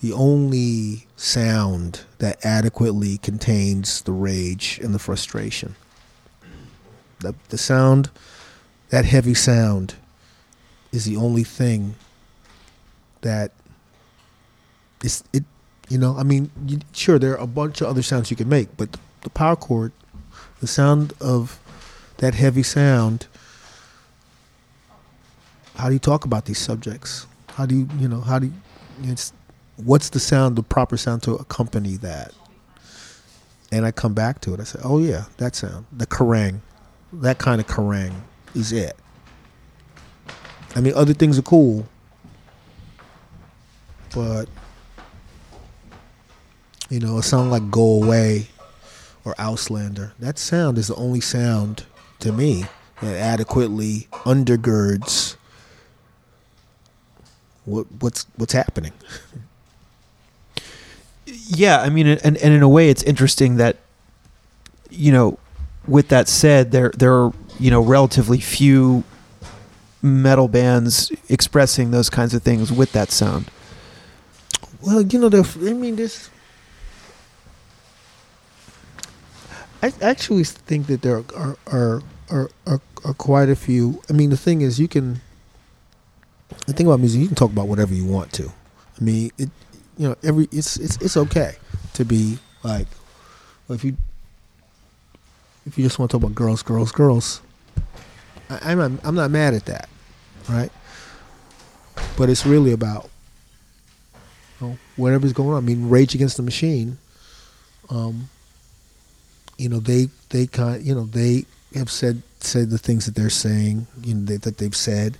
[0.00, 5.74] the only sound that adequately contains the rage and the frustration.
[7.20, 8.10] The the sound,
[8.90, 9.96] that heavy sound,
[10.92, 11.96] is the only thing
[13.22, 13.52] that
[15.02, 15.44] is it.
[15.88, 18.48] You know, I mean, you, sure there are a bunch of other sounds you can
[18.48, 19.92] make, but the, the power chord,
[20.60, 21.58] the sound of
[22.18, 23.26] that heavy sound.
[25.78, 27.26] How do you talk about these subjects?
[27.50, 28.52] How do you, you know, how do you,
[29.04, 29.32] it's
[29.76, 32.32] what's the sound, the proper sound to accompany that?
[33.70, 34.60] And I come back to it.
[34.60, 36.60] I say, oh yeah, that sound, the karang,
[37.12, 38.12] that kind of karang
[38.56, 38.96] is it.
[40.74, 41.86] I mean, other things are cool,
[44.14, 44.46] but
[46.90, 48.48] you know, a song like "Go Away"
[49.24, 51.84] or "Auslander," that sound is the only sound
[52.20, 52.64] to me
[53.00, 55.37] that adequately undergirds
[57.68, 58.92] what what's what's happening.
[61.26, 63.76] Yeah, I mean, and, and in a way, it's interesting that,
[64.90, 65.38] you know,
[65.86, 69.04] with that said, there there are you know relatively few
[70.02, 73.50] metal bands expressing those kinds of things with that sound.
[74.80, 76.30] Well, you know, the, I mean, this.
[79.82, 84.02] I actually think that there are are, are are are quite a few.
[84.08, 85.20] I mean, the thing is, you can.
[86.68, 88.52] The thing about music, you can talk about whatever you want to.
[89.00, 89.48] I mean, it.
[89.96, 91.54] You know, every it's it's it's okay
[91.94, 92.86] to be like,
[93.66, 93.96] well, if you
[95.64, 97.40] if you just want to talk about girls, girls, girls,
[98.50, 99.88] I, I'm not, I'm not mad at that,
[100.46, 100.70] right?
[102.18, 103.08] But it's really about
[104.60, 105.56] you know, whatever's going on.
[105.56, 106.98] I mean, Rage Against the Machine.
[107.88, 108.28] Um,
[109.56, 113.30] you know, they they kind, you know, they have said said the things that they're
[113.30, 115.16] saying, you know, they, that they've said,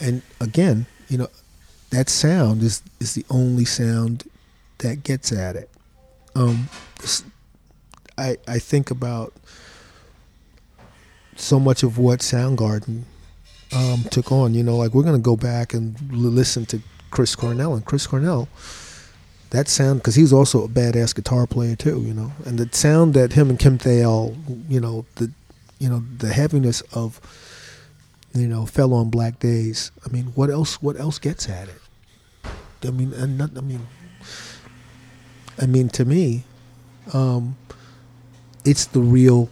[0.00, 1.28] and again, you know,
[1.90, 4.24] that sound is is the only sound
[4.78, 5.70] that gets at it.
[6.34, 6.68] Um,
[8.18, 9.32] I I think about
[11.36, 13.02] so much of what Soundgarden
[13.74, 14.54] um, took on.
[14.54, 16.80] You know, like we're gonna go back and listen to
[17.10, 18.48] Chris Cornell and Chris Cornell.
[19.50, 23.14] That sound, because he's also a badass guitar player too, you know, and the sound
[23.14, 24.36] that him and Kim Thayil,
[24.68, 25.30] you know, the,
[25.78, 27.20] you know, the heaviness of,
[28.34, 29.92] you know, fell on black days.
[30.04, 30.82] I mean, what else?
[30.82, 31.80] What else gets at it?
[32.86, 33.86] I mean, I mean,
[35.60, 36.44] I mean, to me,
[37.12, 37.56] um,
[38.64, 39.48] it's the real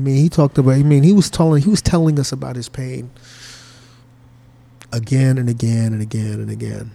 [0.00, 0.76] I mean, he talked about.
[0.76, 3.10] I mean, he was telling he was telling us about his pain
[4.94, 6.90] again and again and again and again.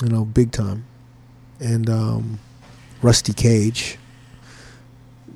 [0.00, 0.86] You know, big time.
[1.58, 2.38] And um,
[3.02, 3.98] Rusty Cage,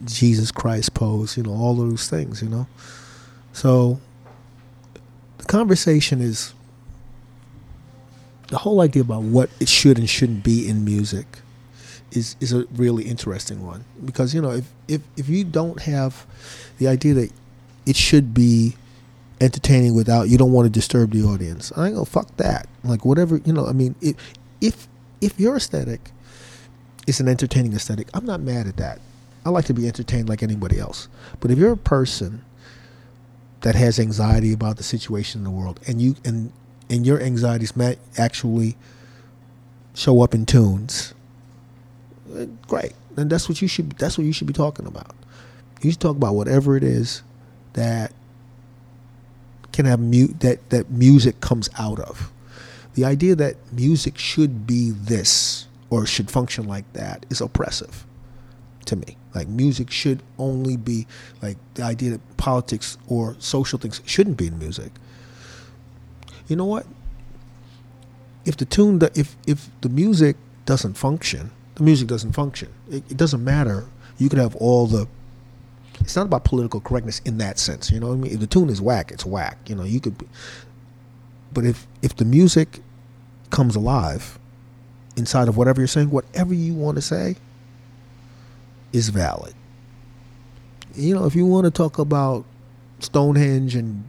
[0.04, 1.36] Jesus Christ pose.
[1.36, 2.42] You know, all those things.
[2.42, 2.66] You know,
[3.52, 4.00] so
[5.38, 6.54] the conversation is
[8.48, 11.26] the whole idea about what it should and shouldn't be in music
[12.12, 16.26] is is a really interesting one because you know if if if you don't have
[16.78, 17.30] the idea that
[17.86, 18.76] it should be
[19.40, 23.40] entertaining without you don't want to disturb the audience i go fuck that like whatever
[23.44, 24.14] you know i mean if
[24.60, 24.86] if
[25.20, 26.10] if your aesthetic
[27.06, 29.00] is an entertaining aesthetic i'm not mad at that
[29.44, 31.09] i like to be entertained like anybody else
[31.40, 32.44] but if you're a person
[33.60, 36.52] that has anxiety about the situation in the world and you and
[36.90, 38.77] and your anxieties might actually
[39.94, 41.14] show up in tunes
[42.66, 42.93] great.
[43.16, 45.14] And that's what you should that's what you should be talking about.
[45.82, 47.23] You should talk about whatever it is
[47.74, 48.12] that
[49.73, 52.31] can have mute that that music comes out of.
[52.94, 58.05] The idea that music should be this or should function like that is oppressive
[58.86, 59.16] to me.
[59.34, 61.06] Like music should only be
[61.40, 64.92] like the idea that politics or social things shouldn't be in music.
[66.48, 66.86] You know what?
[68.44, 70.36] If the tune, if if the music
[70.66, 72.68] doesn't function, the music doesn't function.
[72.90, 73.86] It, it, doesn't matter.
[74.18, 75.06] You could have all the.
[76.00, 77.90] It's not about political correctness in that sense.
[77.90, 78.32] You know what I mean?
[78.32, 79.59] If the tune is whack, it's whack.
[79.66, 80.18] You know, you could.
[80.18, 80.26] Be,
[81.52, 82.80] but if if the music
[83.50, 84.38] comes alive
[85.16, 87.36] inside of whatever you're saying, whatever you want to say
[88.93, 89.55] is valid.
[90.94, 92.44] You know, if you want to talk about
[92.98, 94.09] Stonehenge and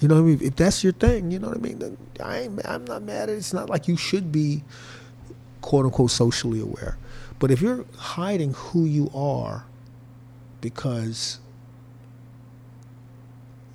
[0.00, 1.96] you know, I mean, if that's your thing, you know what I mean.
[2.22, 3.38] I ain't, I'm not mad at it.
[3.38, 4.62] It's not like you should be
[5.62, 6.98] quote unquote socially aware.
[7.38, 9.64] But if you're hiding who you are
[10.60, 11.38] because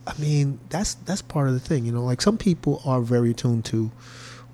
[0.05, 3.33] I mean, that's that's part of the thing, you know, like some people are very
[3.33, 3.91] tuned to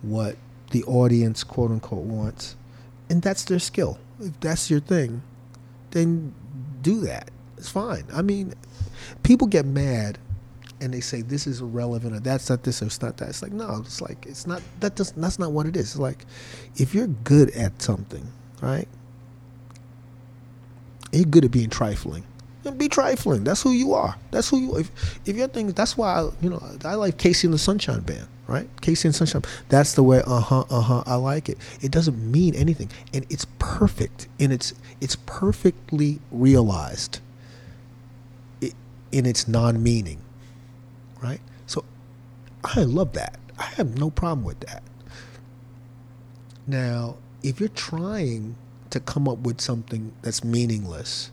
[0.02, 0.36] what
[0.72, 2.56] the audience quote unquote wants.
[3.10, 3.98] And that's their skill.
[4.20, 5.22] If that's your thing,
[5.92, 6.34] then
[6.82, 7.32] do that.
[7.58, 8.06] It's fine.
[8.14, 8.54] I mean,
[9.24, 10.18] people get mad
[10.80, 13.30] and they say this is irrelevant or that's not this or it's not that.
[13.30, 15.92] It's like no, it's like it's not that does that's not what it is.
[15.92, 16.26] It's like
[16.76, 18.26] if you're good at something,
[18.62, 18.88] right?
[21.12, 22.24] You're good at being trifling.
[22.78, 23.44] be trifling.
[23.44, 24.16] That's who you are.
[24.32, 24.78] That's who you.
[24.78, 28.02] If if your thing, that's why I, you know I like KC and the Sunshine
[28.02, 28.74] Band, right?
[28.78, 29.44] KC and Sunshine.
[29.70, 30.22] That's the way.
[30.26, 30.64] Uh huh.
[30.70, 31.04] Uh huh.
[31.06, 31.58] I like it.
[31.82, 37.20] It doesn't mean anything, and it's perfect, and it's it's perfectly realized.
[39.10, 40.20] In its non-meaning,
[41.24, 41.40] right?
[41.66, 41.86] So,
[42.66, 43.40] I love that.
[43.58, 44.84] I have no problem with that.
[46.68, 48.58] Now, if you're trying
[48.90, 51.32] to come up with something that's meaningless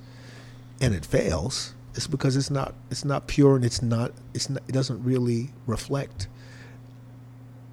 [0.81, 4.62] and it fails, it's because it's not it's not pure and it's not it's not,
[4.69, 6.28] it doesn't really reflect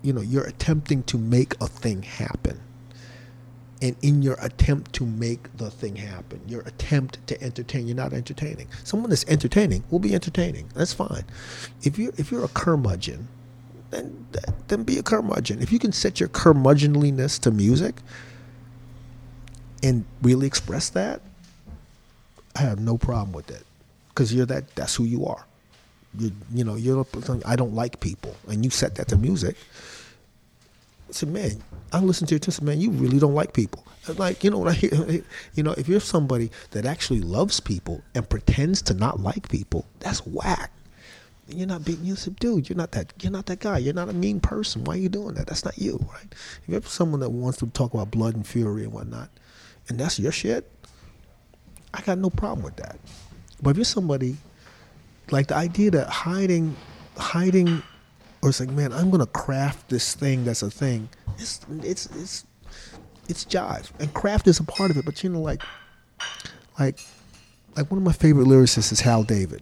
[0.03, 2.59] you know, you're attempting to make a thing happen.
[3.81, 8.13] And in your attempt to make the thing happen, your attempt to entertain, you're not
[8.13, 8.67] entertaining.
[8.83, 10.69] Someone that's entertaining will be entertaining.
[10.75, 11.23] That's fine.
[11.83, 13.27] If you if you're a curmudgeon,
[13.89, 14.27] then
[14.67, 15.61] then be a curmudgeon.
[15.61, 17.95] If you can set your curmudgeonliness to music
[19.81, 21.21] and really express that,
[22.55, 23.65] I have no problem with it
[24.09, 24.75] because you're that.
[24.75, 25.45] That's who you are.
[26.19, 27.05] You you know you're.
[27.45, 29.55] I don't like people, and you set that to music.
[31.11, 31.61] I said, man,
[31.91, 32.77] I listen to your testimony.
[32.77, 33.85] Man, you really don't like people.
[34.15, 35.23] Like you know what I hear.
[35.53, 39.85] You know, if you're somebody that actually loves people and pretends to not like people,
[39.99, 40.71] that's whack.
[41.47, 43.77] You're not being you said, dude, you're not that you're not that guy.
[43.79, 44.85] You're not a mean person.
[44.85, 45.47] Why are you doing that?
[45.47, 46.27] That's not you, right?
[46.31, 49.29] If you're someone that wants to talk about blood and fury and whatnot,
[49.89, 50.71] and that's your shit,
[51.93, 52.97] I got no problem with that.
[53.61, 54.37] But if you're somebody
[55.29, 56.75] like the idea that hiding
[57.17, 57.83] hiding
[58.41, 61.09] or it's like, man, I'm gonna craft this thing that's a thing.
[61.37, 62.45] It's it's it's
[63.27, 63.89] it's jive.
[63.99, 65.61] And craft is a part of it, but you know, like
[66.79, 66.99] like
[67.75, 69.61] like one of my favorite lyricists is Hal David.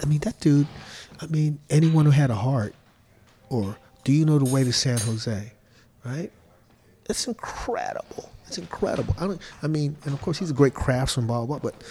[0.00, 0.66] I mean, that dude,
[1.20, 2.74] I mean, anyone who had a heart,
[3.50, 5.52] or do you know the way to San Jose?
[6.04, 6.30] Right?
[7.08, 8.30] It's incredible.
[8.46, 9.14] It's incredible.
[9.18, 11.84] I don't I mean, and of course he's a great craftsman, blah blah, blah but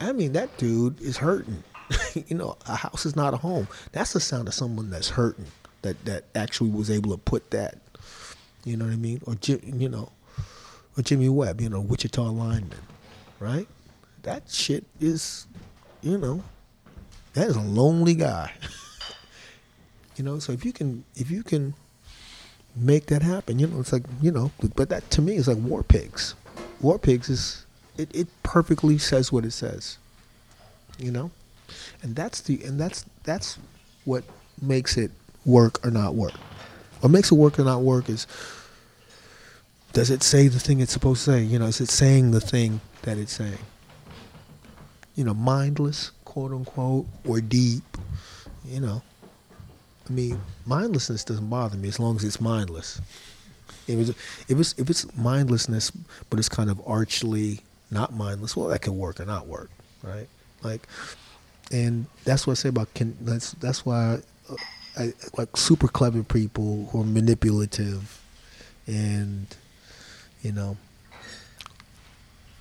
[0.00, 1.62] I mean that dude is hurting.
[2.26, 3.68] you know, a house is not a home.
[3.92, 5.46] That's the sound of someone that's hurting.
[5.82, 7.78] That that actually was able to put that.
[8.64, 9.20] You know what I mean?
[9.26, 10.10] Or you know,
[10.96, 12.78] or Jimmy Webb, you know, Wichita lineman,
[13.40, 13.66] right?
[14.22, 15.46] That shit is,
[16.02, 16.42] you know,
[17.34, 18.52] that is a lonely guy.
[20.16, 21.74] you know, so if you can, if you can
[22.76, 25.58] make that happen, you know, it's like, you know, but that to me is like
[25.58, 26.34] War Pigs.
[26.80, 27.64] War Pigs is,
[27.96, 29.98] it, it perfectly says what it says.
[30.98, 31.30] You know,
[32.02, 33.58] and that's the, and that's that's
[34.04, 34.24] what
[34.60, 35.10] makes it
[35.44, 36.34] work or not work.
[37.00, 38.26] What makes it work or not work is
[39.92, 41.42] does it say the thing it's supposed to say?
[41.42, 43.58] You know, is it saying the thing that it's saying?
[45.14, 47.82] You know, mindless, quote unquote, or deep.
[48.64, 49.02] You know,
[50.08, 53.00] I mean, mindlessness doesn't bother me as long as it's mindless.
[53.86, 54.10] If it's
[54.48, 55.90] if it's if it's mindlessness,
[56.30, 59.70] but it's kind of archly not mindless, well, that can work or not work,
[60.02, 60.28] right?
[60.62, 60.88] Like,
[61.72, 63.16] and that's what I say about can.
[63.20, 64.18] That's that's why
[64.98, 68.20] I, I like super clever people who are manipulative,
[68.86, 69.46] and
[70.42, 70.76] you know.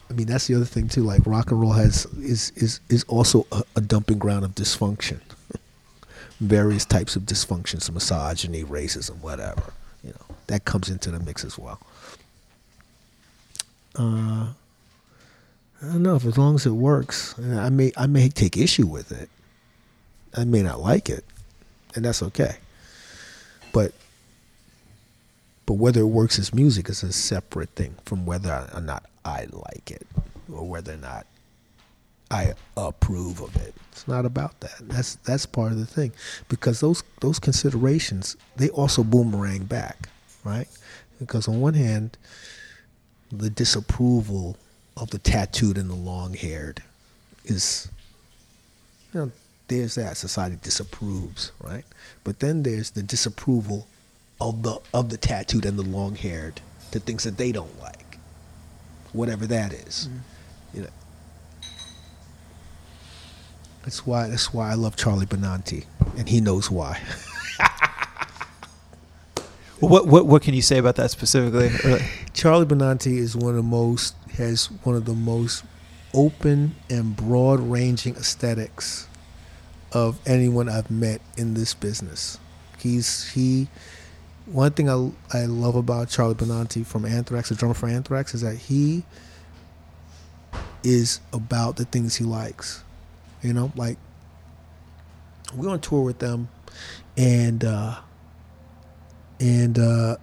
[0.10, 1.04] I mean, that's the other thing too.
[1.04, 5.22] Like rock and roll has is is is also a, a dumping ground of dysfunction,
[6.40, 9.74] various types of dysfunctions, misogyny, racism, whatever.
[10.04, 11.80] You know, that comes into the mix as well.
[13.96, 14.48] Uh,
[15.82, 18.86] I don't know if as long as it works, I may I may take issue
[18.86, 19.30] with it.
[20.36, 21.26] I may not like it,
[21.96, 22.58] and that's okay.
[23.74, 23.94] But
[25.66, 29.48] but whether it works as music is a separate thing from whether or not I
[29.52, 30.06] like it
[30.52, 31.26] or whether or not
[32.30, 33.74] I approve of it.
[33.92, 34.76] It's not about that.
[34.82, 36.14] That's that's part of the thing
[36.48, 40.10] because those those considerations they also boomerang back,
[40.44, 40.68] right?
[41.20, 42.18] Because on one hand,
[43.32, 44.58] the disapproval
[44.98, 46.84] of the tattooed and the long-haired
[47.46, 47.90] is
[49.14, 49.32] you know
[49.68, 51.86] there's that society disapproves, right?
[52.26, 53.88] But then there's the disapproval
[54.40, 56.60] of the of the tattooed and the long-haired
[56.92, 58.18] to things that they don't like,
[59.14, 60.10] whatever that is.
[60.10, 60.78] Mm-hmm.
[60.78, 60.90] You know,
[63.84, 65.86] that's why that's why I love Charlie Benante,
[66.18, 67.02] and he knows why.
[69.82, 71.72] What what what can you say about that specifically?
[72.34, 75.64] Charlie Benante is one of the most has one of the most
[76.14, 79.08] open and broad ranging aesthetics
[79.92, 82.40] of anyone I've met in this business.
[82.78, 83.68] He's he
[84.46, 88.42] one thing I I love about Charlie Benante from Anthrax, the drummer for Anthrax, is
[88.42, 89.04] that he
[90.84, 92.84] is about the things he likes.
[93.42, 93.98] You know, like
[95.54, 96.50] we're on tour with them
[97.18, 98.00] and uh
[99.40, 100.18] and uh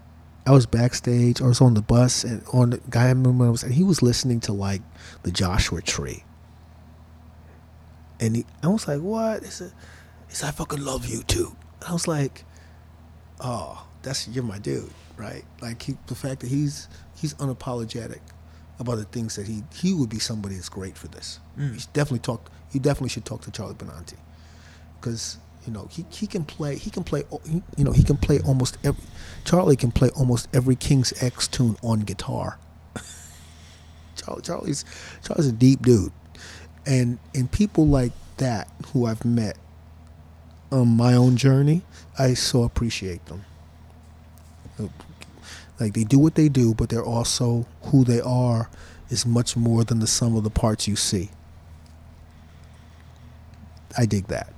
[0.49, 1.43] I was backstage.
[1.43, 3.85] I was on the bus, and on the guy I remember I was, and he
[3.85, 4.81] was listening to like
[5.23, 6.25] the Joshua Tree,
[8.19, 9.73] and he, I was like, "What?" He said,
[10.27, 11.55] "He said I fucking love U2."
[11.87, 12.47] I was like,
[13.43, 18.21] "Oh, that's you're my dude, right?" Like he, the fact that he's he's unapologetic
[18.81, 21.41] about the things that he he would be somebody that's great for this.
[21.59, 21.75] Mm.
[21.75, 22.51] You definitely talk.
[22.73, 24.17] You definitely should talk to Charlie Benante
[24.99, 25.37] because
[25.69, 27.25] you know he, he can play he can play
[27.77, 29.05] you know he can play almost every
[29.45, 32.59] Charlie can play almost every King's X tune on guitar.
[34.17, 34.87] Charlie Charlie's
[35.23, 36.11] Charlie's a deep dude,
[36.87, 39.59] and and people like that who I've met
[40.73, 41.83] on my own journey,
[42.19, 43.45] I so appreciate them.
[45.79, 48.71] Like they do what they do, but they're also who they are
[49.11, 51.29] is much more than the sum of the parts you see.
[53.99, 54.55] I dig that.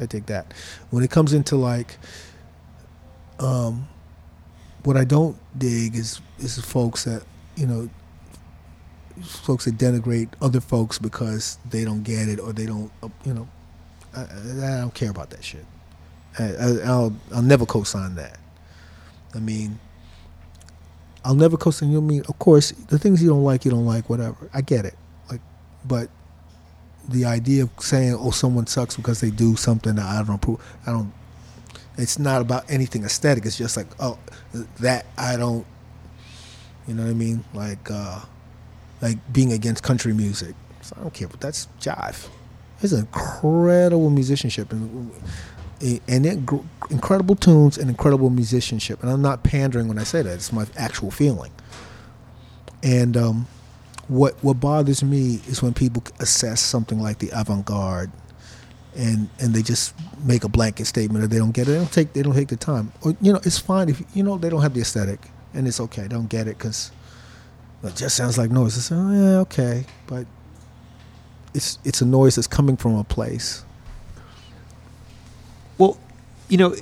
[0.00, 0.52] I dig that.
[0.90, 1.98] When it comes into like,
[3.38, 3.88] um,
[4.84, 7.22] what I don't dig is is folks that
[7.56, 7.88] you know,
[9.22, 13.34] folks that denigrate other folks because they don't get it or they don't, uh, you
[13.34, 13.48] know,
[14.14, 15.64] I, I don't care about that shit.
[16.38, 18.38] I, I, I'll I'll never co-sign that.
[19.34, 19.78] I mean,
[21.24, 21.90] I'll never co-sign.
[21.90, 22.22] You know I mean?
[22.28, 24.08] Of course, the things you don't like, you don't like.
[24.10, 24.50] Whatever.
[24.52, 24.94] I get it.
[25.30, 25.40] Like,
[25.84, 26.10] but
[27.08, 30.60] the idea of saying, "Oh, someone sucks because they do something that I don't approve,"
[30.86, 31.12] I don't.
[31.98, 33.46] It's not about anything aesthetic.
[33.46, 34.18] It's just like, oh,
[34.80, 35.64] that I don't.
[36.86, 37.42] You know what I mean?
[37.54, 38.20] Like, uh,
[39.00, 40.54] like being against country music.
[40.82, 42.28] So I don't care, but that's jive.
[42.82, 45.10] It's incredible musicianship and
[45.80, 46.38] and it,
[46.90, 49.02] incredible tunes and incredible musicianship.
[49.02, 50.32] And I'm not pandering when I say that.
[50.32, 51.52] It's my actual feeling.
[52.82, 53.46] And um,
[54.08, 58.10] what what bothers me is when people assess something like the avant-garde
[58.96, 61.72] and and they just make a blanket statement or they don't get it.
[61.72, 62.92] They don't take they don't take the time.
[63.02, 65.20] Or you know, it's fine if you know they don't have the aesthetic
[65.54, 66.02] and it's okay.
[66.02, 66.92] They don't get it because
[67.82, 68.76] it just sounds like noise.
[68.76, 70.26] It's oh yeah okay, but
[71.52, 73.64] it's it's a noise that's coming from a place.
[76.48, 76.76] You know,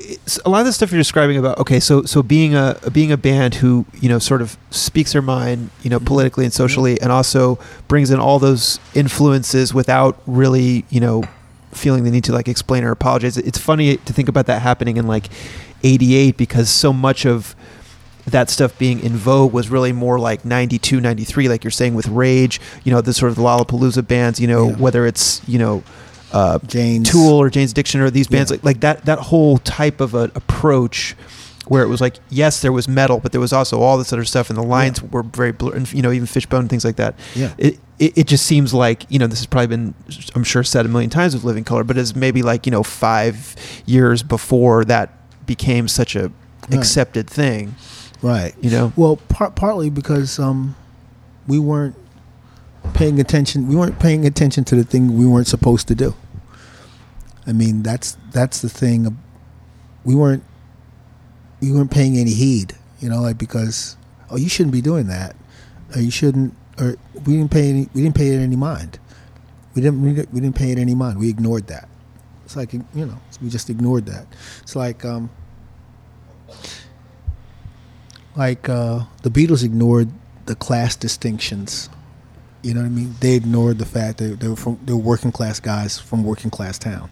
[0.44, 3.16] a lot of the stuff you're describing about okay, so so being a being a
[3.16, 6.04] band who you know sort of speaks their mind, you know, Mhm.
[6.04, 7.58] politically and socially, and also
[7.88, 11.24] brings in all those influences without really, you know,
[11.72, 13.38] feeling the need to like explain or apologize.
[13.38, 15.30] It's funny to think about that happening in like
[15.82, 17.56] '88 because so much of
[18.26, 22.08] that stuff being in vogue was really more like 92 93 like you're saying with
[22.08, 24.76] rage you know the sort of the lollapalooza bands you know Yeah.
[24.76, 25.82] whether it's you know
[26.34, 28.56] uh, Jane's Tool or Jane's Addiction or these bands Yeah.
[28.56, 31.14] like like that that whole type of an approach
[31.68, 34.24] where it was like yes there was metal but there was also all this other
[34.24, 36.96] stuff and the lines were very blurred and you know even Fishbone and things like
[36.96, 37.54] that Yeah.
[37.56, 39.94] it, it it just seems like you know this has probably been
[40.34, 42.82] I'm sure said a million times with Living Colour but it's maybe like you know
[42.82, 43.56] 5
[43.86, 45.10] years before that
[45.46, 46.30] became such a
[46.68, 46.78] Right.
[46.78, 47.74] accepted thing
[48.22, 48.54] Right.
[48.60, 50.74] you know Well, part, partly because um,
[51.46, 51.94] we weren't
[52.94, 53.66] paying attention.
[53.68, 56.14] We weren't paying attention to the thing we weren't supposed to do.
[57.46, 59.18] I mean, that's that's the thing.
[60.04, 60.44] We weren't
[61.60, 62.74] we weren't paying any heed.
[63.00, 63.96] You know, like because
[64.30, 65.36] oh, you shouldn't be doing that,
[65.94, 66.96] or you shouldn't, or
[67.26, 67.88] we didn't pay any.
[67.94, 68.98] We didn't pay it any mind.
[69.74, 70.02] We didn't.
[70.02, 71.18] We didn't, we didn't pay it any mind.
[71.18, 71.88] We ignored that.
[72.44, 74.26] It's like you know, we just ignored that.
[74.62, 75.30] It's like um,
[78.36, 80.08] like uh, the Beatles ignored
[80.46, 81.88] the class distinctions.
[82.62, 83.14] You know what I mean?
[83.20, 86.50] They ignored the fact that they were from they were working class guys from working
[86.50, 87.10] class town,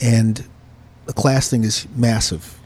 [0.00, 0.44] and
[1.06, 2.58] the class thing is massive,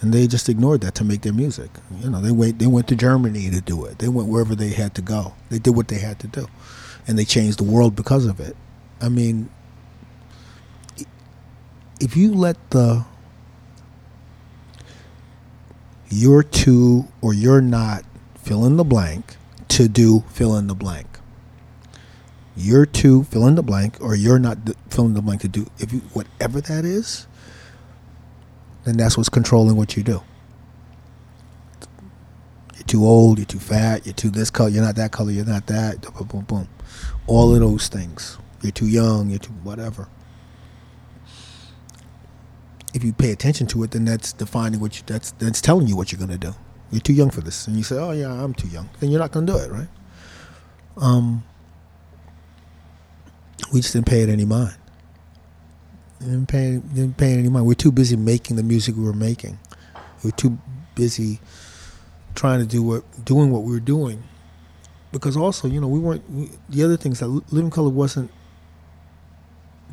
[0.00, 1.70] and they just ignored that to make their music.
[2.00, 3.98] You know, they went they went to Germany to do it.
[3.98, 5.34] They went wherever they had to go.
[5.48, 6.46] They did what they had to do,
[7.06, 8.56] and they changed the world because of it.
[9.00, 9.48] I mean,
[12.00, 13.04] if you let the
[16.10, 18.04] you're to or you're not
[18.36, 19.36] fill in the blank
[19.68, 21.06] to do fill in the blank.
[22.60, 25.48] You're to fill in the blank or you're not d- fill in the blank to
[25.48, 27.26] do if you whatever that is,
[28.84, 30.22] then that's what's controlling what you do.
[32.74, 35.44] You're too old, you're too fat, you're too this color, you're not that color, you're
[35.44, 36.68] not that, boom, boom, boom.
[37.26, 38.38] All of those things.
[38.62, 40.08] You're too young, you're too whatever
[42.94, 45.96] if you pay attention to it, then that's defining what you that's that's telling you
[45.96, 46.54] what you're gonna do.
[46.90, 49.20] You're too young for this, and you say, "Oh yeah, I'm too young." Then you're
[49.20, 49.88] not gonna do it, right?
[50.96, 51.44] Um,
[53.72, 54.76] we just didn't pay it any mind.
[56.20, 57.66] Didn't pay didn't pay any mind.
[57.66, 59.58] We're too busy making the music we were making.
[60.22, 60.58] We're too
[60.94, 61.40] busy
[62.34, 64.22] trying to do what doing what we were doing,
[65.12, 68.30] because also you know we weren't we, the other things that Living Colour wasn't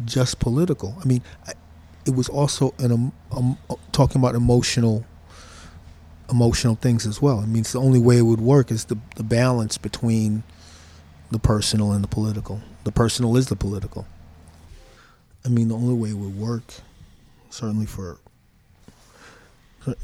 [0.05, 0.95] just political.
[1.01, 1.21] I mean.
[1.47, 1.53] I,
[2.07, 3.57] it was also an um, um,
[3.91, 5.05] talking about emotional
[6.29, 7.39] emotional things as well.
[7.39, 10.43] I mean, the only way it would work is the the balance between
[11.31, 12.61] the personal and the political.
[12.87, 14.07] The personal is the political.
[15.43, 16.63] I mean, the only way it would work,
[17.49, 18.17] certainly for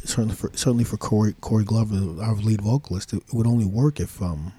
[0.03, 4.21] certainly for certainly for Corey Corey Glover, our lead vocalist, it, would only work if
[4.21, 4.51] um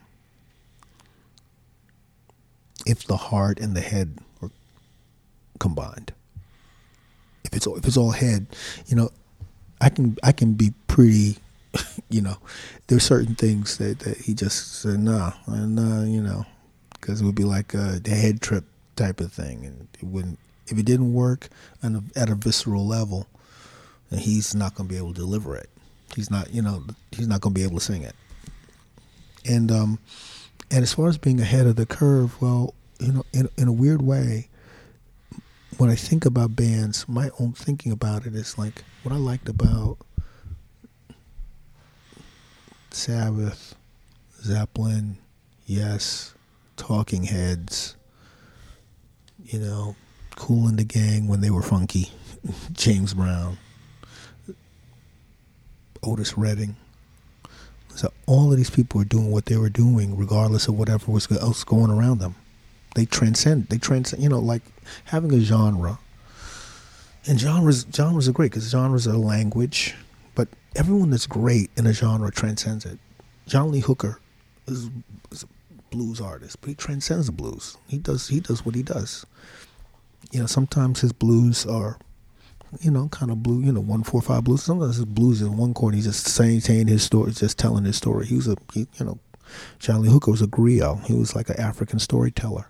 [2.86, 4.50] if the heart and the head were
[5.58, 6.14] combined.
[7.44, 8.46] If it's if it's all head,
[8.86, 9.10] you know,
[9.82, 11.36] I can I can be pretty,
[12.08, 12.38] you know,
[12.86, 16.46] there's certain things that, that he just said nah, and uh, you know,
[17.04, 18.64] because it would be like a, head trip
[18.96, 21.48] type of thing, and it wouldn't if it didn't work
[21.82, 23.26] a, at a visceral level,
[24.08, 25.68] then he's not going to be able to deliver it.
[26.16, 26.82] He's not, you know,
[27.12, 28.14] he's not going to be able to sing it.
[29.44, 29.98] And um,
[30.70, 33.72] and as far as being ahead of the curve, well, you know, in in a
[33.72, 34.48] weird way,
[35.76, 39.50] when I think about bands, my own thinking about it is like what I liked
[39.50, 39.98] about
[42.90, 43.74] Sabbath,
[44.40, 45.18] Zeppelin,
[45.66, 46.34] Yes,
[46.76, 47.96] Talking Heads,
[49.44, 49.96] you know,
[50.36, 52.10] Cool and the Gang when they were funky,
[52.72, 53.58] James Brown,
[56.02, 56.76] Otis Redding.
[57.94, 61.30] So all of these people were doing what they were doing, regardless of whatever was
[61.30, 62.34] else going around them.
[62.94, 63.68] They transcend.
[63.68, 64.22] They transcend.
[64.22, 64.62] You know, like
[65.04, 65.98] having a genre.
[67.26, 69.94] And genres, genres are great because genres are language.
[70.34, 72.98] But everyone that's great in a genre transcends it.
[73.46, 74.20] John Lee Hooker
[74.66, 74.90] is,
[75.30, 75.44] is
[75.94, 77.76] blues artist, but he transcends the blues.
[77.88, 78.28] He does.
[78.28, 79.24] He does what he does
[80.34, 81.98] you know, sometimes his blues are,
[82.80, 84.64] you know, kind of blue, you know, one four five blues.
[84.64, 85.94] Sometimes his blues in one chord.
[85.94, 88.26] he's just saying, saying his story, just telling his story.
[88.26, 89.18] He was a, he, you know,
[89.78, 91.04] Charlie Hooker was a griot.
[91.04, 92.66] He was like an African storyteller.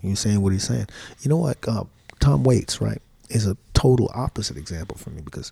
[0.00, 0.86] He was saying what he's saying.
[1.22, 1.58] You know what?
[1.66, 1.84] Uh,
[2.20, 5.50] Tom Waits, right, is a total opposite example for me because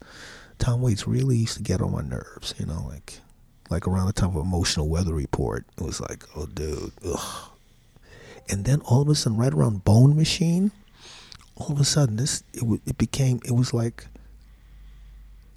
[0.58, 2.54] Tom Waits really used to get on my nerves.
[2.58, 3.18] You know, like
[3.72, 7.50] like around the time of Emotional Weather Report, it was like, oh, dude, ugh.
[8.48, 10.70] And then all of a sudden, right around Bone Machine,
[11.56, 14.06] all of a sudden this it, it became it was like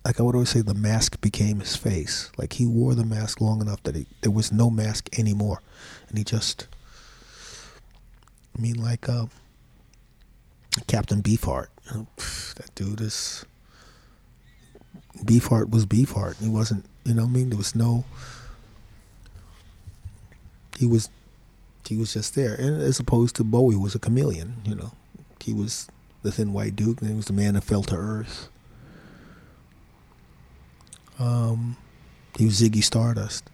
[0.03, 2.31] like I would always say the mask became his face.
[2.37, 5.61] Like he wore the mask long enough that he, there was no mask anymore,
[6.09, 6.67] and he just.
[8.55, 9.25] I mean, like uh,
[10.87, 11.67] Captain Beefheart.
[11.87, 12.07] You know,
[12.55, 13.45] that dude is.
[15.23, 16.37] Beefheart was Beefheart.
[16.39, 16.85] He wasn't.
[17.05, 18.03] You know, what I mean, there was no.
[20.77, 21.09] He was,
[21.87, 24.55] he was just there, and as opposed to Bowie was a chameleon.
[24.65, 24.91] You know,
[25.39, 25.87] he was
[26.23, 28.49] the Thin White Duke, and he was the man that fell to earth.
[31.19, 31.77] Um,
[32.37, 33.49] he was Ziggy Stardust.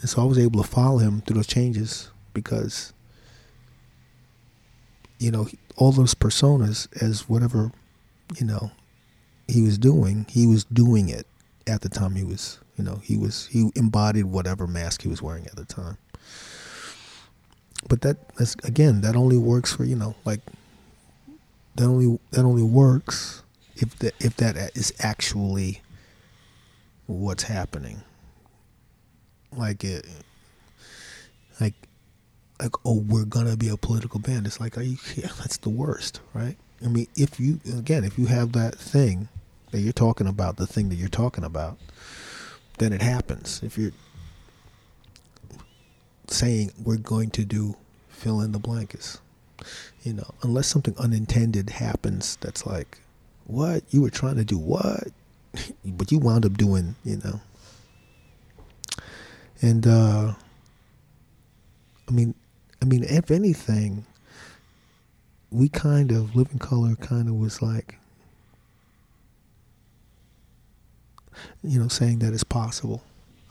[0.00, 2.92] And so I was able to follow him through those changes because,
[5.18, 7.72] you know, all those personas, as whatever,
[8.38, 8.70] you know,
[9.48, 11.26] he was doing, he was doing it
[11.66, 15.22] at the time he was, you know, he was, he embodied whatever mask he was
[15.22, 15.96] wearing at the time.
[17.88, 20.40] But that, that's, again, that only works for, you know, like
[21.76, 23.42] that only that only works
[23.76, 25.82] if that if that is actually
[27.06, 28.02] what's happening.
[29.52, 30.06] Like it,
[31.60, 31.74] like
[32.60, 34.46] like oh we're gonna be a political band.
[34.46, 34.96] It's like are you?
[35.16, 36.56] Yeah, that's the worst, right?
[36.84, 39.28] I mean, if you again, if you have that thing
[39.74, 41.78] that you're talking about, the thing that you're talking about,
[42.78, 43.60] then it happens.
[43.62, 43.92] If you're
[46.28, 47.76] saying we're going to do
[48.08, 49.18] fill in the blankets
[50.02, 53.00] you know, unless something unintended happens that's like,
[53.46, 53.82] what?
[53.90, 55.08] You were trying to do what?
[55.84, 57.40] but you wound up doing, you know.
[59.62, 60.34] And uh
[62.08, 62.34] I mean
[62.82, 64.04] I mean if anything,
[65.50, 67.98] we kind of living colour kind of was like
[71.62, 73.02] you know, saying that it's possible.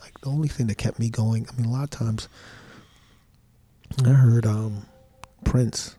[0.01, 2.27] Like the only thing that kept me going, I mean a lot of times
[4.05, 4.85] I heard um
[5.43, 5.95] Prince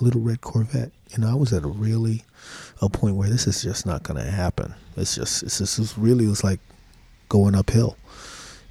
[0.00, 0.90] little red Corvette.
[1.10, 2.24] You know, I was at a really
[2.80, 4.74] a point where this is just not going to happen.
[4.96, 6.60] It's just it's just it's really was like
[7.28, 7.96] going uphill.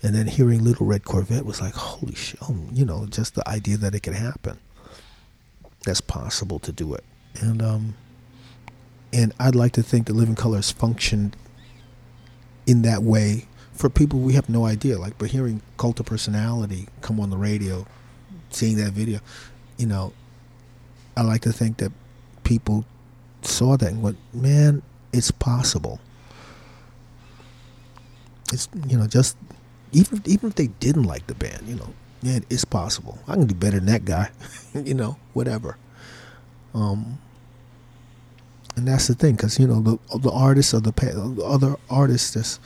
[0.01, 2.37] And then hearing Little Red Corvette was like, holy shit!
[2.41, 4.59] Oh, you know, just the idea that it could happen.
[5.85, 7.05] That's possible to do it,
[7.39, 7.95] and um,
[9.13, 11.37] and I'd like to think that Living Colour's functioned
[12.65, 14.97] in that way for people we have no idea.
[14.97, 17.85] Like, but hearing Cult of Personality come on the radio,
[18.49, 19.19] seeing that video,
[19.77, 20.13] you know,
[21.17, 21.91] I like to think that
[22.43, 22.85] people
[23.41, 24.81] saw that and went, man,
[25.11, 25.99] it's possible.
[28.51, 29.37] It's you know just
[29.91, 33.17] even even if they didn't like the band, you know, man, it's possible.
[33.27, 34.31] I can do better than that guy,
[34.73, 35.77] you know, whatever.
[36.73, 37.19] Um,
[38.75, 42.33] and that's the thing, because you know the the artists of the, the other artists,
[42.33, 42.59] just,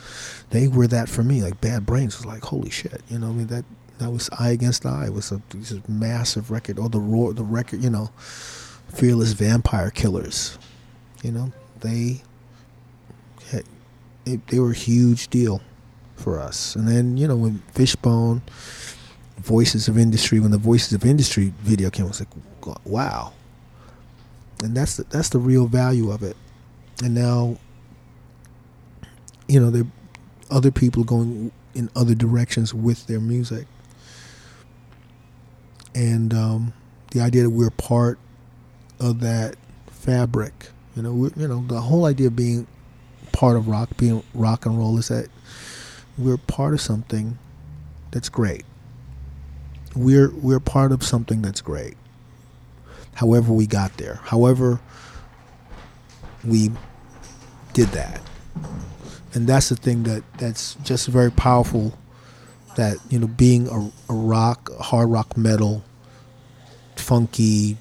[0.50, 1.42] they were that for me.
[1.42, 3.66] Like Bad Brains was like, holy shit, you know, I mean that
[4.00, 5.08] That was I Against I.
[5.08, 6.78] It was a, a massive record.
[6.78, 8.12] Or the roar, the record, you know,
[8.94, 10.60] Fearless Vampire Killers.
[11.24, 11.52] You know,
[11.82, 12.22] they
[13.52, 15.62] it, they were a huge deal
[16.16, 16.76] for us.
[16.76, 18.42] And then you know when Fishbone,
[19.40, 22.30] Voices of Industry, when the Voices of Industry video came, I was like,
[22.86, 23.34] wow.
[24.64, 26.36] And that's the, that's the real value of it.
[27.04, 27.58] And now,
[29.48, 29.86] you know, there
[30.50, 33.68] other people going in other directions with their music.
[35.94, 36.74] And um,
[37.12, 38.20] the idea that we're part
[39.00, 39.56] of that
[39.88, 42.68] fabric, you know, you know, the whole idea of being
[43.32, 45.30] part of rock, being rock and roll, is that
[46.18, 47.38] we're part of something
[48.12, 48.64] that's great.
[49.96, 51.96] We're we're part of something that's great.
[53.18, 54.80] However we got there, however
[56.46, 56.72] we
[57.74, 58.22] did that,
[59.34, 61.98] and that's the thing that that's just very powerful.
[62.76, 65.84] That you know, being a, a rock, hard rock metal,
[66.96, 67.78] funky,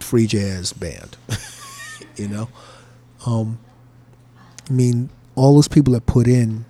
[0.00, 1.16] free jazz band,
[2.16, 2.50] you know,
[3.24, 3.58] um,
[4.68, 6.66] I mean, all those people that put in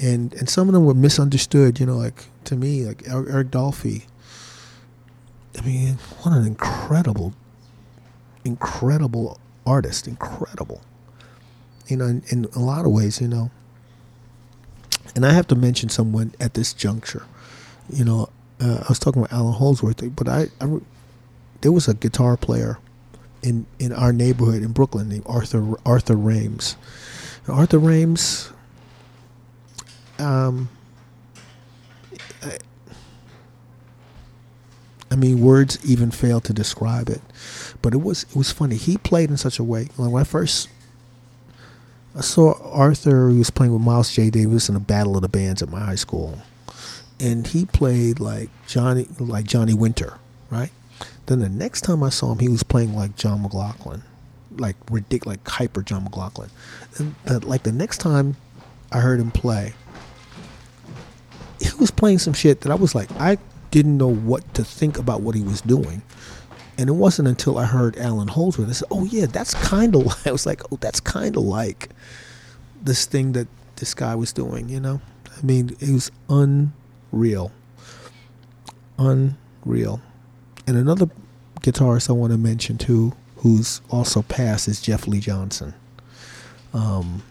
[0.00, 1.78] and and some of them were misunderstood.
[1.80, 4.04] You know, like to me, like Eric Dolphy.
[5.58, 7.34] I mean, what an incredible,
[8.44, 10.80] incredible artist, incredible.
[11.88, 13.50] You know, in, in a lot of ways, you know.
[15.14, 17.24] And I have to mention someone at this juncture.
[17.92, 18.28] You know,
[18.60, 20.78] uh, I was talking about Allan Holdsworth, but I, I,
[21.60, 22.78] there was a guitar player
[23.42, 26.76] in in our neighborhood in Brooklyn named Arthur Arthur Rhames.
[27.48, 28.52] Arthur Rhames
[30.18, 30.68] um,
[35.12, 37.20] I mean, words even fail to describe it.
[37.82, 38.76] But it was it was funny.
[38.76, 39.90] He played in such a way.
[39.96, 40.70] When I first
[42.16, 44.30] I saw Arthur, he was playing with Miles J.
[44.30, 46.38] Davis in a battle of the bands at my high school,
[47.20, 50.18] and he played like Johnny, like Johnny Winter,
[50.48, 50.70] right?
[51.26, 54.02] Then the next time I saw him, he was playing like John McLaughlin,
[54.56, 56.48] like ridiculous, like hyper John McLaughlin.
[56.96, 58.36] And the, like the next time
[58.90, 59.74] I heard him play,
[61.60, 63.36] he was playing some shit that I was like, I
[63.72, 66.02] didn't know what to think about what he was doing.
[66.78, 70.06] And it wasn't until I heard Allan Holdsworth, I said, oh, yeah, that's kind of
[70.06, 71.88] like, I was like, oh, that's kind of like
[72.80, 75.00] this thing that this guy was doing, you know?
[75.36, 77.50] I mean, it was unreal.
[78.98, 80.00] Unreal.
[80.66, 81.08] And another
[81.60, 85.74] guitarist I want to mention too, who's also passed, is Jeff Lee Johnson.
[86.74, 87.22] Um,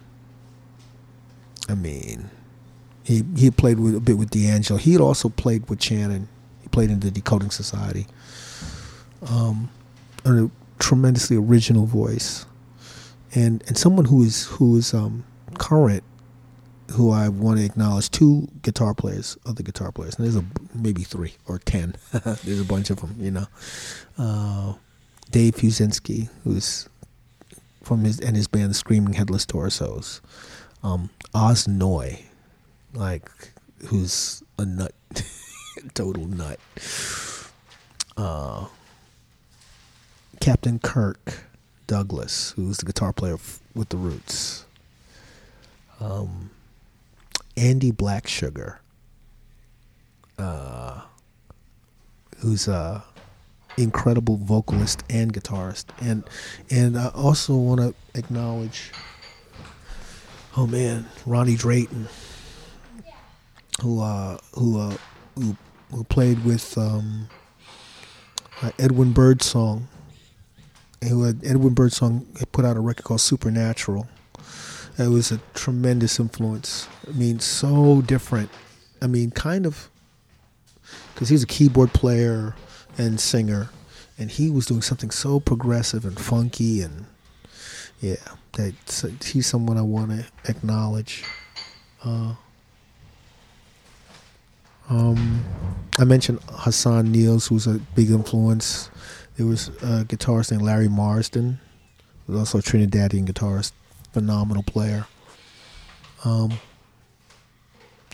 [1.69, 2.30] I mean,
[3.03, 4.80] he he played with, a bit with D'Angelo.
[4.80, 6.28] He had also played with Shannon.
[6.61, 8.07] He played in the Decoding Society.
[9.28, 9.69] Um,
[10.26, 10.49] a
[10.80, 12.45] tremendously original voice,
[13.34, 15.23] and and someone who is who is um,
[15.57, 16.03] current,
[16.91, 18.10] who I want to acknowledge.
[18.11, 20.15] Two guitar players, other guitar players.
[20.15, 20.45] And there's a
[20.76, 21.95] maybe three or ten.
[22.11, 23.48] there's a bunch of them, you know.
[24.18, 24.73] Uh,
[25.32, 26.90] Dave Fiuczynski, who's
[27.84, 30.22] from his and his band, the Screaming Headless Torsos.
[30.84, 32.26] Um, Oz Noy,
[32.93, 33.30] like
[33.88, 34.93] who's a nut,
[35.93, 36.59] total nut.
[38.18, 38.68] Uh,
[40.39, 41.43] Captain Kirk
[41.88, 43.38] Douglas, who's the guitar player
[43.73, 44.65] with the Roots.
[45.99, 46.49] Um,
[47.55, 48.77] Andy Blacksugar,
[50.38, 51.01] uh,
[52.39, 53.03] who's a
[53.77, 56.23] incredible vocalist and guitarist, and
[56.69, 58.91] and I also want to acknowledge.
[60.57, 62.09] Oh man, Ronnie Drayton
[63.81, 64.95] who uh, who, uh,
[65.35, 65.55] who
[65.91, 67.27] who played with um,
[68.61, 69.87] uh, Edwin Birdsong.
[71.03, 74.07] Who had Edwin Birdsong had put out a record called Supernatural.
[74.99, 76.87] It was a tremendous influence.
[77.07, 78.51] I mean, so different.
[79.01, 79.89] I mean, kind of
[81.13, 82.55] because he's a keyboard player
[82.99, 83.69] and singer,
[84.19, 87.05] and he was doing something so progressive and funky, and
[87.99, 88.17] yeah,
[88.53, 88.75] that
[89.23, 91.23] he's someone I want to acknowledge.
[92.03, 92.35] Uh,
[94.91, 95.45] um,
[95.97, 98.91] I mentioned Hassan Niels, who's a big influence.
[99.38, 101.59] There was a guitarist named Larry Marsden,
[102.27, 103.72] who's also a Trinidadian guitarist,
[104.11, 105.07] phenomenal player.
[106.26, 106.51] Um,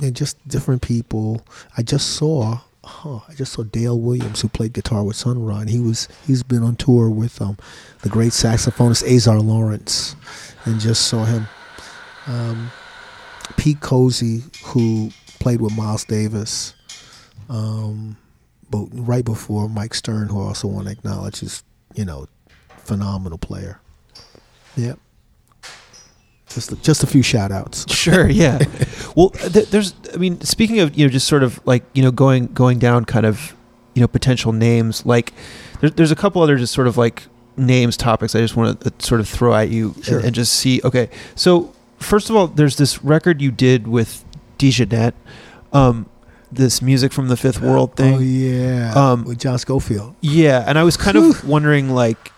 [0.04, 1.44] and just different people.
[1.76, 5.62] I just saw, huh, I just saw Dale Williams, who played guitar with Sun Ra.
[5.62, 7.58] He was he's been on tour with um,
[8.04, 10.16] the great saxophonist Azar Lawrence,
[10.66, 11.48] and just saw him.
[12.28, 12.70] Um,
[13.56, 16.74] Pete Cosey, who played with Miles Davis.
[17.50, 18.18] Um,
[18.70, 21.64] but right before Mike Stern, who I also want to acknowledge is,
[21.96, 22.28] you know,
[22.80, 23.80] phenomenal player.
[24.76, 25.00] Yep.
[26.50, 27.86] Just just a few shout outs.
[27.94, 28.60] Sure, yeah.
[29.16, 32.12] well, th- there's I mean, speaking of, you know, just sort of like, you know,
[32.12, 33.54] going going down kind of,
[33.96, 35.34] you know, potential names, like
[35.82, 37.24] there's there's a couple other just sort of like
[37.58, 40.18] names topics I just want to sort of throw at you Sure.
[40.18, 40.80] and, and just see.
[40.84, 41.10] Okay.
[41.36, 44.24] So, first of all, there's this record you did with
[44.58, 45.14] DeJohnette,
[45.74, 46.08] um
[46.52, 48.16] this music from the fifth world thing.
[48.16, 50.16] Oh yeah, Um, with John Scofield.
[50.22, 52.32] Yeah, and I was kind of wondering like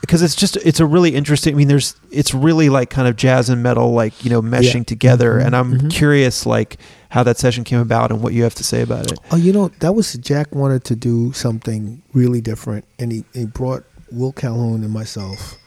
[0.00, 3.16] because it's just it's a really interesting I mean there's it's really like kind of
[3.16, 4.94] jazz and metal like, you know, meshing Yeah.
[4.94, 5.90] together Mhm, and I'm mhm.
[5.90, 6.76] curious like
[7.08, 9.18] how that session came about and what you have to say about it.
[9.32, 13.44] Oh, you know that was Jack wanted to do something really different, and he, he
[13.44, 15.58] brought Will Calhoun and myself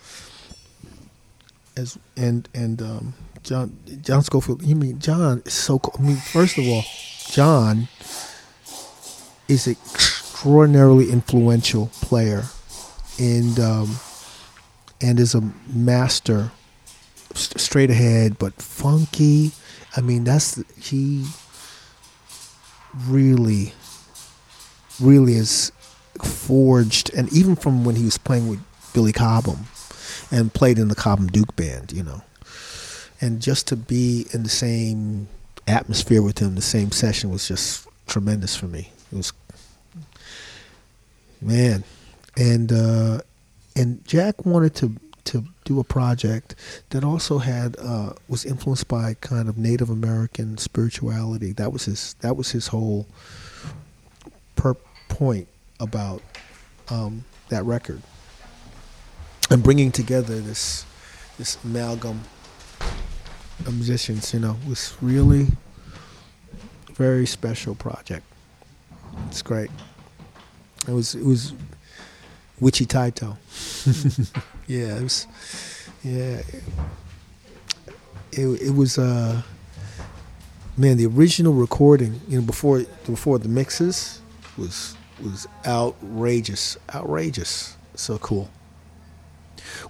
[1.78, 3.14] as and and um,
[3.46, 4.64] John John Scofield.
[4.64, 5.96] You mean John is so cool.
[6.00, 6.84] I mean, first of all,
[7.30, 7.88] John
[9.48, 12.44] is an extraordinarily influential player,
[13.20, 13.98] and um,
[15.00, 16.52] and is a master,
[17.36, 19.52] st- straight ahead but funky.
[19.96, 21.26] I mean, that's he
[23.08, 23.74] really,
[25.00, 25.72] really is
[26.24, 28.60] forged, and even from when he was playing with
[28.94, 29.68] Billy Cobham
[30.32, 32.24] and played in the Cobham Duke band, you know,
[33.22, 35.28] and just to be in the same
[35.68, 38.92] atmosphere with him, the same session was just tremendous for me.
[39.12, 39.34] It was,
[41.42, 41.84] man,
[42.38, 43.22] and uh,
[43.76, 46.56] and Jack wanted to to do a project
[46.92, 51.52] that also had uh, was influenced by kind of Native American spirituality.
[51.52, 53.08] That was his that was his whole
[54.56, 54.76] per
[55.08, 55.48] point
[55.80, 56.22] about
[56.90, 58.02] um, that record
[59.50, 60.86] and bringing together this
[61.38, 62.22] this amalgam
[63.72, 64.34] musicians.
[64.34, 65.48] You know, was really
[66.94, 68.26] very special project.
[69.28, 69.70] It's great.
[70.88, 71.54] It was it was
[72.62, 73.38] Witchi-Tai-To.
[74.68, 75.28] yeah, it was.
[76.04, 76.42] Yeah,
[78.32, 78.98] it it was.
[78.98, 79.42] Uh,
[80.78, 84.22] man, the original recording, you know, before before the mixes,
[84.58, 87.76] was was outrageous, outrageous.
[87.96, 88.50] So cool.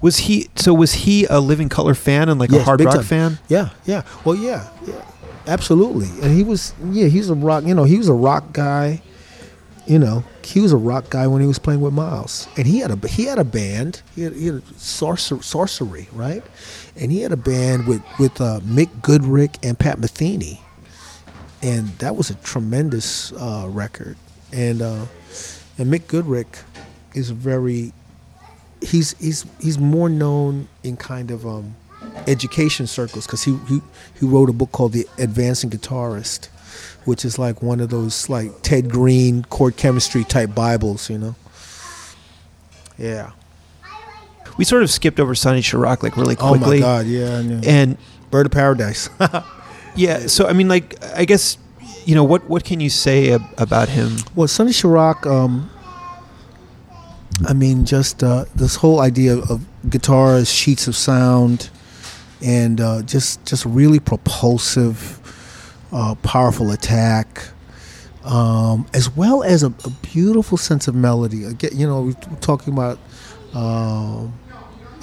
[0.02, 3.04] Was he so was he a Living Colour fan and like a hard rock time.
[3.04, 3.40] fan?
[3.48, 4.04] Yeah, yeah.
[4.24, 5.06] Well, yeah, yeah,
[5.48, 6.08] absolutely.
[6.22, 7.64] And he was, yeah, he's a rock.
[7.64, 9.02] You know, he was a rock guy.
[9.88, 12.80] You know, he was a rock guy when he was playing with Miles, and he
[12.80, 14.02] had a he had a band.
[14.16, 16.44] He had, he had a sorcer, sorcery, right?
[16.96, 20.60] And he had a band with with uh, Mick Goodrick and Pat Metheny,
[21.62, 24.18] and that was a tremendous uh, record.
[24.52, 25.06] And uh,
[25.78, 26.64] and Mick Goodrick
[27.14, 27.94] is very
[28.82, 31.76] he's he's he's more known in kind of um,
[32.28, 33.82] education circles because he, he
[34.20, 36.48] he wrote a book called The Advancing Guitarist,
[37.06, 41.36] which is like one of those like Ted Greene chord chemistry type Bibles, you know.
[42.98, 43.32] Yeah.
[44.58, 46.78] We sort of skipped over Sonny Sharrock like really quickly.
[46.78, 47.06] Oh my God!
[47.08, 47.42] Yeah.
[47.42, 47.62] Know.
[47.66, 47.98] And
[48.32, 49.10] Bird of Paradise.
[49.96, 51.58] yeah, so I mean like I guess
[52.06, 54.16] you know what what can you say ab- about him?
[54.36, 55.70] Well, Sonny Sharrock, um,
[57.44, 61.70] I mean, just uh, this whole idea of guitars, sheets of sound,
[62.42, 65.20] and uh, just just really propulsive,
[65.92, 67.44] uh, powerful attack,
[68.24, 71.44] um, as well as a, a beautiful sense of melody.
[71.44, 73.00] Again, you know, we we're talking about.
[73.54, 74.34] Um,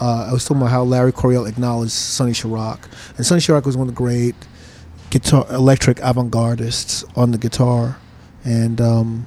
[0.00, 2.80] uh, I was talking about how Larry Coryell acknowledged Sonny Sharrock,
[3.16, 4.34] and Sonny Sharrock was one of the great
[5.10, 7.98] guitar electric avant-gardists on the guitar,
[8.44, 9.26] and um,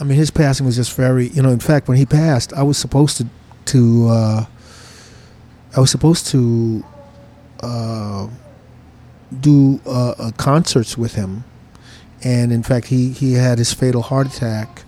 [0.00, 1.50] I mean his passing was just very you know.
[1.50, 3.26] In fact, when he passed, I was supposed to
[3.66, 4.46] to uh,
[5.76, 6.84] I was supposed to
[7.60, 8.28] uh,
[9.40, 11.44] do uh, concerts with him,
[12.22, 14.82] and in fact, he he had his fatal heart attack.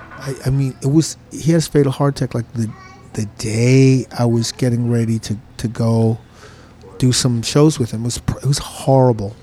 [0.00, 2.70] I, I mean, it was he had his fatal heart attack like the
[3.12, 6.18] the day I was getting ready to to go
[6.98, 8.02] do some shows with him.
[8.02, 9.36] It was it was horrible.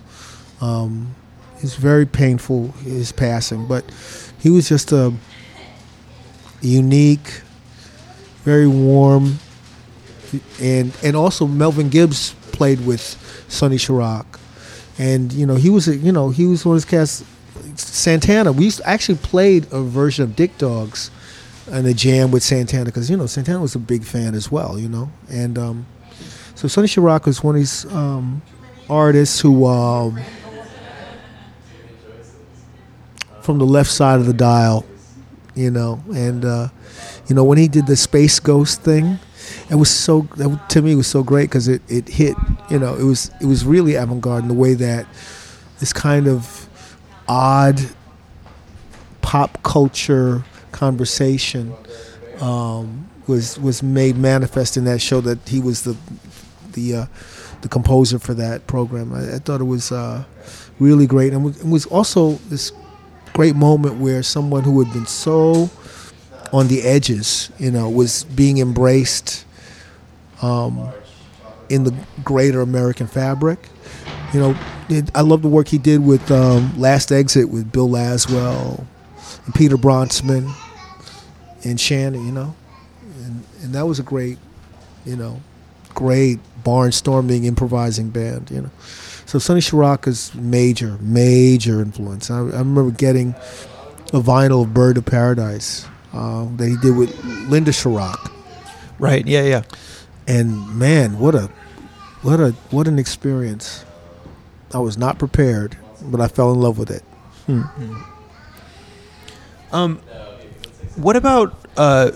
[0.62, 1.16] Um,
[1.60, 3.86] it's very painful his passing, but
[4.44, 5.14] he was just a
[6.62, 7.42] unique,
[8.44, 9.40] very warm,
[10.62, 13.02] and and also Melvin Gibbs played with
[13.48, 14.26] Sonny Sharrock,
[15.00, 17.26] and you know he was a, you know he was one of his cast.
[17.76, 21.10] Santana, we used actually played a version of Dick Dogs
[21.72, 24.78] in a jam with Santana because you know Santana was a big fan as well,
[24.78, 25.86] you know, and um,
[26.56, 28.42] so Sonny Sharrock was one of these um,
[28.90, 30.20] artists who, um,
[33.44, 34.86] from the left side of the dial,
[35.54, 36.70] you know, and uh,
[37.28, 39.20] you know when he did the Space Ghost thing,
[39.70, 42.36] it was so that, to me it was so great because it, it hit,
[42.70, 45.06] you know, it was it was really avant garde in the way that
[45.80, 46.68] this kind of
[47.28, 47.80] odd
[49.22, 51.74] pop culture conversation
[52.40, 55.98] um, was was made manifest in that show that he was the
[56.72, 57.06] the uh,
[57.62, 59.14] the composer for that program.
[59.14, 60.24] I, I thought it was uh,
[60.80, 62.72] really great, and it was also this
[63.34, 65.70] great moment where someone who had been so
[66.52, 69.46] on the edges, you know, was being embraced
[70.42, 70.90] um,
[71.70, 71.94] in the
[72.24, 73.60] greater American fabric.
[74.34, 74.58] You know,
[74.90, 78.86] it, I love the work he did with um, Last Exit with Bill Laswell
[79.46, 80.54] and Peter Brötzmann
[81.64, 82.26] and Shannon.
[82.26, 82.56] You know,
[83.26, 84.38] and and that was a great,
[85.06, 85.42] you know,
[85.96, 88.52] great barnstorming improvising band.
[88.52, 88.72] You know,
[89.34, 92.30] so Sonny Sharrock's major, major influence.
[92.30, 93.32] I, I remember getting
[94.14, 97.20] a vinyl of Bird of Paradise uh, that he did with
[97.50, 98.32] Linda Sharrock.
[99.00, 99.26] Right.
[99.26, 99.42] Yeah.
[99.42, 99.64] Yeah.
[100.28, 101.50] And man, what a
[102.22, 103.84] what a what an experience.
[104.72, 107.02] I was not prepared, but I fell in love with it.
[107.48, 107.64] Hmm.
[109.72, 109.98] Um,
[110.96, 112.12] what about uh,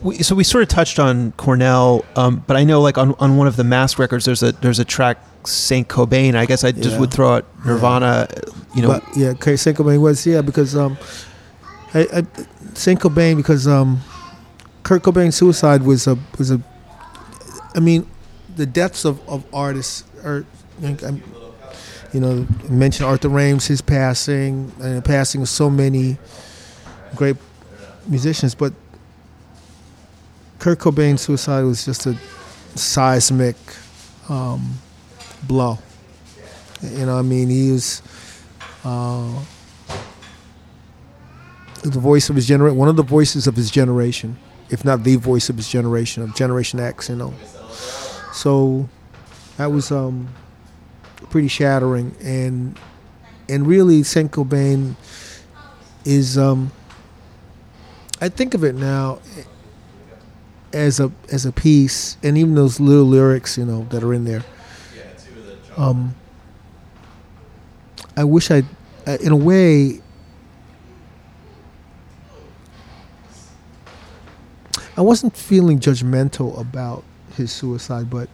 [0.00, 3.36] we, so we sort of touched on Cornell, um, but I know like on, on
[3.36, 6.34] one of the Masque records, there's a there's a track Saint Cobain.
[6.34, 7.00] I guess I just Yeah.
[7.00, 8.28] would throw out Nirvana.
[8.74, 10.96] You know, but yeah, okay, Saint Cobain was yeah because um,
[11.94, 12.26] I, I
[12.74, 14.00] Saint Cobain because um,
[14.82, 16.60] Kurt Cobain's suicide was a was a,
[17.74, 18.06] I mean,
[18.56, 20.44] the deaths of, of artists are,
[20.82, 21.22] I'm-
[22.12, 26.18] you know, mentioned Arthur Rhames, his passing, and the passing of so many
[27.16, 27.36] great
[28.06, 28.74] musicians, but
[30.58, 32.14] Kurt Cobain's suicide was just a
[32.74, 33.56] seismic
[34.28, 34.74] um,
[35.46, 35.78] blow.
[36.82, 38.02] You know, I mean, he was
[38.84, 39.44] uh,
[41.82, 44.36] the voice of his generation, one of the voices of his generation,
[44.70, 47.08] if not the voice of his generation, of Generation X.
[47.08, 47.34] You know,
[48.32, 48.88] so
[49.56, 50.28] that was um,
[51.30, 52.78] pretty shattering, and
[53.48, 54.96] and really, Saint Cobain
[56.04, 56.72] is um,
[58.20, 59.20] I think of it now
[60.72, 64.24] as a as a piece, and even those little lyrics, you know, that are in
[64.24, 64.42] there.
[65.76, 66.14] Um,
[68.16, 68.62] I wish I,
[69.06, 70.00] uh, in a way,
[74.96, 77.04] I wasn't feeling judgmental about
[77.36, 78.28] his suicide, but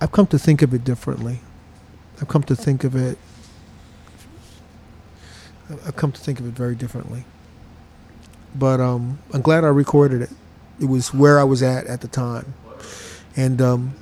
[0.00, 1.40] I've come to think of it differently.
[2.20, 3.16] I've come to think of it.
[5.86, 7.24] I've come to think of it very differently.
[8.54, 10.30] But um, I'm glad I recorded it.
[10.78, 12.52] It was where I was at at the time,
[13.36, 13.94] and um,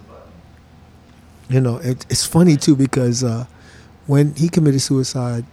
[1.48, 3.47] you know, it, it's funny too because uh,
[4.06, 5.44] when he committed suicide,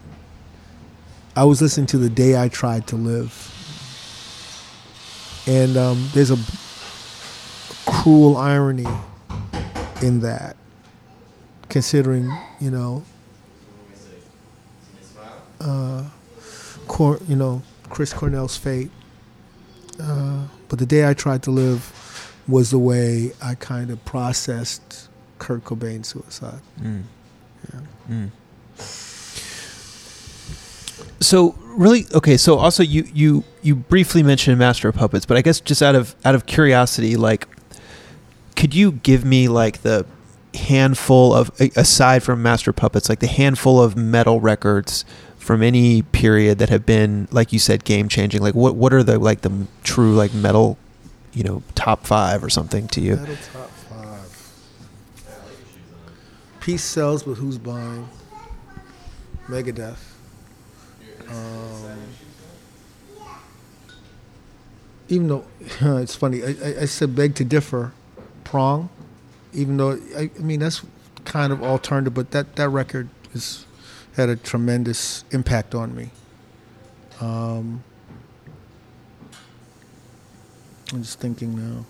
[1.35, 3.53] I was listening to "The Day I Tried to Live,"
[5.47, 6.37] and um, there's a
[7.85, 8.87] cruel irony
[10.01, 10.55] in that,
[11.69, 13.03] considering you know,
[15.59, 16.03] uh,
[16.87, 18.91] Cor- you know, Chris Cornell's fate.
[20.01, 25.08] Uh, but the day I tried to live was the way I kind of processed
[25.39, 26.59] Kurt Cobain's suicide.
[26.81, 27.03] Mm.
[27.73, 27.79] Yeah.
[28.09, 28.29] Mm.
[31.21, 32.37] So really, okay.
[32.37, 35.95] So also, you you you briefly mentioned Master of Puppets, but I guess just out
[35.95, 37.47] of out of curiosity, like,
[38.55, 40.05] could you give me like the
[40.53, 45.03] handful of aside from Master of Puppets, like the handful of metal records
[45.37, 48.41] from any period that have been, like you said, game changing?
[48.41, 50.77] Like, what what are the like the true like metal,
[51.33, 53.17] you know, top five or something to you?
[53.17, 53.71] Metal top.
[56.59, 58.07] Peace sells, but who's buying?
[59.47, 59.97] Megadeth.
[61.29, 61.99] Um,
[65.07, 65.45] even though
[65.81, 67.93] it's funny, I, I, said beg to differ,
[68.43, 68.89] prong.
[69.53, 70.81] Even though I, I mean that's
[71.25, 73.65] kind of alternative, but that that record is
[74.15, 76.09] had a tremendous impact on me.
[77.21, 77.83] Um,
[80.91, 81.85] I'm just thinking now.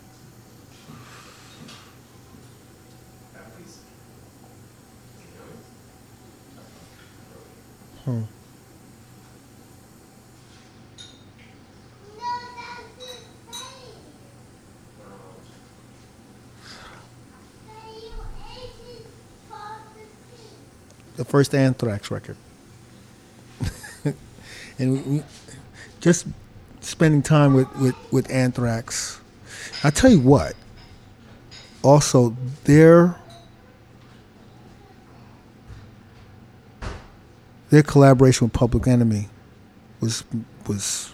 [21.16, 22.38] The first Anthrax record.
[24.80, 25.24] and we, we
[26.00, 26.26] just
[26.80, 29.20] spending time with, with, with Anthrax.
[29.84, 30.56] I tell you what,
[31.84, 33.18] also their
[37.70, 39.30] their collaboration with Public Enemy
[40.02, 40.24] was
[40.68, 41.14] was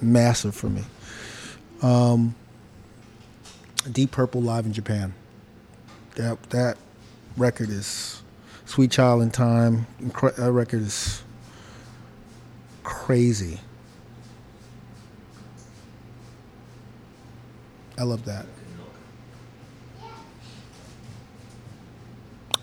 [0.00, 0.84] massive for me.
[1.82, 2.34] Um,
[3.90, 5.14] Deep Purple live in Japan.
[6.16, 6.76] That that
[7.36, 8.22] record is
[8.64, 9.86] Sweet Child in Time.
[10.00, 11.22] That record is
[12.82, 13.60] crazy.
[17.96, 18.46] I love that.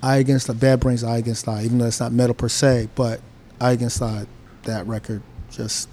[0.06, 2.90] I Against the Bad Brains, I Against I, even though it's not metal per se,
[2.94, 3.22] but
[3.60, 4.28] I Against I,
[4.64, 5.90] that record just.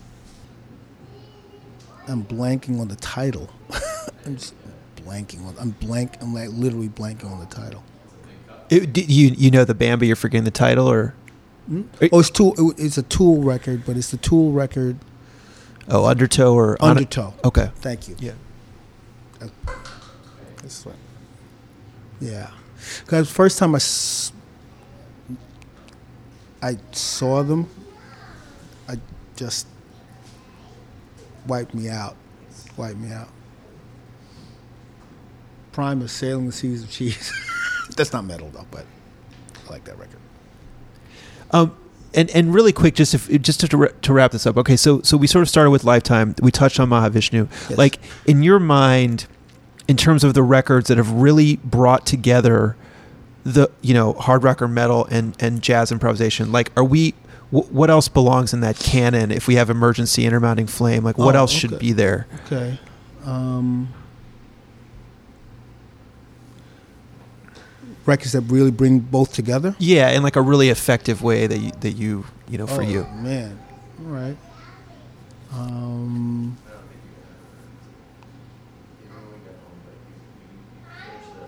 [2.06, 3.48] I'm blanking on the title.
[4.26, 4.54] I'm just
[4.96, 5.54] blanking on.
[5.58, 6.16] I'm blank.
[6.20, 7.82] I'm like literally blanking on the title.
[8.68, 11.14] It, did you you know the band, but you're forgetting the title, or
[11.70, 12.06] mm-hmm.
[12.12, 12.54] Oh, it's Tool.
[12.58, 14.98] it- It's a Tool record, but it's the Tool record
[15.88, 17.32] oh Undertow or Undertow.
[17.44, 17.70] Okay.
[17.76, 18.16] Thank you.
[18.18, 18.32] Yeah.
[20.60, 20.94] That's right.
[22.20, 22.50] Yeah,
[23.04, 24.32] because first time I, s-
[26.62, 27.68] I saw them,
[28.88, 28.96] I
[29.36, 29.66] just
[31.46, 32.16] wiped me out,
[32.76, 33.28] wiped me out.
[35.72, 37.32] Primus sailing the seas of cheese.
[37.96, 38.84] That's not metal though, but
[39.66, 40.18] I like that record.
[41.50, 41.74] Um,
[42.14, 43.68] and and really quick, just if just to
[44.02, 44.56] to wrap this up.
[44.58, 46.34] Okay, so so we sort of started with Lifetime.
[46.42, 47.48] We touched on Mahavishnu.
[47.70, 47.78] Yes.
[47.78, 49.26] Like in your mind,
[49.88, 52.76] in terms of the records that have really brought together
[53.44, 56.52] the you know hard rock or metal and and jazz improvisation.
[56.52, 57.10] Like, are we?
[57.50, 59.30] wh- What else belongs in that canon?
[59.32, 62.26] If we have Emergency, Inner Mounting Flame, like what Oh, else should be there?
[62.46, 62.78] Okay.
[63.24, 63.88] Um,
[68.06, 69.74] records that really bring both together.
[69.78, 72.86] Yeah, in like a really effective way that you that you you know for oh,
[72.86, 73.04] you.
[73.14, 73.58] man.
[74.00, 74.36] All right.
[75.52, 76.56] Um,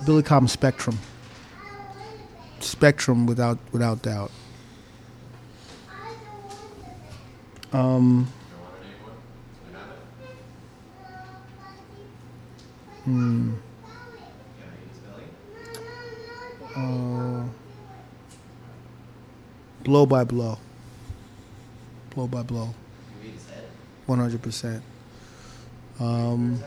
[0.04, 0.98] Billy Cobham Spectrum.
[2.60, 4.30] Spectrum, without without doubt.
[7.72, 8.28] Um,
[13.04, 13.54] hmm.
[16.76, 17.44] Uh,
[19.82, 20.58] blow by blow.
[22.10, 22.74] Blow by blow.
[24.06, 24.82] One hundred percent.
[25.98, 26.62] Um,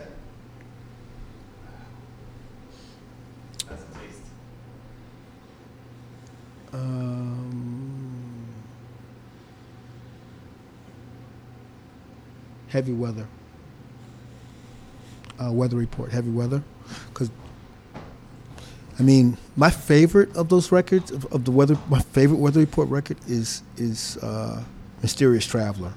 [6.73, 8.47] um,
[12.69, 13.27] heavy weather.
[15.39, 16.11] Uh, weather report.
[16.11, 16.63] Heavy weather,
[17.09, 17.29] because
[18.99, 22.89] I mean, my favorite of those records of, of the weather, my favorite weather report
[22.89, 24.63] record is is uh,
[25.03, 25.93] Mysterious Traveler.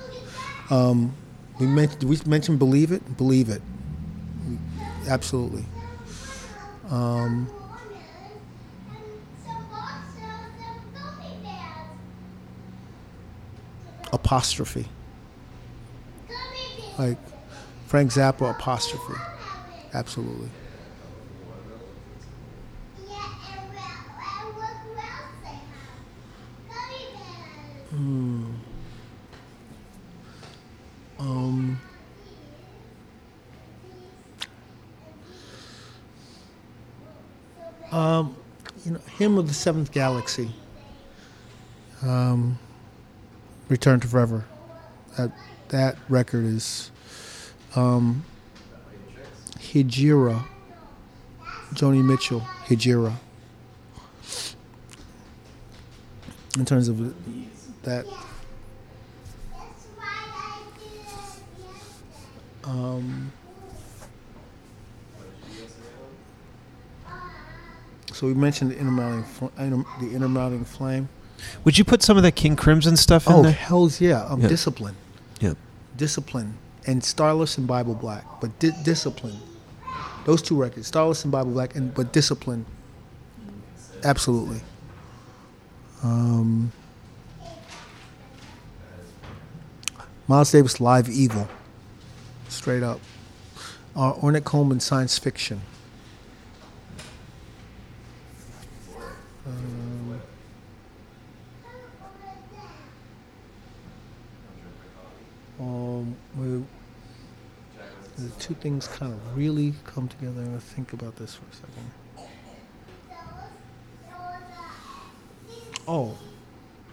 [0.70, 1.12] um,
[1.58, 3.62] we mentioned we mentioned Believe It, Believe It,
[5.08, 5.64] absolutely.
[6.90, 7.50] Um,
[14.24, 14.86] apostrophe,
[16.98, 17.18] like
[17.86, 19.22] Frank Zappa apostrophe,
[19.94, 20.50] absolutely.
[27.90, 28.54] Hmm.
[31.18, 31.80] Um,
[37.90, 38.36] um,
[38.84, 40.50] you know, hymn of the seventh galaxy.
[42.02, 42.58] Um,
[43.68, 44.44] Return to Forever.
[45.16, 45.32] That
[45.68, 46.90] that record is
[47.76, 48.24] um,
[49.58, 50.46] Hejira.
[51.74, 53.14] Joni Mitchell, Hejira.
[56.58, 57.14] In terms of
[57.82, 58.06] that
[62.68, 63.32] Um,
[68.12, 69.24] so we mentioned the inner mounting,
[70.00, 71.08] the inner mounting flame.
[71.64, 73.52] Would you put some of that King Crimson stuff in Oh there?
[73.52, 74.24] hell's yeah!
[74.24, 74.48] Um, Yeah.
[74.48, 74.96] Discipline,
[75.40, 75.54] Yeah.
[75.96, 76.54] discipline,
[76.86, 79.38] and Starless and Bible Black, but di- discipline.
[80.24, 82.66] Those two records, Starless and Bible Black, and but discipline.
[84.04, 84.60] Absolutely.
[86.02, 86.70] Um,
[90.26, 91.48] Miles Davis, Live Evil.
[92.48, 93.00] Straight up.
[93.96, 95.60] Uh, Ornette Coleman, Science Fiction.
[99.46, 100.20] Um,
[105.60, 106.64] um, we,
[108.24, 110.40] the two things kind of really come together.
[110.40, 112.28] I'm think about this for a second.
[115.86, 116.16] Oh,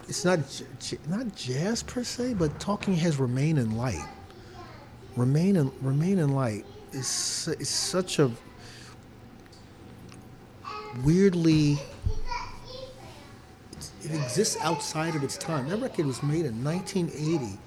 [0.07, 0.39] it's not
[0.79, 4.05] j- not jazz per se, but Talking Heads remain in light.
[5.15, 8.29] Remain in remain in light is is such a
[11.03, 11.79] weirdly.
[14.03, 15.69] It exists outside of its time.
[15.69, 17.57] That record was made in 1980.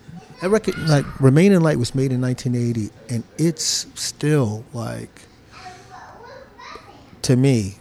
[0.40, 5.22] That record, like Remain in Light, was made in 1980, and it's still like,
[7.22, 7.76] to me,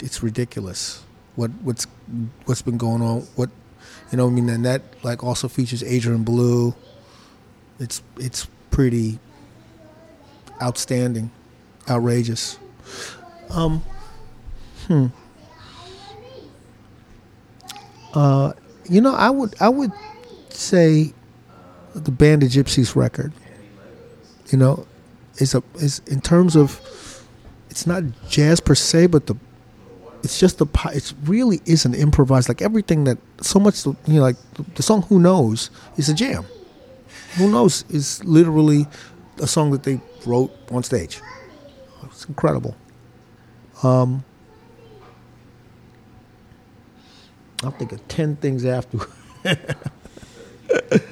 [0.00, 1.02] it's ridiculous.
[1.34, 1.86] What what's
[2.44, 3.20] what's been going on?
[3.36, 3.50] What
[4.10, 4.26] you know?
[4.26, 6.74] I mean, and that like also features Adrian Belew.
[7.78, 9.18] It's it's pretty
[10.62, 11.30] outstanding.
[11.88, 12.58] outrageous.
[13.50, 13.82] Um,
[14.86, 15.06] hmm.
[18.14, 18.52] Uh,
[18.88, 19.92] you know, I would I would
[20.48, 21.12] say
[22.04, 23.32] the Band of Gypsys record.
[24.50, 24.86] You know,
[25.38, 26.80] is a is in terms of
[27.70, 29.36] it's not jazz per se, but the
[30.22, 34.20] it's just the it really is an improvised like everything that so much you know
[34.22, 34.36] like
[34.74, 36.44] the, song Who Knows is a jam.
[37.36, 38.86] Who Knows is literally
[39.38, 41.20] a song that they wrote on stage.
[42.04, 42.76] It's incredible.
[43.82, 44.24] Um,
[47.62, 48.98] I'll think of ten things after.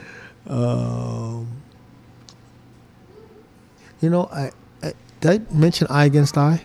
[0.48, 1.48] um,
[4.00, 4.50] you know, I,
[4.82, 6.64] I did I mention I Against I?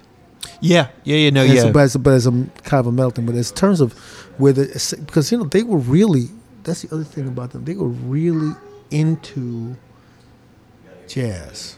[0.59, 1.29] Yeah, yeah, yeah.
[1.31, 1.63] No, as yeah.
[1.69, 3.25] a, but, as a, but as a kind of a melting.
[3.25, 3.93] But in terms of
[4.37, 6.29] where the because you know they were really
[6.63, 7.65] that's the other thing about them.
[7.65, 8.53] They were really
[8.91, 9.75] into
[11.07, 11.77] jazz.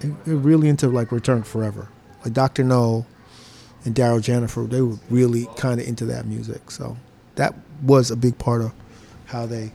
[0.00, 1.88] They- They're really into like Return Forever,
[2.24, 3.06] like Doctor Know
[3.84, 4.68] and Darryl Jenifer.
[4.70, 6.70] They were really kind of into that music.
[6.70, 6.96] So
[7.34, 8.72] that was a big part of
[9.26, 9.72] how they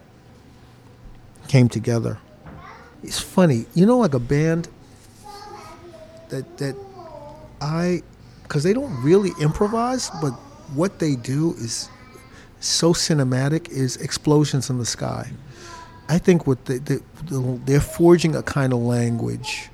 [1.48, 2.18] came together.
[3.04, 4.70] It's funny, you know, like a band
[6.30, 6.76] that that
[7.62, 8.02] I
[8.44, 10.32] because they don't really improvise, but
[10.74, 11.90] what they do is
[12.60, 13.70] so cinematic.
[13.70, 15.32] Is explosions in the sky.
[16.10, 17.00] I think what they, they
[17.30, 19.70] they're forging a kind of language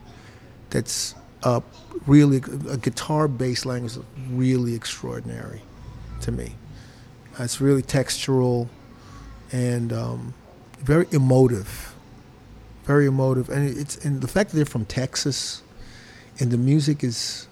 [0.70, 1.62] that's uh,
[2.06, 2.38] really
[2.70, 5.62] a guitar-based language, that's really extraordinary
[6.22, 6.56] to me.
[7.40, 8.68] It's really textural
[9.52, 10.34] and um,
[10.80, 11.94] very emotive,
[12.84, 15.62] very emotive, and it's and the fact that they're from Texas,
[16.40, 17.48] and the music is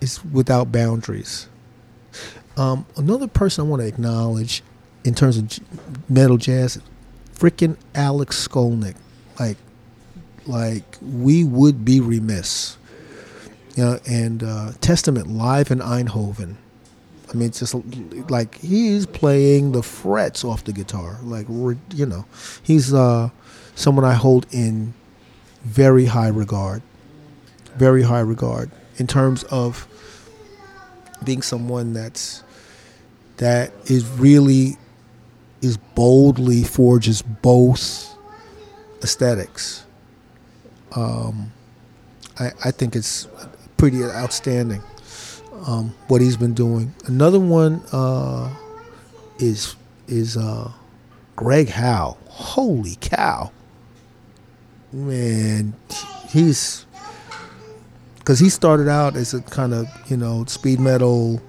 [0.00, 1.48] is without boundaries.
[2.56, 4.62] Um, another person I want to acknowledge
[5.04, 6.80] in terms of metal jazz,
[7.34, 8.96] freaking Alex Skolnick.
[9.38, 9.56] Like,
[10.46, 12.76] like we would be remiss.
[13.76, 16.56] Know, and uh, Testament live in Eindhoven.
[17.30, 17.74] I mean, it's just
[18.28, 21.18] like he's playing the frets off the guitar.
[21.22, 22.24] Like, you know,
[22.62, 23.30] he's uh,
[23.74, 24.94] someone I hold in
[25.62, 26.82] very high regard.
[27.76, 29.86] Very high regard in terms of
[31.24, 32.42] being someone that's
[33.36, 34.76] that is really
[35.62, 38.14] is boldly forges both
[39.02, 39.86] aesthetics.
[40.96, 41.52] Um,
[42.38, 43.28] I, I think it's
[43.76, 44.82] pretty outstanding
[45.66, 46.94] um, what he's been doing.
[47.06, 48.52] Another one uh,
[49.38, 49.76] is
[50.08, 50.70] is uh,
[51.36, 52.16] Greg Howe.
[52.28, 53.52] Holy cow,
[54.92, 55.74] man!
[56.28, 56.86] He's
[58.18, 61.42] because he started out as a kind of you know speed metal,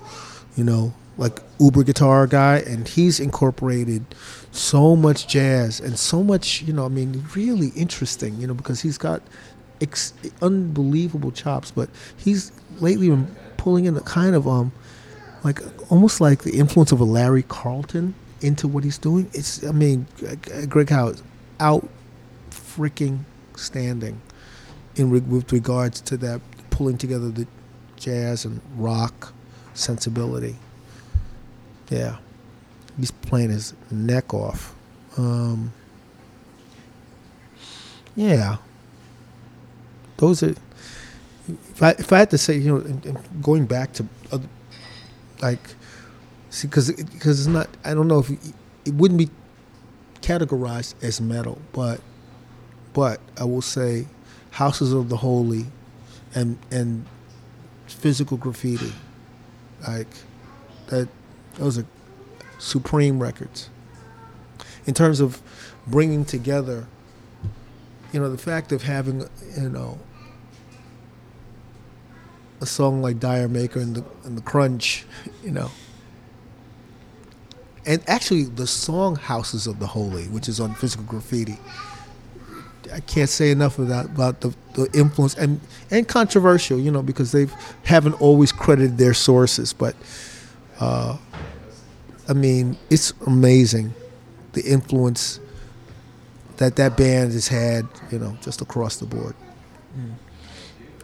[0.56, 4.04] you know like uber guitar guy, and he's incorporated
[4.52, 8.82] so much jazz and so much you know I mean really interesting you know because
[8.82, 9.22] he's got
[9.82, 14.72] ex- unbelievable chops, but he's lately been pulling in a kind of um
[15.44, 15.60] like
[15.92, 19.30] almost like the influence of a Larry Carlton into what he's doing.
[19.34, 20.08] It's I mean
[20.68, 21.22] Greg Howe is
[21.60, 21.88] out
[22.50, 23.20] freaking
[23.56, 24.20] standing
[24.96, 26.42] in with regards to that
[26.72, 27.46] pulling together the
[27.98, 29.32] jazz and rock
[29.76, 30.56] sensibility.
[31.92, 32.18] Yeah,
[32.98, 34.74] he's playing his neck off.
[35.18, 35.72] Um,
[38.16, 38.58] yeah,
[40.18, 40.56] those are.
[41.82, 44.06] If I if I had to say, you know, going back to
[45.42, 45.60] like,
[46.52, 47.68] see, because because it's not.
[47.84, 48.40] I don't know if it,
[48.86, 49.30] it wouldn't be
[50.22, 52.00] categorized as metal, but
[52.94, 54.06] but I will say,
[54.52, 55.66] Houses of the Holy,
[56.36, 57.06] and and
[57.88, 58.94] physical graffiti,
[59.88, 60.08] like
[60.88, 61.10] that.
[61.56, 61.86] Those are
[62.60, 63.70] supreme records.
[64.86, 65.42] In terms of
[65.88, 66.86] bringing together,
[68.14, 69.28] you know, the fact of having,
[69.58, 70.00] you know,
[72.62, 75.06] a song like D'yer Mak'er and the and the Crunch,
[75.44, 75.72] you know.
[77.86, 81.58] And actually, the song "Houses of the Holy," which is on Physical Graffiti,
[82.94, 85.60] I can't say enough about about the, the influence and
[85.90, 87.48] and controversial, you know, because they
[87.84, 89.96] haven't always credited their sources, but
[90.80, 91.18] uh,
[92.28, 93.94] I mean, it's amazing
[94.54, 95.40] the influence
[96.58, 99.36] that that band has had, you know, just across the board.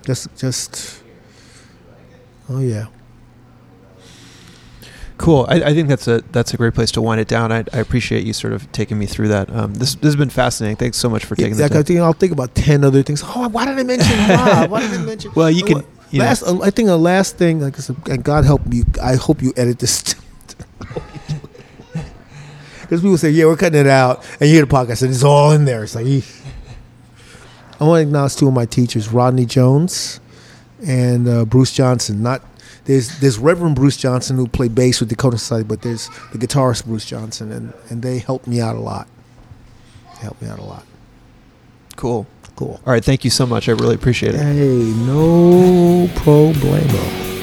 [0.03, 1.03] Just, just,
[2.50, 2.88] oh yeah.
[5.17, 5.48] Cool.
[5.50, 7.51] I, I think that's a that's a great place to wind it down.
[7.51, 9.50] I, I appreciate you sort of taking me through that.
[9.50, 10.77] Um, this this has been fascinating.
[10.77, 11.84] Thanks so much for taking Yeah, the I time.
[11.85, 13.24] think I'll think about ten other things.
[13.26, 14.69] Oh, why did I mention Rob?
[14.69, 15.32] Why did I mention?
[15.35, 17.76] Well, you can- you last, uh, I think the last thing, like
[18.08, 18.85] and God help you.
[19.03, 20.16] I hope you edit this.
[22.82, 25.24] Because people say, "Yeah, we're cutting it out," and you hear the podcast, and it's
[25.24, 25.84] all in there.
[25.84, 26.45] It's like, "Eesh."
[27.80, 30.19] I want to acknowledge two of my teachers, Rodney Jones
[30.86, 32.22] and uh, Bruce Johnson.
[32.22, 32.42] Not
[32.86, 36.86] there's there's Reverend Bruce Johnson who played bass with Dakota Society, but there's the guitarist
[36.86, 39.08] Bruce Johnson, and and they helped me out a lot.
[40.16, 40.86] They helped me out a lot.
[41.96, 42.28] Cool.
[42.56, 42.82] Cool.
[42.88, 43.06] All right.
[43.06, 43.70] Thank you so much.
[43.70, 44.40] I really appreciate it.
[44.40, 47.37] Hey, no problemo.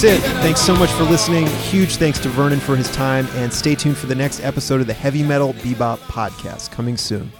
[0.00, 0.30] That's it.
[0.42, 1.48] Thanks so much for listening.
[1.48, 4.86] Huge thanks to Vernon for his time, and stay tuned for the next episode of
[4.86, 7.32] the Heavy Metal Bebop podcast coming soon.